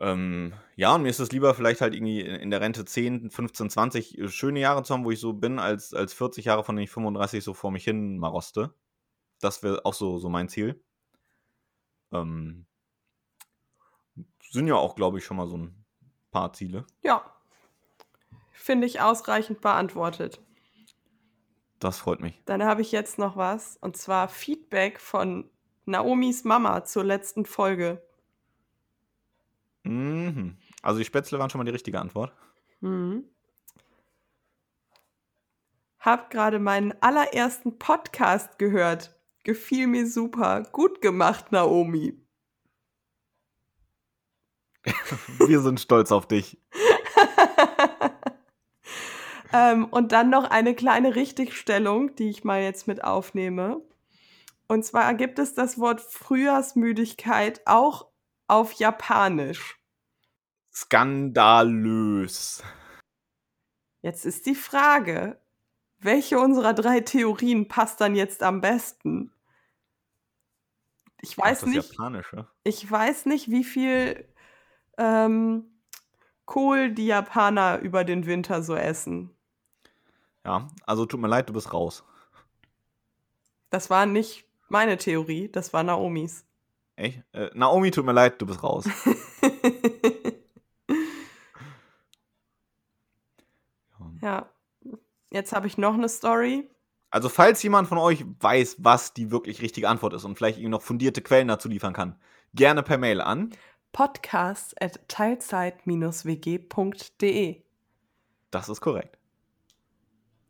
Ähm, 0.02 0.54
ja, 0.76 0.94
und 0.96 1.04
mir 1.04 1.10
ist 1.10 1.20
es 1.20 1.32
lieber, 1.32 1.54
vielleicht 1.54 1.80
halt 1.80 1.94
irgendwie 1.94 2.20
in 2.20 2.36
in 2.36 2.52
der 2.52 2.60
Rente 2.60 2.84
10, 2.84 3.30
15, 3.30 3.70
20 3.70 4.18
schöne 4.28 4.60
Jahre 4.60 4.84
zu 4.84 4.94
haben, 4.94 5.06
wo 5.06 5.12
ich 5.12 5.20
so 5.22 5.34
bin, 5.34 5.58
als, 5.58 5.94
als 5.94 6.14
40 6.14 6.46
Jahre, 6.46 6.64
von 6.66 6.76
denen 6.76 6.84
ich 6.84 6.92
35 6.92 7.44
so 7.44 7.54
vor 7.54 7.72
mich 7.72 7.86
hin 7.86 8.18
maroste. 8.18 8.74
Das 9.40 9.64
wäre 9.64 9.86
auch 9.86 9.94
so, 9.94 10.18
so 10.18 10.30
mein 10.30 10.50
Ziel. 10.50 10.84
Ähm, 12.12 12.66
sind 14.52 14.68
ja 14.68 14.76
auch, 14.76 14.96
glaube 14.96 15.18
ich, 15.18 15.26
schon 15.26 15.38
mal 15.38 15.48
so 15.48 15.58
ein 15.58 15.86
paar 16.32 16.54
Ziele. 16.54 16.86
Ja. 17.02 17.24
Finde 18.52 18.88
ich 18.88 19.02
ausreichend 19.02 19.62
beantwortet. 19.62 20.42
Das 21.80 22.00
freut 22.00 22.22
mich. 22.22 22.42
Dann 22.46 22.64
habe 22.64 22.82
ich 22.82 22.92
jetzt 22.92 23.20
noch 23.20 23.36
was, 23.36 23.78
und 23.78 23.98
zwar 23.98 24.28
Feedback 24.28 25.00
von 25.00 25.50
Naomis 25.86 26.44
Mama 26.44 26.84
zur 26.86 27.04
letzten 27.04 27.46
Folge. 27.46 28.02
Mhm. 29.84 30.58
Also 30.82 31.00
die 31.00 31.06
Spätzle 31.06 31.38
waren 31.38 31.50
schon 31.50 31.60
mal 31.60 31.66
die 31.66 31.72
richtige 31.72 32.00
Antwort. 32.00 32.34
Mhm. 32.80 33.26
Hab 36.00 36.30
gerade 36.30 36.60
meinen 36.60 36.94
allerersten 37.02 37.78
Podcast 37.78 38.58
gehört. 38.58 39.15
Gefiel 39.46 39.86
mir 39.86 40.08
super. 40.08 40.64
Gut 40.72 41.02
gemacht, 41.02 41.52
Naomi. 41.52 42.20
Wir 45.48 45.62
sind 45.62 45.80
stolz 45.80 46.12
auf 46.12 46.28
dich. 46.28 46.60
ähm, 49.54 49.86
und 49.86 50.12
dann 50.12 50.32
noch 50.32 50.50
eine 50.50 50.74
kleine 50.74 51.16
Richtigstellung, 51.16 52.16
die 52.16 52.30
ich 52.30 52.44
mal 52.44 52.64
jetzt 52.64 52.88
mit 52.88 53.04
aufnehme. 53.04 53.82
Und 54.68 54.84
zwar 54.84 55.14
gibt 55.14 55.38
es 55.38 55.54
das 55.54 55.80
Wort 55.80 56.02
Frühjahrsmüdigkeit 56.02 57.62
auch 57.66 58.08
auf 58.48 58.74
Japanisch. 58.74 59.80
Skandalös. 60.74 62.64
Jetzt 64.02 64.26
ist 64.26 64.48
die 64.48 64.56
Frage, 64.56 65.40
welche 66.00 66.40
unserer 66.40 66.74
drei 66.74 67.02
Theorien 67.02 67.68
passt 67.68 68.02
dann 68.02 68.16
jetzt 68.16 68.42
am 68.42 68.60
besten? 68.60 69.32
Ich 71.26 71.36
weiß 71.36 71.62
das 71.62 71.70
nicht, 71.70 71.92
Japanische. 71.92 72.48
ich 72.64 72.90
weiß 72.90 73.26
nicht, 73.26 73.50
wie 73.50 73.64
viel 73.64 74.28
ähm, 75.00 75.66
Kohl 76.46 76.92
die 76.92 77.08
Japaner 77.08 77.80
über 77.80 78.04
den 78.04 78.28
Winter 78.28 78.62
so 78.62 78.76
essen. 78.76 79.32
Ja, 80.46 80.68
also 80.86 81.08
tut 81.08 81.20
mir 81.20 81.28
leid, 81.28 81.50
du 81.50 81.54
bist 81.54 81.74
raus. 81.74 82.04
Das 83.72 83.90
war 83.90 84.06
nicht 84.06 84.46
meine 84.70 84.98
Theorie, 84.98 85.50
das 85.52 85.74
war 85.74 85.82
Naomis. 85.82 86.46
Echt? 86.96 87.24
Äh, 87.34 87.50
Naomi, 87.56 87.90
tut 87.90 88.06
mir 88.06 88.14
leid, 88.14 88.40
du 88.40 88.46
bist 88.46 88.62
raus. 88.62 88.88
ja. 94.22 94.48
Jetzt 95.32 95.54
habe 95.54 95.66
ich 95.66 95.80
noch 95.80 95.96
eine 95.96 96.08
Story. 96.08 96.70
Also, 97.10 97.30
falls 97.30 97.64
jemand 97.64 97.88
von 97.88 97.98
euch 97.98 98.26
weiß, 98.40 98.78
was 98.80 99.14
die 99.14 99.32
wirklich 99.32 99.62
richtige 99.62 99.88
Antwort 99.88 100.14
ist 100.14 100.26
und 100.26 100.36
vielleicht 100.36 100.58
irgendwie 100.58 100.72
noch 100.72 100.82
fundierte 100.82 101.22
Quellen 101.22 101.48
dazu 101.48 101.70
liefern 101.70 101.94
kann, 101.94 102.20
gerne 102.54 102.84
per 102.84 102.98
Mail 102.98 103.22
an. 103.22 103.52
Podcast 103.92 104.82
at 104.82 105.08
teilzeit-wg.de. 105.08 107.62
Das 108.52 108.70
ist 108.70 108.82
korrekt. 108.82 109.18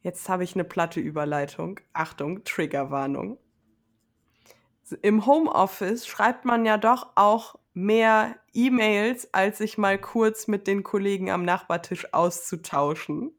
Jetzt 0.02 0.30
habe 0.30 0.44
ich 0.44 0.54
eine 0.54 0.64
platte 0.64 1.00
Überleitung. 1.00 1.80
Achtung, 1.94 2.44
Triggerwarnung. 2.44 3.40
Im 5.02 5.26
Homeoffice 5.26 6.06
schreibt 6.06 6.46
man 6.46 6.66
ja 6.66 6.78
doch 6.78 7.12
auch 7.16 7.56
mehr 7.74 8.36
E-Mails, 8.54 9.34
als 9.34 9.58
sich 9.58 9.78
mal 9.78 10.00
kurz 10.00 10.48
mit 10.48 10.68
den 10.68 10.84
Kollegen 10.84 11.32
am 11.32 11.44
Nachbartisch 11.44 12.14
auszutauschen. 12.14 13.32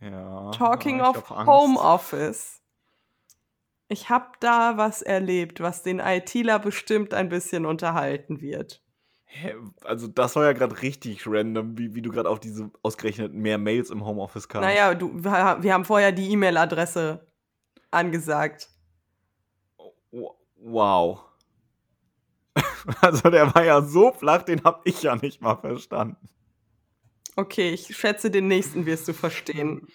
Ja. 0.00 0.50
Talking 0.52 1.00
of. 1.00 1.28
Homeoffice. 1.30 2.60
Ich 3.88 4.10
habe 4.10 4.26
da 4.40 4.76
was 4.76 5.02
erlebt, 5.02 5.60
was 5.60 5.82
den 5.82 5.98
ITler 5.98 6.58
bestimmt 6.58 7.14
ein 7.14 7.28
bisschen 7.28 7.64
unterhalten 7.64 8.40
wird. 8.40 8.82
Hä, 9.24 9.54
Also, 9.84 10.08
das 10.08 10.36
war 10.36 10.44
ja 10.44 10.52
gerade 10.52 10.80
richtig 10.82 11.26
random, 11.26 11.76
wie, 11.76 11.94
wie 11.94 12.02
du 12.02 12.10
gerade 12.10 12.28
auf 12.28 12.40
diese 12.40 12.70
ausgerechnet 12.82 13.34
mehr 13.34 13.58
Mails 13.58 13.90
im 13.90 14.04
Homeoffice 14.04 14.48
kamst. 14.48 14.66
Naja, 14.66 14.94
du, 14.94 15.22
wir 15.22 15.72
haben 15.72 15.84
vorher 15.84 16.12
die 16.12 16.30
E-Mail-Adresse 16.32 17.26
angesagt. 17.90 18.68
Wow. 20.56 21.24
Also, 23.02 23.28
der 23.28 23.54
war 23.54 23.64
ja 23.64 23.82
so 23.82 24.12
flach, 24.12 24.42
den 24.42 24.64
hab 24.64 24.86
ich 24.86 25.02
ja 25.02 25.14
nicht 25.14 25.42
mal 25.42 25.56
verstanden. 25.56 26.28
Okay, 27.38 27.70
ich 27.70 27.96
schätze, 27.96 28.32
den 28.32 28.48
nächsten 28.48 28.84
wirst 28.84 29.06
du 29.06 29.12
verstehen. 29.12 29.86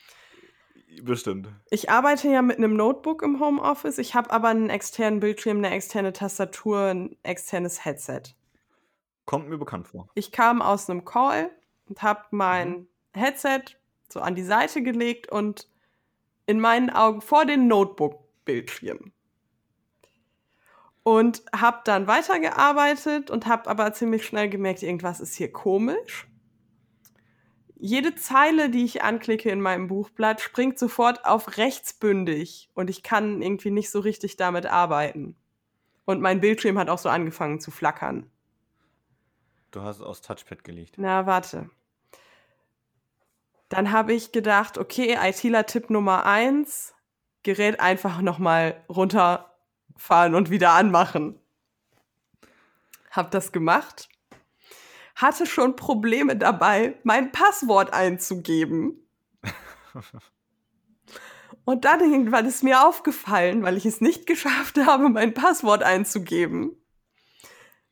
Bestimmt. 1.01 1.49
Ich 1.71 1.89
arbeite 1.89 2.29
ja 2.29 2.41
mit 2.41 2.57
einem 2.57 2.77
Notebook 2.77 3.21
im 3.21 3.41
Homeoffice. 3.41 3.97
Ich 3.97 4.15
habe 4.15 4.31
aber 4.31 4.47
einen 4.47 4.69
externen 4.69 5.19
Bildschirm, 5.19 5.57
eine 5.57 5.71
externe 5.71 6.13
Tastatur, 6.13 6.79
ein 6.85 7.17
externes 7.21 7.83
Headset. 7.83 8.21
Kommt 9.25 9.49
mir 9.49 9.57
bekannt 9.57 9.89
vor. 9.89 10.07
Ich 10.15 10.31
kam 10.31 10.61
aus 10.61 10.89
einem 10.89 11.03
Call 11.03 11.51
und 11.89 12.01
habe 12.01 12.23
mein 12.31 12.69
Mhm. 12.69 12.87
Headset 13.13 13.63
so 14.07 14.21
an 14.21 14.35
die 14.35 14.43
Seite 14.43 14.81
gelegt 14.81 15.29
und 15.29 15.67
in 16.45 16.61
meinen 16.61 16.91
Augen 16.91 17.19
vor 17.19 17.43
den 17.45 17.67
Notebook-Bildschirm. 17.67 19.11
Und 21.03 21.43
habe 21.53 21.81
dann 21.83 22.07
weitergearbeitet 22.07 23.29
und 23.29 23.47
habe 23.47 23.69
aber 23.69 23.91
ziemlich 23.91 24.25
schnell 24.25 24.47
gemerkt, 24.47 24.81
irgendwas 24.81 25.19
ist 25.19 25.35
hier 25.35 25.51
komisch. 25.51 26.29
Jede 27.85 28.15
Zeile, 28.15 28.69
die 28.69 28.85
ich 28.85 29.03
anklicke 29.03 29.49
in 29.49 29.59
meinem 29.59 29.87
Buchblatt, 29.87 30.39
springt 30.39 30.79
sofort 30.79 31.25
auf 31.25 31.57
rechtsbündig 31.57 32.69
und 32.75 32.89
ich 32.89 33.03
kann 33.03 33.41
irgendwie 33.41 33.71
nicht 33.71 33.91
so 33.91 33.99
richtig 33.99 34.37
damit 34.37 34.65
arbeiten. 34.65 35.35
Und 36.05 36.21
mein 36.21 36.39
Bildschirm 36.39 36.79
hat 36.79 36.87
auch 36.87 36.97
so 36.97 37.09
angefangen 37.09 37.59
zu 37.59 37.71
flackern. 37.71 38.31
Du 39.71 39.81
hast 39.81 39.97
es 39.97 40.01
aufs 40.01 40.21
Touchpad 40.21 40.63
gelegt. 40.63 40.93
Na, 40.95 41.25
warte. 41.25 41.69
Dann 43.67 43.91
habe 43.91 44.13
ich 44.13 44.31
gedacht, 44.31 44.77
okay, 44.77 45.17
ITler-Tipp 45.21 45.89
Nummer 45.89 46.25
eins, 46.25 46.95
Gerät 47.43 47.81
einfach 47.81 48.21
nochmal 48.21 48.81
runterfahren 48.87 50.35
und 50.35 50.49
wieder 50.49 50.71
anmachen. 50.71 51.37
Hab 53.11 53.29
das 53.31 53.51
gemacht. 53.51 54.07
Hatte 55.15 55.45
schon 55.45 55.75
Probleme 55.75 56.35
dabei, 56.35 56.99
mein 57.03 57.31
Passwort 57.31 57.93
einzugeben. 57.93 59.07
Und 61.65 61.85
dann 61.85 62.01
irgendwann 62.01 62.45
ist 62.45 62.63
mir 62.63 62.85
aufgefallen, 62.85 63.63
weil 63.63 63.77
ich 63.77 63.85
es 63.85 64.01
nicht 64.01 64.25
geschafft 64.25 64.77
habe, 64.85 65.09
mein 65.09 65.33
Passwort 65.33 65.81
einzugeben, 65.83 66.75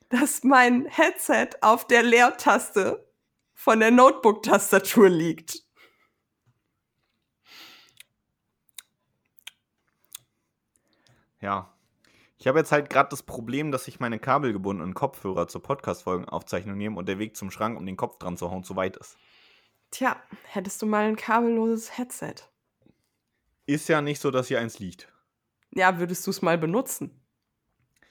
dass 0.10 0.44
mein 0.44 0.86
Headset 0.88 1.50
auf 1.62 1.88
der 1.88 2.04
Leertaste 2.04 3.08
von 3.54 3.80
der 3.80 3.92
Notebook-Tastatur 3.92 5.08
liegt. 5.08 5.64
Ja. 11.40 11.74
Ich 12.42 12.48
habe 12.48 12.58
jetzt 12.58 12.72
halt 12.72 12.90
gerade 12.90 13.10
das 13.10 13.22
Problem, 13.22 13.72
dass 13.72 13.88
ich 13.88 14.00
meine 14.00 14.18
kabelgebundenen 14.18 14.96
Kopfhörer 14.96 15.48
zur 15.48 15.62
Podcast-Folgenaufzeichnung 15.62 16.76
nehme 16.76 16.98
und 16.98 17.08
der 17.08 17.20
Weg 17.20 17.38
zum 17.38 17.52
Schrank, 17.52 17.78
um 17.78 17.86
den 17.86 17.98
Kopf 17.98 18.18
dran 18.18 18.36
zu 18.36 18.50
hauen, 18.50 18.64
zu 18.64 18.76
weit 18.76 18.98
ist. 18.98 19.16
Tja, 19.92 20.16
hättest 20.46 20.82
du 20.82 20.88
mal 20.88 21.06
ein 21.06 21.18
kabelloses 21.18 22.00
Headset. 22.00 22.34
Ist 23.68 23.88
ja 23.90 24.02
nicht 24.02 24.20
so, 24.20 24.32
dass 24.32 24.48
hier 24.48 24.60
eins 24.60 24.80
liegt. 24.80 25.08
Ja, 25.76 26.00
würdest 26.00 26.26
du 26.26 26.32
es 26.32 26.42
mal 26.42 26.58
benutzen? 26.58 27.12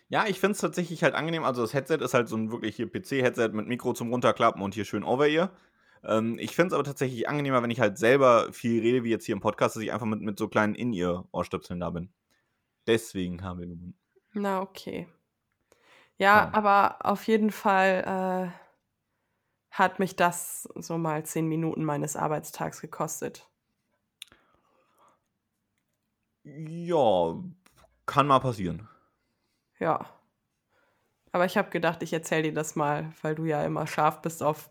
Ja, 0.08 0.26
ich 0.28 0.38
finde 0.38 0.52
es 0.52 0.60
tatsächlich 0.60 1.02
halt 1.02 1.16
angenehm. 1.16 1.42
Also 1.42 1.62
das 1.62 1.74
Headset 1.74 1.96
ist 1.96 2.14
halt 2.14 2.28
so 2.28 2.36
ein 2.36 2.52
wirklich 2.52 2.76
hier 2.76 2.86
PC-Headset 2.86 3.48
mit 3.48 3.66
Mikro 3.66 3.94
zum 3.94 4.12
Runterklappen 4.12 4.62
und 4.62 4.74
hier 4.74 4.84
schön 4.84 5.02
Over-Ear. 5.02 5.50
Ähm, 6.04 6.38
ich 6.38 6.54
finde 6.54 6.68
es 6.68 6.74
aber 6.74 6.84
tatsächlich 6.84 7.28
angenehmer, 7.28 7.64
wenn 7.64 7.72
ich 7.72 7.80
halt 7.80 7.98
selber 7.98 8.52
viel 8.52 8.80
rede, 8.80 9.02
wie 9.02 9.10
jetzt 9.10 9.26
hier 9.26 9.34
im 9.34 9.40
Podcast, 9.40 9.74
dass 9.74 9.82
ich 9.82 9.92
einfach 9.92 10.06
mit, 10.06 10.20
mit 10.20 10.38
so 10.38 10.46
kleinen 10.46 10.76
In-Ear-Ohrstöpseln 10.76 11.80
da 11.80 11.90
bin. 11.90 12.12
Deswegen 12.86 13.36
kabelgebunden. 13.36 13.99
Na, 14.32 14.60
okay. 14.60 15.08
Ja, 16.18 16.44
Ja. 16.44 16.50
aber 16.52 16.98
auf 17.04 17.26
jeden 17.26 17.50
Fall 17.50 18.52
äh, 18.52 19.76
hat 19.76 19.98
mich 19.98 20.16
das 20.16 20.68
so 20.74 20.98
mal 20.98 21.24
zehn 21.24 21.46
Minuten 21.46 21.84
meines 21.84 22.16
Arbeitstags 22.16 22.80
gekostet. 22.80 23.46
Ja, 26.44 27.34
kann 28.06 28.26
mal 28.26 28.40
passieren. 28.40 28.88
Ja. 29.78 30.06
Aber 31.32 31.44
ich 31.44 31.56
habe 31.56 31.70
gedacht, 31.70 32.02
ich 32.02 32.12
erzähle 32.12 32.44
dir 32.44 32.54
das 32.54 32.74
mal, 32.76 33.12
weil 33.22 33.34
du 33.34 33.44
ja 33.44 33.62
immer 33.64 33.86
scharf 33.86 34.20
bist 34.20 34.42
auf 34.42 34.70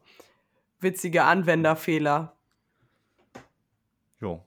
witzige 0.79 1.23
Anwenderfehler. 1.23 2.35
Jo. 4.19 4.43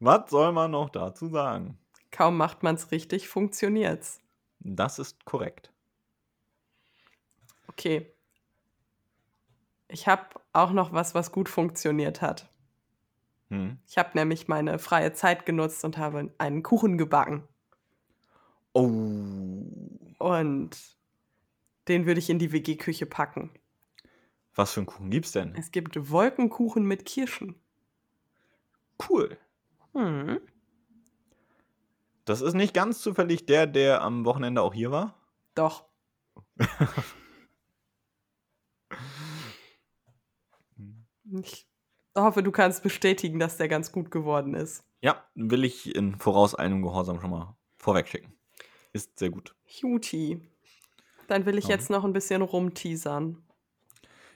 Was 0.00 0.30
soll 0.30 0.52
man 0.52 0.70
noch 0.70 0.90
dazu 0.90 1.28
sagen? 1.28 1.78
Kaum 2.12 2.36
macht 2.36 2.62
man's 2.62 2.92
richtig, 2.92 3.26
funktioniert's. 3.26 4.20
Das 4.60 5.00
ist 5.00 5.24
korrekt. 5.24 5.72
Okay. 7.66 8.14
Ich 9.88 10.06
habe 10.06 10.26
auch 10.52 10.72
noch 10.72 10.92
was, 10.92 11.14
was 11.14 11.32
gut 11.32 11.48
funktioniert 11.48 12.22
hat. 12.22 12.48
Hm. 13.48 13.78
Ich 13.86 13.98
habe 13.98 14.10
nämlich 14.14 14.46
meine 14.46 14.78
freie 14.78 15.12
Zeit 15.14 15.46
genutzt 15.46 15.84
und 15.84 15.98
habe 15.98 16.32
einen 16.38 16.62
Kuchen 16.62 16.96
gebacken. 16.96 17.48
Oh. 18.74 19.64
Und 20.18 20.70
den 21.88 22.06
würde 22.06 22.20
ich 22.20 22.30
in 22.30 22.38
die 22.38 22.52
WG-Küche 22.52 23.06
packen. 23.06 23.50
Was 24.54 24.72
für 24.72 24.80
einen 24.80 24.86
Kuchen 24.86 25.10
gibt's 25.10 25.32
denn? 25.32 25.54
Es 25.56 25.70
gibt 25.72 26.10
Wolkenkuchen 26.10 26.84
mit 26.84 27.06
Kirschen. 27.06 27.56
Cool. 29.08 29.38
Hm. 29.94 30.40
Das 32.24 32.40
ist 32.40 32.54
nicht 32.54 32.72
ganz 32.74 33.00
zufällig 33.00 33.46
der, 33.46 33.66
der 33.66 34.02
am 34.02 34.24
Wochenende 34.24 34.62
auch 34.62 34.74
hier 34.74 34.90
war. 34.90 35.14
Doch. 35.54 35.84
Ich 41.42 41.66
hoffe, 42.16 42.42
du 42.42 42.50
kannst 42.52 42.82
bestätigen, 42.82 43.38
dass 43.38 43.56
der 43.56 43.68
ganz 43.68 43.92
gut 43.92 44.10
geworden 44.10 44.54
ist. 44.54 44.84
Ja, 45.00 45.24
will 45.34 45.64
ich 45.64 45.94
in 45.94 46.16
vorauseilendem 46.16 46.82
Gehorsam 46.82 47.20
schon 47.20 47.30
mal 47.30 47.56
vorwegschicken. 47.78 48.32
Ist 48.92 49.18
sehr 49.18 49.30
gut. 49.30 49.54
Juti. 49.66 50.40
Dann 51.28 51.46
will 51.46 51.56
ich 51.58 51.64
Ja. 51.64 51.70
jetzt 51.70 51.88
noch 51.90 52.04
ein 52.04 52.12
bisschen 52.12 52.42
rumteasern. 52.42 53.42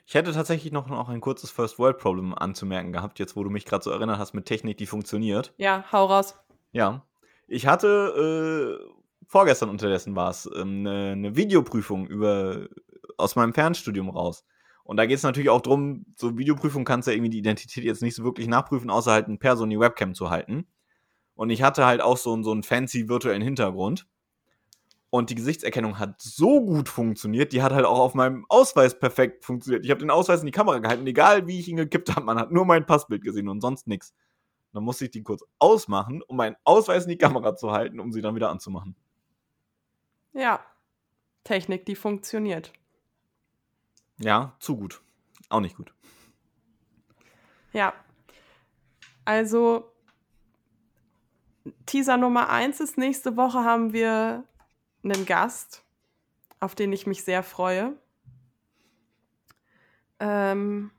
Ich 0.06 0.14
hätte 0.14 0.32
tatsächlich 0.32 0.72
noch, 0.72 0.86
noch 0.86 1.08
ein 1.08 1.20
kurzes 1.20 1.50
First 1.50 1.78
World 1.78 1.98
Problem 1.98 2.32
anzumerken 2.32 2.92
gehabt, 2.92 3.18
jetzt 3.18 3.36
wo 3.36 3.42
du 3.44 3.50
mich 3.50 3.64
gerade 3.64 3.82
so 3.84 3.90
erinnert 3.90 4.18
hast 4.18 4.34
mit 4.34 4.46
Technik, 4.46 4.78
die 4.78 4.86
funktioniert. 4.86 5.52
Ja, 5.58 5.84
hau 5.92 6.06
raus. 6.06 6.38
Ja. 6.72 7.04
Ich 7.46 7.66
hatte, 7.66 8.80
äh, 8.82 8.94
vorgestern 9.26 9.70
unterdessen 9.70 10.16
war 10.16 10.30
es, 10.30 10.48
ähm, 10.54 10.86
eine, 10.86 11.12
eine 11.12 11.36
Videoprüfung 11.36 12.06
über, 12.06 12.68
aus 13.16 13.36
meinem 13.36 13.54
Fernstudium 13.54 14.08
raus. 14.10 14.44
Und 14.84 14.98
da 14.98 15.06
geht 15.06 15.16
es 15.16 15.22
natürlich 15.24 15.50
auch 15.50 15.62
drum, 15.62 16.06
so 16.16 16.38
Videoprüfung 16.38 16.84
kannst 16.84 17.06
du 17.06 17.10
ja 17.10 17.16
irgendwie 17.16 17.30
die 17.30 17.38
Identität 17.38 17.84
jetzt 17.84 18.02
nicht 18.02 18.14
so 18.14 18.22
wirklich 18.24 18.46
nachprüfen, 18.46 18.90
außer 18.90 19.10
halt 19.10 19.28
ein 19.28 19.38
Person 19.38 19.70
Webcam 19.70 20.14
zu 20.14 20.30
halten. 20.30 20.66
Und 21.34 21.50
ich 21.50 21.62
hatte 21.62 21.84
halt 21.86 22.00
auch 22.00 22.16
so, 22.16 22.40
so 22.42 22.52
einen 22.52 22.62
fancy 22.62 23.08
virtuellen 23.08 23.42
Hintergrund. 23.42 24.06
Und 25.10 25.30
die 25.30 25.34
Gesichtserkennung 25.34 25.98
hat 25.98 26.20
so 26.20 26.64
gut 26.64 26.88
funktioniert, 26.88 27.52
die 27.52 27.62
hat 27.62 27.72
halt 27.72 27.84
auch 27.84 27.98
auf 27.98 28.14
meinem 28.14 28.44
Ausweis 28.48 28.98
perfekt 28.98 29.44
funktioniert. 29.44 29.84
Ich 29.84 29.90
habe 29.90 30.00
den 30.00 30.10
Ausweis 30.10 30.40
in 30.40 30.46
die 30.46 30.52
Kamera 30.52 30.78
gehalten, 30.78 31.06
egal 31.06 31.46
wie 31.46 31.58
ich 31.58 31.68
ihn 31.68 31.76
gekippt 31.76 32.14
habe, 32.14 32.26
man 32.26 32.38
hat 32.38 32.52
nur 32.52 32.64
mein 32.64 32.86
Passbild 32.86 33.22
gesehen 33.22 33.48
und 33.48 33.60
sonst 33.60 33.86
nichts. 33.86 34.14
Dann 34.76 34.84
musste 34.84 35.06
ich 35.06 35.10
die 35.10 35.22
kurz 35.22 35.42
ausmachen, 35.58 36.22
um 36.22 36.36
meinen 36.36 36.56
Ausweis 36.64 37.04
in 37.04 37.10
die 37.10 37.18
Kamera 37.18 37.56
zu 37.56 37.72
halten, 37.72 37.98
um 37.98 38.12
sie 38.12 38.20
dann 38.20 38.34
wieder 38.34 38.50
anzumachen. 38.50 38.94
Ja. 40.34 40.64
Technik, 41.44 41.86
die 41.86 41.96
funktioniert. 41.96 42.72
Ja, 44.18 44.54
zu 44.60 44.76
gut. 44.76 45.00
Auch 45.48 45.60
nicht 45.60 45.76
gut. 45.76 45.94
Ja. 47.72 47.94
Also, 49.24 49.90
Teaser 51.86 52.16
Nummer 52.16 52.50
eins 52.50 52.80
ist, 52.80 52.98
nächste 52.98 53.36
Woche 53.36 53.64
haben 53.64 53.92
wir 53.92 54.44
einen 55.02 55.24
Gast, 55.24 55.84
auf 56.60 56.74
den 56.74 56.92
ich 56.92 57.06
mich 57.06 57.24
sehr 57.24 57.42
freue. 57.42 57.96
Ähm, 60.20 60.90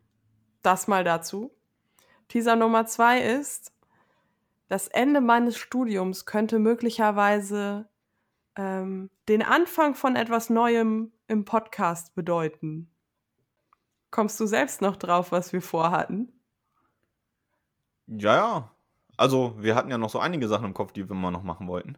das 0.61 0.88
mal 0.88 1.03
dazu. 1.03 1.51
Teaser 2.28 2.55
Nummer 2.55 2.86
zwei 2.86 3.21
ist, 3.21 3.73
das 4.67 4.88
Ende 4.88 5.21
meines 5.21 5.57
Studiums 5.57 6.25
könnte 6.25 6.59
möglicherweise 6.59 7.88
ähm, 8.55 9.09
den 9.30 9.43
Anfang 9.43 9.95
von 9.95 10.15
etwas 10.15 10.49
Neuem 10.49 11.13
im 11.28 11.45
Podcast 11.45 12.15
bedeuten. 12.15 12.89
Kommst 14.11 14.39
du 14.39 14.45
selbst 14.45 14.82
noch 14.82 14.95
drauf, 14.97 15.32
was 15.32 15.53
wir 15.53 15.61
vorhatten? 15.61 16.34
Ja, 18.07 18.36
ja. 18.36 18.71
Also, 19.17 19.55
wir 19.57 19.75
hatten 19.75 19.89
ja 19.89 19.97
noch 19.97 20.09
so 20.09 20.19
einige 20.19 20.47
Sachen 20.47 20.65
im 20.65 20.73
Kopf, 20.73 20.91
die 20.91 21.07
wir 21.07 21.15
mal 21.15 21.32
noch 21.32 21.43
machen 21.43 21.67
wollten. 21.67 21.97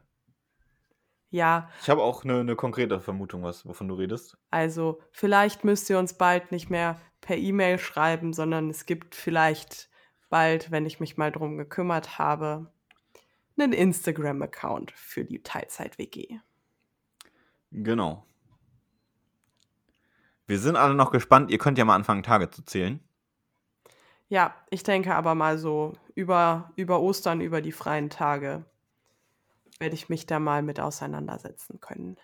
Ja, 1.32 1.70
Ich 1.84 1.90
habe 1.90 2.02
auch 2.02 2.24
eine, 2.24 2.40
eine 2.40 2.56
konkrete 2.56 3.00
Vermutung, 3.00 3.44
was, 3.44 3.64
wovon 3.66 3.88
du 3.88 3.94
redest. 3.94 4.38
also 4.50 5.00
vielleicht 5.12 5.64
müsst 5.64 5.88
ihr 5.92 6.00
uns 6.00 6.16
bald 6.16 6.52
nicht 6.52 6.72
mehr 6.72 7.00
per 7.22 7.38
E-Mail 7.38 7.78
schreiben, 7.78 8.34
sondern 8.34 8.72
es 8.72 8.88
gibt 8.88 9.14
vielleicht 9.14 9.90
bald, 10.30 10.72
wenn 10.72 10.86
ich 10.86 11.00
mich 11.00 11.18
mal 11.18 11.32
drum 11.32 11.58
gekümmert 11.58 12.18
habe, 12.18 12.72
einen 13.58 13.74
Instagram-Account 13.74 14.92
für 14.92 15.26
die 15.26 15.44
Teilzeit-WG. 15.44 16.40
Genau. 17.72 18.26
Wir 20.48 20.60
sind 20.60 20.76
alle 20.76 20.96
noch 20.96 21.12
gespannt. 21.12 21.52
Ihr 21.52 21.58
könnt 21.58 21.78
ja 21.78 21.86
mal 21.86 21.96
anfangen, 21.96 22.24
Tage 22.24 22.50
zu 22.50 22.64
zählen. 22.64 23.00
Ja, 24.30 24.56
ich 24.70 24.84
denke 24.84 25.16
aber 25.16 25.36
mal 25.36 25.58
so 25.58 25.94
über, 26.16 26.72
über 26.76 27.02
Ostern, 27.02 27.42
über 27.42 27.62
die 27.62 27.72
freien 27.72 28.10
Tage 28.10 28.66
werde 29.80 29.96
ich 29.96 30.10
mich 30.10 30.26
da 30.26 30.40
mal 30.40 30.62
mit 30.62 30.80
auseinandersetzen 30.80 31.80
können. 31.80 32.18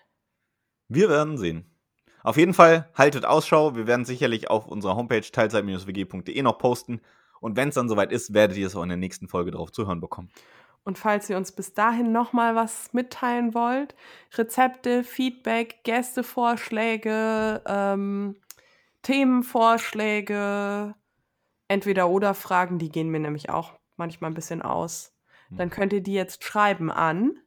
Wir 0.88 1.08
werden 1.08 1.38
sehen. 1.38 1.64
Auf 2.22 2.36
jeden 2.36 2.54
Fall 2.54 2.88
haltet 2.94 3.24
Ausschau. 3.24 3.76
Wir 3.76 3.86
werden 3.86 4.04
sicherlich 4.04 4.50
auf 4.50 4.66
unserer 4.66 4.96
Homepage 4.96 5.20
teilzeit-wg.de 5.20 6.42
noch 6.42 6.58
posten. 6.58 7.00
Und 7.46 7.56
wenn 7.56 7.68
es 7.68 7.76
dann 7.76 7.88
soweit 7.88 8.10
ist, 8.10 8.34
werdet 8.34 8.56
ihr 8.56 8.66
es 8.66 8.74
auch 8.74 8.82
in 8.82 8.88
der 8.88 8.98
nächsten 8.98 9.28
Folge 9.28 9.52
drauf 9.52 9.70
zu 9.70 9.86
hören 9.86 10.00
bekommen. 10.00 10.32
Und 10.82 10.98
falls 10.98 11.30
ihr 11.30 11.36
uns 11.36 11.52
bis 11.52 11.74
dahin 11.74 12.10
noch 12.10 12.32
mal 12.32 12.56
was 12.56 12.92
mitteilen 12.92 13.54
wollt, 13.54 13.94
Rezepte, 14.34 15.04
Feedback, 15.04 15.84
Gästevorschläge, 15.84 17.62
ähm, 17.64 18.34
Themenvorschläge, 19.02 20.96
entweder 21.68 22.08
oder 22.08 22.34
Fragen, 22.34 22.80
die 22.80 22.88
gehen 22.88 23.10
mir 23.10 23.20
nämlich 23.20 23.48
auch 23.48 23.74
manchmal 23.94 24.32
ein 24.32 24.34
bisschen 24.34 24.60
aus. 24.60 25.12
Dann 25.50 25.70
könnt 25.70 25.92
ihr 25.92 26.02
die 26.02 26.14
jetzt 26.14 26.42
schreiben 26.42 26.90
an 26.90 27.38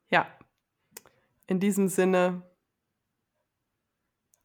Ja. 0.08 0.26
In 1.46 1.60
diesem 1.60 1.88
Sinne, 1.88 2.42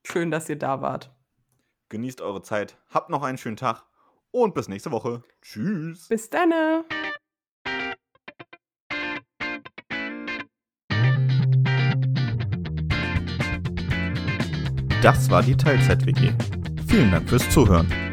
schön, 0.03 0.31
dass 0.31 0.49
ihr 0.49 0.57
da 0.57 0.81
wart. 0.81 1.13
Genießt 1.89 2.21
eure 2.21 2.41
Zeit, 2.41 2.77
habt 2.89 3.09
noch 3.09 3.23
einen 3.23 3.37
schönen 3.37 3.57
Tag 3.57 3.85
und 4.43 4.53
bis 4.53 4.67
nächste 4.67 4.91
Woche. 4.91 5.23
Tschüss. 5.41 6.07
Bis 6.07 6.29
dann. 6.29 6.53
Das 15.01 15.29
war 15.29 15.43
die 15.43 15.55
Teilzeit-WG. 15.55 16.33
Vielen 16.87 17.11
Dank 17.11 17.29
fürs 17.29 17.49
Zuhören. 17.49 18.06